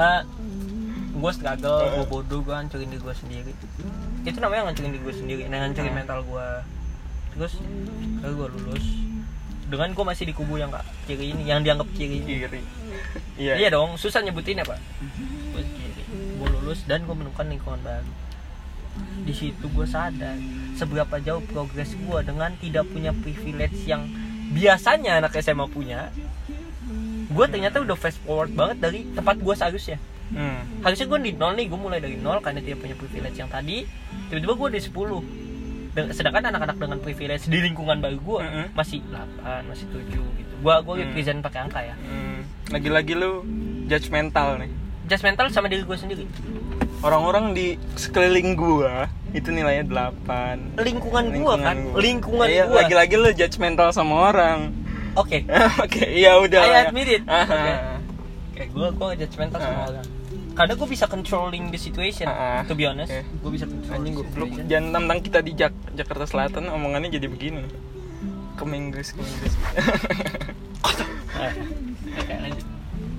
gue 1.13 1.33
struggle 1.33 1.81
gue 1.93 2.05
bodoh 2.07 2.41
gue 2.41 2.53
hancurin 2.53 2.87
diri 2.87 3.01
gue 3.01 3.15
sendiri 3.15 3.53
itu 4.23 4.37
namanya 4.37 4.69
ngancurin 4.69 4.91
diri 4.91 5.03
gue 5.03 5.17
sendiri 5.17 5.43
nah 5.47 5.65
ngancurin 5.65 5.89
Hmm. 5.89 5.99
mental 5.99 6.21
gue 6.23 6.49
terus 7.33 7.53
lalu 8.21 8.33
gue 8.35 8.49
lulus 8.55 8.87
dengan 9.67 9.89
gue 9.91 10.05
masih 10.05 10.25
di 10.25 10.35
kubu 10.35 10.57
yang 10.57 10.69
gak 10.69 10.85
kiri 11.05 11.33
ini 11.33 11.43
yang 11.45 11.61
dianggap 11.61 11.89
kiri 11.91 12.21
ini 12.21 12.33
Kiri. 12.39 12.61
iya 13.35 13.55
Iya. 13.59 13.69
dong 13.73 13.97
susah 13.97 14.21
nyebutinnya 14.21 14.63
pak 14.63 14.77
gue 15.51 15.63
kiri 15.65 16.03
gue 16.37 16.49
lulus 16.53 16.85
dan 16.85 17.01
gue 17.03 17.13
menemukan 17.13 17.47
lingkungan 17.47 17.81
baru 17.81 18.11
di 19.19 19.33
situ 19.33 19.67
gue 19.67 19.85
sadar 19.85 20.37
seberapa 20.73 21.17
jauh 21.19 21.43
progres 21.43 21.93
gue 21.93 22.19
dengan 22.23 22.53
tidak 22.55 22.85
punya 22.87 23.11
privilege 23.13 23.85
yang 23.85 24.07
biasanya 24.49 25.19
anak 25.19 25.35
SMA 25.37 25.67
punya 25.67 26.09
gue 27.27 27.47
ternyata 27.47 27.79
udah 27.79 27.95
fast 27.95 28.21
forward 28.21 28.51
banget 28.51 28.77
dari 28.79 29.01
tempat 29.11 29.37
gue 29.37 29.55
seharusnya 29.55 29.99
Hmm. 30.27 30.59
harusnya 30.83 31.07
gue 31.07 31.19
di 31.21 31.33
nol 31.33 31.55
nih 31.55 31.67
gue 31.67 31.79
mulai 31.79 31.99
dari 31.99 32.19
nol 32.19 32.39
karena 32.41 32.59
tidak 32.59 32.83
punya 32.83 32.95
privilege 32.95 33.37
yang 33.37 33.47
tadi 33.47 33.87
tiba-tiba 34.27 34.55
gue 34.57 34.69
di 34.73 34.81
10 34.83 35.23
Dan- 35.93 36.11
sedangkan 36.11 36.51
anak-anak 36.51 36.77
dengan 36.77 36.99
privilege 36.99 37.47
di 37.47 37.59
lingkungan 37.63 38.03
baru 38.03 38.19
gue 38.19 38.39
Mm-mm. 38.43 38.67
masih 38.75 39.07
8 39.07 39.63
masih 39.65 39.87
7 39.87 40.03
gitu 40.11 40.55
gue 40.59 40.75
gue 40.77 40.93
Hmm. 40.93 41.03
represent 41.05 41.39
pakai 41.41 41.61
angka 41.63 41.81
ya 41.81 41.95
Hmm. 41.97 42.43
Lagi-lagi 42.67 43.15
lu 43.15 43.47
judgmental 43.87 44.59
nih. 44.59 44.71
Judgmental 45.07 45.47
sama 45.49 45.67
diri 45.67 45.83
gue 45.83 45.95
sendiri 45.95 46.25
Orang-orang 46.99 47.53
di 47.53 47.77
sekeliling 47.93 48.53
gua 48.53 49.05
itu 49.31 49.49
nilainya 49.49 49.85
8. 49.85 50.81
lingkungan 50.81 51.25
gue 51.29 51.55
kan 51.61 51.77
gua. 51.85 51.97
lingkungan 51.99 52.47
Iya, 52.47 52.63
gue 52.65 52.75
lagi-lagi 52.75 53.15
lu 53.15 53.29
judgmental 53.31 53.91
sama 53.91 54.27
orang. 54.27 54.59
oke 55.13 55.45
Oke, 55.85 56.03
iya 56.09 56.35
udah. 56.37 56.59
I 56.59 56.67
ya. 56.67 56.75
admit 56.85 57.07
it. 57.11 57.23
Ah, 57.27 57.99
Oke. 58.51 58.63
gue 58.67 58.87
gue 58.91 59.09
judgmental 59.19 59.59
sama 59.59 59.79
Ah. 59.79 59.87
orang 59.91 60.07
karena 60.57 60.73
gue 60.73 60.89
bisa 60.89 61.05
controlling 61.05 61.69
the 61.69 61.77
situation 61.77 62.25
Ah, 62.25 62.65
to 62.65 62.73
be 62.73 62.85
honest 62.85 63.13
Oke. 63.13 63.25
gue 63.45 63.51
bisa 63.53 63.65
control 63.69 63.93
Anjing 63.95 64.15
the 64.17 64.25
gua, 64.25 64.41
lu 64.41 64.45
jangan 64.65 64.89
tentang 64.97 65.19
kita 65.21 65.39
di 65.41 65.53
Jak- 65.53 65.85
Jakarta 65.93 66.25
Selatan 66.25 66.65
omongannya 66.67 67.13
jadi 67.13 67.29
begini. 67.29 67.61
Ke 68.57 68.65
Inggris, 68.65 69.13
ke 69.13 69.21
Inggris. 69.21 69.53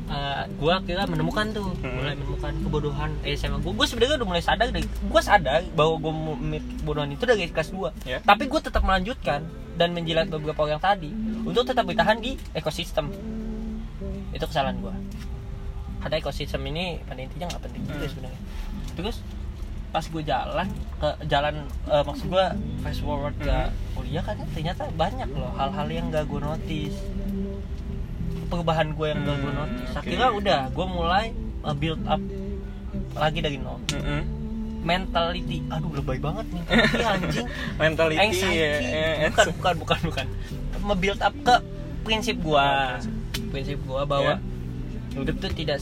Eh, 0.08 0.44
gue 0.56 0.72
akhirnya 0.72 1.04
menemukan 1.04 1.52
tuh 1.52 1.68
Hmm. 1.76 1.92
mulai 1.94 2.16
menemukan 2.16 2.54
kebodohan 2.58 3.12
eh 3.22 3.36
SMA 3.36 3.60
gue 3.60 3.70
gue 3.70 3.84
sebenarnya 3.86 4.16
udah 4.16 4.28
mulai 4.30 4.40
sadar 4.40 4.68
dari 4.70 4.88
gue 4.88 5.22
sadar 5.22 5.68
bahwa 5.74 6.00
gue 6.00 6.14
memiliki 6.34 6.74
kebodohan 6.78 7.12
itu 7.12 7.24
dari 7.24 7.44
kelas 7.46 7.70
2 7.70 7.92
Ya. 8.06 8.18
tapi 8.22 8.48
gue 8.48 8.56
tetap 8.58 8.82
melanjutkan 8.82 9.44
dan 9.76 9.92
menjilat 9.92 10.26
beberapa 10.28 10.64
orang 10.64 10.80
tadi 10.80 11.12
untuk 11.44 11.64
tetap 11.66 11.84
bertahan 11.84 12.18
di 12.18 12.40
ekosistem 12.52 13.12
itu 14.30 14.42
kesalahan 14.42 14.80
gue 14.80 14.94
karena 16.00 16.16
ekosistem 16.18 16.64
ini 16.66 17.04
pada 17.04 17.20
intinya 17.20 17.46
nggak 17.50 17.62
penting 17.62 17.84
juga 17.84 18.00
Hmm. 18.00 18.08
sebenarnya 18.10 18.42
terus 18.94 19.16
pas 19.90 20.04
gue 20.04 20.24
jalan 20.24 20.68
ke 20.96 21.10
jalan 21.26 21.56
eh, 21.86 22.04
maksud 22.06 22.26
gue 22.28 22.46
fast 22.80 23.00
forward 23.02 23.36
ke 23.36 23.52
Hmm. 23.52 23.76
kuliah 23.94 24.24
kan 24.24 24.40
ternyata 24.50 24.88
banyak 24.94 25.28
loh 25.30 25.52
hal-hal 25.52 25.88
yang 25.90 26.08
gak 26.08 26.24
gue 26.26 26.40
notice 26.40 26.96
perubahan 28.48 28.88
gue 28.90 29.06
yang 29.06 29.20
gak 29.22 29.38
gue 29.38 29.48
Hmm, 29.48 29.60
notice 29.60 29.90
oke. 29.90 30.00
akhirnya 30.00 30.30
udah 30.32 30.60
gue 30.70 30.86
mulai 30.88 31.26
uh, 31.62 31.74
build 31.74 32.04
up 32.06 32.22
lagi 33.14 33.40
dari 33.40 33.58
nol 33.58 33.78
Mm-mm. 33.90 34.22
mentality 34.82 35.60
aduh 35.68 35.92
lebay 35.92 36.18
banget 36.18 36.46
nih 36.50 36.64
mentality 36.64 37.04
anjing 37.14 37.48
Mentality 37.76 38.18
anxiety 38.18 38.86
ya. 38.86 39.14
eh, 39.20 39.30
bukan 39.30 39.46
bukan 39.54 39.76
bukan 39.78 40.00
bukan 40.06 40.26
me-build 40.82 41.20
up 41.20 41.36
ke 41.38 41.56
prinsip 42.02 42.40
gua 42.40 42.96
Oh, 42.98 43.50
prinsip 43.50 43.80
gua 43.84 44.04
bahwa 44.04 44.40
Ya. 45.10 45.18
hidup 45.18 45.36
tuh 45.40 45.50
tidak 45.52 45.82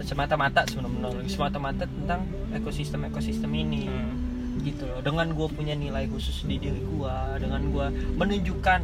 semata-mata 0.00 0.64
semena-mena 0.64 1.08
semata-mata 1.26 1.84
tentang 1.84 2.24
ekosistem 2.50 3.04
ekosistem 3.04 3.52
ini 3.52 3.84
Hmm. 3.84 4.16
gitu 4.60 4.84
loh 4.84 5.00
dengan 5.00 5.28
gue 5.30 5.48
punya 5.48 5.72
nilai 5.72 6.04
khusus 6.06 6.42
di 6.42 6.56
diri 6.56 6.80
gue 6.80 7.14
dengan 7.38 7.60
gue 7.66 7.86
menunjukkan 8.14 8.80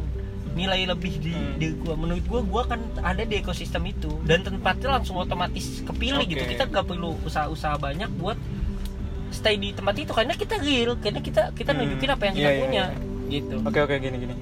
nilai 0.57 0.83
lebih 0.83 1.13
di 1.19 1.29
Hmm. 1.29 1.55
diri 1.55 1.73
gue 1.75 1.93
menurut 1.93 2.23
gue 2.23 2.41
gue 2.43 2.63
kan 2.65 2.79
ada 2.99 3.21
di 3.21 3.35
ekosistem 3.35 3.85
itu 3.85 4.09
dan 4.23 4.41
tempatnya 4.41 4.89
langsung 4.91 5.15
otomatis 5.15 5.81
kepilih 5.81 6.25
gitu 6.25 6.41
Oke. 6.41 6.51
kita 6.51 6.65
gak 6.65 6.85
perlu 6.85 7.13
usaha-usaha 7.21 7.77
banyak 7.77 8.09
buat 8.15 8.35
stay 9.29 9.55
di 9.55 9.69
tempat 9.71 9.93
itu 9.95 10.09
karena 10.09 10.33
kita 10.33 10.57
real 10.57 10.97
karena 10.97 11.19
kita 11.19 11.53
kita 11.53 11.71
Hmm. 11.71 11.79
nunjukin 11.79 12.09
apa 12.09 12.23
yang 12.25 12.35
kita 12.35 12.43
Iya, 12.43 12.51
iya, 12.51 12.61
punya 12.63 12.83
iya. 12.89 13.29
gitu 13.29 13.55
Oke 13.61 13.79
oke 13.79 13.95
gini 13.97 14.17
gini. 14.19 14.35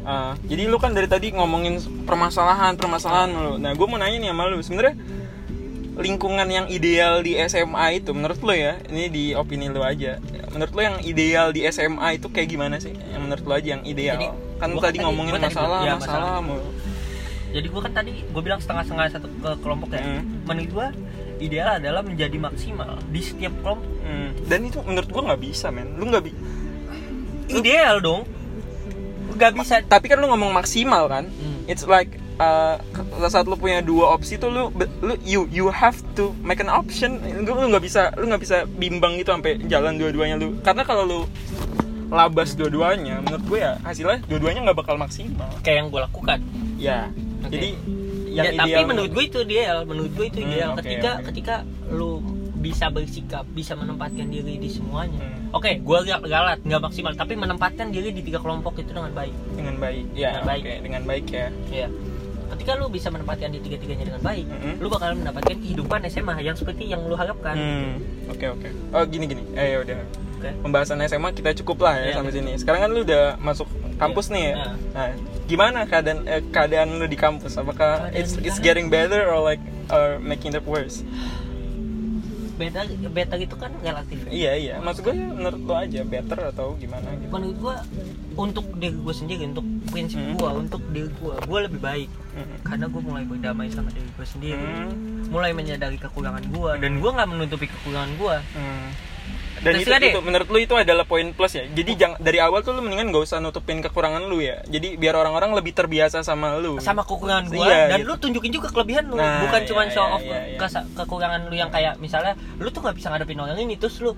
Ah, 0.00 0.32
jadi 0.42 0.64
lu 0.64 0.76
kan 0.76 0.90
dari 0.90 1.06
tadi 1.06 1.28
ngomongin 1.30 1.76
permasalahan 2.02 2.72
permasalahan 2.74 3.30
lu. 3.30 3.54
Nah 3.54 3.70
gue 3.70 3.86
mau 3.86 3.94
nanya 3.94 4.16
nih 4.18 4.30
sama 4.30 4.48
lu 4.48 4.58
sebenarnya 4.58 4.96
lingkungan 5.94 6.48
yang 6.48 6.66
ideal 6.66 7.20
di 7.20 7.36
SMA 7.38 8.00
itu 8.00 8.10
menurut 8.10 8.40
lo 8.40 8.54
ya 8.56 8.80
ini 8.88 9.06
di 9.06 9.24
opini 9.34 9.68
lo 9.68 9.84
aja 9.84 10.16
menurut 10.48 10.72
lo 10.72 10.80
yang 10.80 10.96
ideal 11.02 11.52
di 11.52 11.68
SMA 11.68 12.16
itu 12.16 12.26
kayak 12.26 12.48
gimana 12.48 12.80
sih 12.80 12.96
yang 13.06 13.20
menurut 13.20 13.44
lo 13.44 13.52
aja 13.52 13.68
yang 13.70 13.84
ideal 13.84 14.16
Jadi, 14.16 14.28
kan 14.60 14.68
gua 14.70 14.82
tadi 14.82 14.88
tadi- 14.92 15.02
ngomongin 15.02 15.32
gua 15.32 15.40
tadi 15.40 15.48
masalah 15.50 15.68
bilang, 15.74 15.82
ya, 15.82 15.94
masalah 15.96 16.20
masalah. 16.20 16.40
mulu. 16.42 16.68
jadi 17.50 17.66
gue 17.66 17.80
kan 17.80 17.92
tadi 17.92 18.12
gue 18.22 18.42
bilang 18.44 18.60
setengah-setengah 18.60 19.04
satu 19.10 19.26
ke 19.26 19.50
kelompok 19.58 19.88
ya 19.90 20.00
Hmm. 20.00 20.22
menurut 20.44 20.70
gue 20.70 20.86
ideal 21.40 21.68
adalah 21.74 21.98
menjadi 22.00 22.36
maksimal 22.36 22.94
di 23.06 23.20
setiap 23.20 23.50
kelompok 23.58 23.90
Hmm. 24.00 24.30
dan 24.44 24.60
itu 24.62 24.78
menurut 24.80 25.08
gua 25.08 25.22
nggak 25.26 25.42
bisa 25.42 25.66
men 25.68 25.96
lu 25.96 26.06
nggak 26.06 26.22
bi 26.22 26.32
ideal 27.50 27.98
dong 27.98 28.22
nggak 29.32 29.52
bisa 29.56 29.80
tapi 29.82 30.06
kan 30.06 30.18
lu 30.18 30.28
ngomong 30.28 30.52
maksimal 30.52 31.06
kan 31.06 31.26
Hmm. 31.26 31.64
it's 31.66 31.82
like 31.84 32.12
uh, 32.36 32.76
saat 33.26 33.44
lu 33.44 33.54
punya 33.54 33.80
dua 33.80 34.12
opsi 34.12 34.36
tuh 34.36 34.48
lu 34.48 34.62
lu 35.00 35.14
you 35.20 35.48
you 35.50 35.66
have 35.68 35.98
to 36.12 36.30
make 36.40 36.58
an 36.58 36.68
option 36.68 37.16
lu 37.18 37.50
lu 37.50 37.66
nggak 37.68 37.82
bisa 37.82 38.14
lu 38.14 38.24
nggak 38.26 38.40
bisa 38.40 38.56
bimbang 38.70 39.16
gitu 39.16 39.30
sampai 39.30 39.58
jalan 39.64 39.96
dua-duanya 39.96 40.36
lu 40.36 40.54
karena 40.60 40.82
kalau 40.82 41.02
lu 41.02 41.20
labas 42.10 42.52
dua-duanya 42.52 43.18
menurut 43.20 43.44
gue 43.46 43.58
ya 43.58 43.72
hasilnya 43.80 44.18
dua-duanya 44.24 44.60
nggak 44.62 44.78
bakal 44.78 44.96
maksimal. 44.96 45.46
Kayak 45.60 45.76
yang 45.76 45.88
gue 45.88 46.00
lakukan. 46.02 46.38
Ya 46.76 46.98
Oke. 47.40 47.52
jadi 47.52 47.68
yang 48.30 48.46
ya, 48.46 48.50
tapi 48.56 48.68
ideal 48.68 48.84
menurut 48.86 49.10
gue 49.10 49.24
itu 49.24 49.38
ideal 49.40 49.78
menurut 49.82 50.12
gue 50.12 50.26
itu 50.26 50.38
Hmm, 50.38 50.48
ideal. 50.48 50.70
oke, 50.70 50.78
ketika 50.80 51.10
oke. 51.12 51.24
ketika 51.28 51.54
lu 51.88 52.10
bisa 52.60 52.86
bersikap 52.86 53.44
bisa 53.48 53.72
menempatkan 53.72 54.26
diri 54.26 54.54
di 54.54 54.68
semuanya. 54.68 55.18
Hmm. 55.18 55.50
oke 55.52 55.70
gue 55.72 55.98
gak 56.04 56.20
galat 56.22 56.58
nggak 56.60 56.80
maksimal 56.80 57.12
tapi 57.12 57.32
menempatkan 57.32 57.88
diri 57.88 58.10
di 58.10 58.20
tiga 58.20 58.38
kelompok 58.38 58.76
itu 58.76 58.90
dengan 58.90 59.10
baik. 59.10 59.34
Dengan 59.52 59.74
baik 59.76 60.06
ya 60.12 60.30
Dengan 60.32 60.44
baik. 60.46 60.62
oke, 60.62 60.74
dengan 60.80 61.02
baik 61.04 61.24
ya. 61.26 61.46
Ya 61.70 61.88
ketika 62.50 62.74
lu 62.74 62.86
bisa 62.86 63.06
menempatkan 63.08 63.48
di 63.48 63.60
tiga 63.60 63.78
tiganya 63.78 64.04
dengan 64.04 64.20
baik 64.20 64.42
Mm-mm. 64.44 64.74
lu 64.78 64.90
bakal 64.90 65.14
mendapatkan 65.14 65.54
kehidupan 65.56 66.02
SMA 66.04 66.34
yang 66.40 66.54
seperti 66.54 66.82
yang 66.84 66.98
lu 67.00 67.14
harapkan. 67.14 67.54
Hmm, 67.54 67.94
oke 68.26 68.46
oke. 68.50 68.68
Oh 68.90 69.06
gini 69.06 69.24
gini. 69.24 69.42
Eh 69.54 69.66
ya 69.70 69.78
udah 69.80 69.98
oke 70.40 70.50
pembahasan 70.58 71.04
SMA 71.04 71.30
kita 71.30 71.52
cukup 71.54 71.84
lah 71.84 71.94
ya 71.94 72.04
Iya, 72.06 72.14
sampai 72.16 72.32
iya. 72.32 72.38
sini. 72.40 72.50
Sekarang 72.56 72.80
kan 72.80 72.90
lu 72.90 73.04
udah 73.04 73.36
masuk 73.38 73.68
kampus 73.94 74.26
Iya. 74.26 74.32
nih 74.32 74.42
ya. 74.42 74.54
Nah. 74.56 74.74
Nah, 74.90 75.08
gimana 75.44 75.78
keadaan 75.84 76.18
eh, 76.24 76.42
keadaan 76.46 76.88
lu 76.94 77.04
di 77.04 77.14
kampus? 77.14 77.52
Apakah 77.54 78.08
Keadaan 78.08 78.16
it's 78.16 78.32
it's 78.40 78.56
getting 78.58 78.88
better 78.88 79.20
or 79.22 79.38
like 79.38 79.60
or 79.88 80.16
making 80.18 80.50
it 80.50 80.64
worse? 80.64 81.04
beta 82.56 82.84
beta 83.08 83.36
itu 83.38 83.56
kan 83.56 83.72
relatif 83.80 84.20
ya. 84.20 84.30
Iya 84.30 84.52
iya. 84.54 84.74
Maksud 84.78 85.00
gue 85.02 85.16
menurut 85.16 85.56
lu 85.58 85.72
aja 85.74 86.00
better 86.04 86.38
atau 86.46 86.76
gimana 86.76 87.08
gitu. 87.10 87.32
menurut 87.32 87.56
gua 87.56 87.76
untuk 88.36 88.68
diri 88.76 88.92
gue 88.94 89.14
sendiri 89.16 89.42
untuk 89.46 89.64
prinsip 89.88 90.20
Hmm. 90.20 90.36
gua 90.36 90.50
untuk 90.54 90.84
diri 90.86 91.08
gua 91.16 91.40
gua 91.40 91.64
lebih 91.64 91.80
baik 91.80 92.12
Hmm. 92.30 92.60
karena 92.62 92.84
gue 92.86 93.00
mulai 93.00 93.24
berdamai 93.24 93.72
sama 93.72 93.88
diri 93.88 94.04
gue 94.06 94.26
sendiri 94.28 94.60
Hmm. 94.60 95.32
mulai 95.32 95.50
menyadari 95.50 95.96
kekurangan 95.96 96.44
gua 96.52 96.76
dan 96.76 97.00
gua 97.00 97.10
nggak 97.16 97.28
menutupi 97.30 97.64
kekurangan 97.66 98.12
gua 98.16 98.44
Hmm. 98.52 98.88
Dan 99.60 99.72
itu, 99.76 99.88
deh. 99.90 100.10
itu 100.10 100.20
menurut 100.20 100.46
lu 100.46 100.58
itu 100.58 100.72
adalah 100.72 101.04
poin 101.04 101.30
plus 101.30 101.52
ya. 101.52 101.64
Jadi 101.66 101.92
jangan 101.94 102.16
dari 102.18 102.38
awal 102.38 102.60
tuh 102.60 102.72
lu 102.72 102.80
mendingan 102.80 103.08
gak 103.08 103.24
usah 103.24 103.38
nutupin 103.38 103.78
kekurangan 103.78 104.24
lu 104.24 104.40
ya. 104.40 104.64
Jadi 104.64 104.96
biar 104.96 105.12
orang-orang 105.14 105.52
lebih 105.52 105.70
terbiasa 105.70 106.20
sama 106.20 106.56
lu. 106.56 106.80
sama 106.80 107.02
kekurangan 107.02 107.44
gua 107.46 107.64
Iya, 107.66 107.82
dan 107.88 107.98
gitu. 107.98 108.08
lu 108.08 108.14
tunjukin 108.16 108.52
juga 108.52 108.68
kelebihan 108.70 109.04
lu 109.06 109.14
Nah, 109.14 109.42
bukan 109.42 109.60
iya, 109.60 109.68
cuma 109.68 109.82
show 109.86 110.00
iya, 110.02 110.10
off 110.10 110.22
iya, 110.22 110.38
iya. 110.46 110.56
kesa- 110.56 110.88
kekurangan 110.94 111.40
lu 111.44 111.54
yang 111.54 111.68
kayak 111.68 111.96
misalnya 111.98 112.32
lu 112.56 112.68
tuh 112.68 112.80
nggak 112.80 112.94
bisa 112.94 113.06
ngadepin 113.08 113.36
orang 113.38 113.58
ini 113.58 113.76
terus 113.76 113.98
lu 113.98 114.16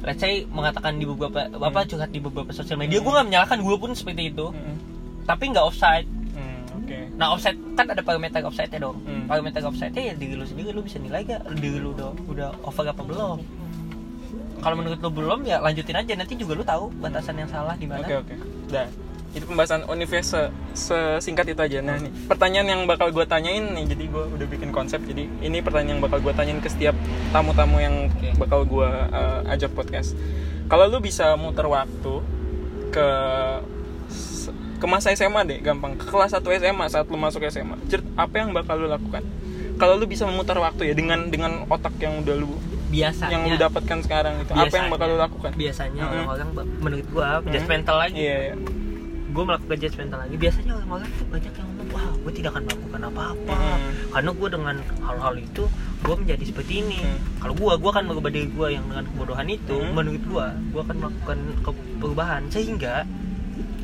let's 0.00 0.18
say 0.18 0.46
mengatakan 0.46 0.94
di 0.94 1.04
beberapa 1.04 1.38
apa 1.50 1.84
curhat 1.84 2.08
di 2.08 2.18
beberapa 2.18 2.48
sosial 2.50 2.76
media 2.76 2.98
gua 2.98 3.20
nggak 3.20 3.26
menyalahkan 3.28 3.58
gua 3.60 3.76
pun 3.76 3.92
seperti 3.92 4.30
itu 4.30 4.46
Hmm. 4.48 4.76
tapi 5.24 5.50
nggak 5.50 5.64
offside 5.64 6.06
Hmm, 6.30 6.64
nah 7.14 7.28
offside 7.30 7.58
kan 7.74 7.84
ada 7.84 8.00
parameter 8.00 8.40
offside 8.40 8.70
nya 8.70 8.80
dong 8.80 8.96
Hmm. 8.98 9.26
parameter 9.26 9.60
offside 9.60 9.90
nya 9.90 10.02
ya 10.02 10.14
diri 10.14 10.32
lu 10.32 10.44
sendiri 10.44 10.70
lu 10.70 10.80
bisa 10.80 10.96
nilai 10.96 11.20
gak 11.22 11.44
diri 11.52 11.76
lu 11.76 11.92
udah 11.92 12.08
udah 12.24 12.48
over 12.62 12.86
apa 12.86 13.02
belum 13.02 13.38
kalau 14.58 14.74
menurut 14.78 14.98
lu 14.98 15.10
belum 15.10 15.40
ya 15.46 15.62
lanjutin 15.62 15.96
aja 15.96 16.12
nanti 16.18 16.34
juga 16.34 16.52
lu 16.58 16.64
tahu 16.66 16.90
batasan 16.98 17.38
yang 17.38 17.50
salah 17.50 17.74
di 17.78 17.86
mana 17.86 18.04
Oke 18.04 18.14
oke. 18.18 18.34
Dah. 18.68 18.88
Itu 19.28 19.44
pembahasan 19.44 19.84
Unives 19.92 20.32
se- 20.32 20.52
sesingkat 20.72 21.52
itu 21.52 21.60
aja. 21.60 21.78
Nah 21.84 22.00
nih 22.00 22.10
pertanyaan 22.26 22.66
yang 22.66 22.80
bakal 22.88 23.12
gue 23.12 23.22
tanyain 23.28 23.60
nih. 23.60 23.84
Jadi 23.92 24.04
gue 24.08 24.24
udah 24.24 24.46
bikin 24.48 24.72
konsep. 24.72 25.04
Jadi 25.04 25.28
ini 25.44 25.60
pertanyaan 25.60 26.00
yang 26.00 26.02
bakal 26.02 26.18
gue 26.24 26.32
tanyain 26.32 26.58
ke 26.64 26.68
setiap 26.72 26.96
tamu-tamu 27.30 27.76
yang 27.78 28.08
Oke. 28.08 28.34
bakal 28.40 28.64
gue 28.64 28.88
uh, 28.88 29.52
ajak 29.52 29.70
podcast. 29.76 30.16
Kalau 30.68 30.88
lu 30.88 30.98
bisa 31.00 31.36
muter 31.36 31.64
waktu 31.68 32.24
ke 32.88 33.08
ke 34.78 34.86
masa 34.86 35.10
SMA 35.12 35.42
deh, 35.44 35.58
gampang. 35.58 35.98
Ke 35.98 36.06
kelas 36.06 36.32
1 36.32 36.40
SMA 36.62 36.86
saat 36.86 37.06
lu 37.10 37.18
masuk 37.18 37.42
SMA. 37.50 37.76
Cerit, 37.90 38.06
apa 38.14 38.34
yang 38.38 38.54
bakal 38.54 38.78
lu 38.78 38.86
lakukan? 38.86 39.26
Kalau 39.78 39.94
lu 39.98 40.06
bisa 40.06 40.26
memutar 40.26 40.58
waktu 40.58 40.90
ya 40.90 40.94
dengan 40.94 41.30
dengan 41.30 41.66
otak 41.70 41.94
yang 42.02 42.22
udah 42.22 42.34
lu 42.34 42.50
biasanya 42.88 43.32
yang 43.34 43.44
lu 43.46 43.56
dapatkan 43.58 43.98
sekarang 44.00 44.34
itu, 44.38 44.50
apa 44.50 44.74
yang 44.74 44.88
bakal 44.88 45.06
lu 45.06 45.18
lakukan? 45.18 45.50
biasanya 45.54 46.02
Mhm. 46.02 46.10
orang-orang 46.10 46.48
ba- 46.52 46.68
menurut 46.80 47.06
gua 47.08 47.28
Mhm. 47.38 47.50
judgmental 47.50 47.96
lagi 47.98 48.16
Iya, 48.18 48.36
iya. 48.42 48.54
gue 49.28 49.44
melakukan 49.44 49.76
judgmental 49.78 50.18
lagi 50.18 50.34
biasanya 50.34 50.72
orang-orang 50.74 51.08
tuh 51.12 51.26
banyak 51.28 51.52
yang 51.52 51.66
ngomong 51.68 51.88
wah 51.90 52.08
gue 52.18 52.32
tidak 52.32 52.50
akan 52.50 52.62
melakukan 52.64 53.00
apa-apa 53.04 53.54
Mhm. 53.54 53.90
karena 54.10 54.30
gue 54.32 54.48
dengan 54.50 54.76
hal-hal 54.98 55.34
itu 55.38 55.62
gue 55.98 56.14
menjadi 56.16 56.44
seperti 56.44 56.72
ini 56.80 56.98
Hmm. 56.98 57.18
kalau 57.38 57.54
gue 57.54 57.72
gue 57.74 57.90
akan 57.90 58.04
merubah 58.04 58.30
diri 58.30 58.48
gue 58.48 58.68
yang 58.70 58.84
dengan 58.84 59.04
kebodohan 59.06 59.46
itu 59.46 59.76
Hmm. 59.76 59.92
menurut 59.92 60.22
gue 60.24 60.46
gue 60.72 60.80
akan 60.80 60.96
melakukan 60.98 61.38
perubahan 61.98 62.42
sehingga 62.48 62.94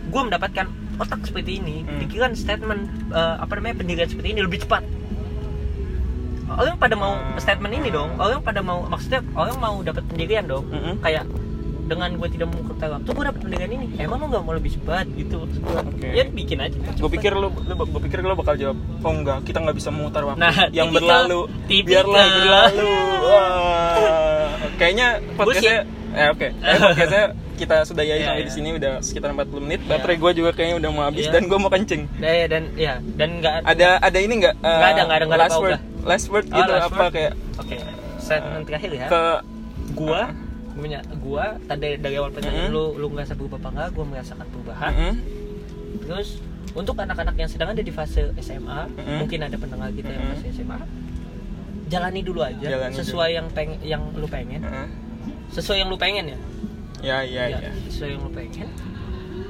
gue 0.06 0.20
mendapatkan 0.22 0.66
otak 0.94 1.20
seperti 1.22 1.58
ini 1.58 1.82
Hmm. 1.82 1.98
pikiran 2.00 2.32
statement 2.32 2.82
eh, 3.10 3.36
apa 3.36 3.52
namanya 3.52 3.76
pendirian 3.76 4.06
seperti 4.06 4.28
ini 4.30 4.40
lebih 4.40 4.58
cepat 4.60 4.82
orang 6.46 6.76
pada 6.76 6.94
mau 6.94 7.12
Hmm. 7.12 7.36
statement 7.36 7.74
ini 7.74 7.88
dong 7.88 8.10
orang 8.16 8.40
pada 8.40 8.60
mau 8.60 8.84
maksudnya 8.84 9.20
orang 9.32 9.56
mau 9.56 9.76
dapat 9.80 10.04
pendirian 10.04 10.44
dong 10.44 10.64
Mhm. 10.66 11.00
kayak 11.00 11.24
dengan 11.84 12.08
gue 12.10 12.28
tidak 12.30 12.48
mengikuti 12.48 12.80
waktu 12.82 13.04
gue 13.06 13.24
dapat 13.26 13.40
pendirian 13.42 13.70
ini 13.70 13.86
emang 13.98 14.16
lu 14.18 14.26
nggak 14.26 14.40
mau 14.42 14.52
lebih 14.52 14.72
cepat 14.72 15.04
gitu 15.10 15.36
maksud 15.38 15.60
gue 15.62 15.80
Oke. 15.86 16.08
ya 16.10 16.24
bikin 16.26 16.58
aja 16.58 16.76
gue 16.80 17.10
pikir 17.10 17.32
lu, 17.34 17.48
lu 17.50 17.74
gue 17.76 18.00
pikir 18.02 18.18
lu 18.18 18.32
bakal 18.34 18.56
jawab 18.56 18.72
oh 18.98 19.12
enggak 19.12 19.38
kita 19.42 19.60
nggak 19.60 19.76
bisa 19.76 19.88
memutar 19.90 20.24
waktu 20.24 20.40
Nah, 20.40 20.56
yang 20.70 20.88
tipikal- 20.88 21.28
berlalu 21.28 21.40
tipikal. 21.64 22.08
biarlah 22.08 22.26
berlalu 22.30 22.88
Wah. 23.24 24.48
kayaknya 24.74 25.06
podcastnya 25.34 25.78
eh 26.14 26.26
oke 26.26 26.48
Kayaknya 26.54 26.86
podcastnya 26.86 27.24
kita 27.54 27.76
sudah 27.82 28.02
ya 28.02 28.14
Iya, 28.14 28.26
sampai 28.26 28.40
iya. 28.40 28.48
di 28.48 28.52
sini 28.52 28.68
udah 28.72 28.92
sekitar 28.98 29.30
40 29.30 29.58
menit 29.60 29.80
Iya. 29.80 29.90
baterai 29.90 30.16
gue 30.16 30.30
juga 30.34 30.50
kayaknya 30.50 30.76
udah 30.78 30.90
mau 30.90 31.04
habis 31.04 31.24
Iya. 31.24 31.32
dan 31.32 31.42
gue 31.44 31.58
mau 31.58 31.68
kencing 31.68 32.02
dan 32.16 32.34
dan 32.46 32.62
ya 32.74 32.94
dan 33.14 33.28
nggak 33.38 33.54
ada 33.64 33.88
ada 33.98 34.18
ini 34.18 34.34
nggak 34.36 34.54
eh, 34.56 34.68
Nggak 34.70 34.90
ada, 34.90 35.02
nggak 35.02 35.16
ada, 35.16 35.24
nggak 35.24 35.38
ada 35.38 35.44
last 35.44 35.58
word 35.58 35.80
last 36.02 36.26
word 36.28 36.46
Oh, 36.46 36.56
gitu 36.56 36.70
last 36.70 36.86
apa 36.86 36.96
word. 36.98 37.12
kayak 37.12 37.32
oke 37.56 37.76
statement 38.18 38.64
terakhir 38.64 38.90
ya 38.92 39.06
ke 39.06 39.22
gua 39.94 40.20
gua 40.20 40.22
punya 40.74 40.98
gua 41.16 41.44
tadi 41.64 41.88
dari 41.96 42.14
awal 42.16 42.30
pertanyaan 42.30 42.66
Mhm. 42.66 42.74
lu 42.74 42.84
lu 42.96 43.06
ngerasa 43.08 43.32
berubah 43.32 43.58
apa 43.58 43.68
enggak 43.70 43.88
gua 43.90 44.04
merasakan 44.06 44.46
perubahan 44.48 44.92
Mm-mm. 44.92 45.14
terus 46.02 46.28
untuk 46.74 46.96
anak-anak 46.96 47.34
yang 47.36 47.46
sedang 47.46 47.70
ada 47.70 47.78
di 47.78 47.90
fase 47.90 48.34
SMA 48.36 48.90
Mhm. 48.90 49.16
mungkin 49.20 49.38
ada 49.40 49.54
pendengar 49.54 49.90
kita 49.90 50.10
yang 50.10 50.24
Mhm. 50.24 50.32
fase 50.32 50.46
SMA 50.52 50.78
jalani 51.86 52.20
dulu 52.20 52.40
aja 52.40 52.66
Jalani 52.66 52.94
sesuai 52.96 53.30
yang 53.32 53.46
peng 53.48 53.78
yang 53.80 54.02
lu 54.12 54.26
pengen 54.26 54.60
Heeh. 54.60 54.88
sesuai 55.52 55.78
yang 55.78 55.88
lu 55.88 55.94
pengen 55.94 56.24
ya 56.26 56.38
ya 57.04 57.20
ya 57.20 57.44
Ya, 57.52 57.58
ya 57.60 57.70
sesuai 57.86 58.10
yang 58.10 58.22
lu 58.22 58.30
pengen 58.30 58.68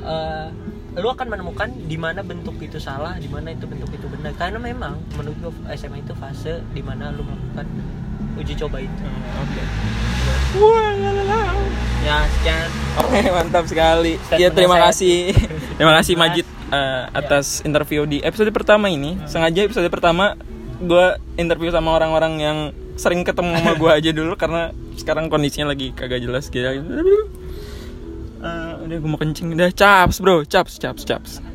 Eh, 0.04 0.46
lu 0.94 1.08
akan 1.08 1.26
menemukan 1.26 1.68
di 1.80 1.96
mana 1.96 2.20
bentuk 2.20 2.60
itu 2.60 2.76
salah 2.76 3.16
di 3.16 3.26
mana 3.26 3.50
itu 3.50 3.64
bentuk 3.64 3.88
itu 3.88 4.04
benar 4.06 4.30
karena 4.34 4.60
memang 4.60 5.00
menurut 5.14 5.38
SMA 5.72 5.98
itu 5.98 6.12
fase 6.14 6.60
di 6.70 6.82
mana 6.82 7.08
lu 7.08 7.24
melakukan 7.24 7.66
uji 8.36 8.54
coba 8.54 8.78
itu 8.78 8.94
Hmm, 8.94 9.40
oke 9.40 9.62
la, 10.94 11.22
la. 11.24 11.40
ya 12.00 12.18
sekian 12.28 12.68
Oke 12.94 13.20
mantap 13.28 13.64
sekali. 13.64 14.14
Statement 14.20 14.38
Ya 14.38 14.48
terima 14.50 14.76
saya. 14.76 14.84
kasih, 14.86 15.16
terima 15.74 15.92
kasih. 15.96 16.14
Majid 16.14 16.46
eh, 16.70 17.02
atas 17.10 17.46
interview 17.60 18.04
di 18.04 18.20
episode 18.20 18.50
pertama 18.50 18.86
ini. 18.86 19.18
Sengaja 19.24 19.64
episode 19.64 19.88
pertama 19.88 20.38
gue 20.76 21.06
interview 21.34 21.70
sama 21.70 21.90
orang-orang 21.90 22.32
yang 22.38 22.58
sering 22.94 23.24
ketemu 23.24 23.56
sama 23.56 23.74
gue 23.74 23.90
aja 23.98 24.10
dulu 24.12 24.36
karena 24.36 24.70
sekarang 24.94 25.26
kondisinya 25.26 25.74
lagi 25.74 25.90
kagak 25.90 26.22
jelas 26.22 26.46
gitu. 26.46 26.70
Eh, 28.84 28.86
udah 28.92 29.00
gue 29.00 29.08
mau 29.08 29.16
kencing, 29.16 29.56
udah 29.56 29.72
caps 29.72 30.20
bro, 30.20 30.44
caps, 30.44 30.76
caps, 30.76 31.08
caps. 31.08 31.40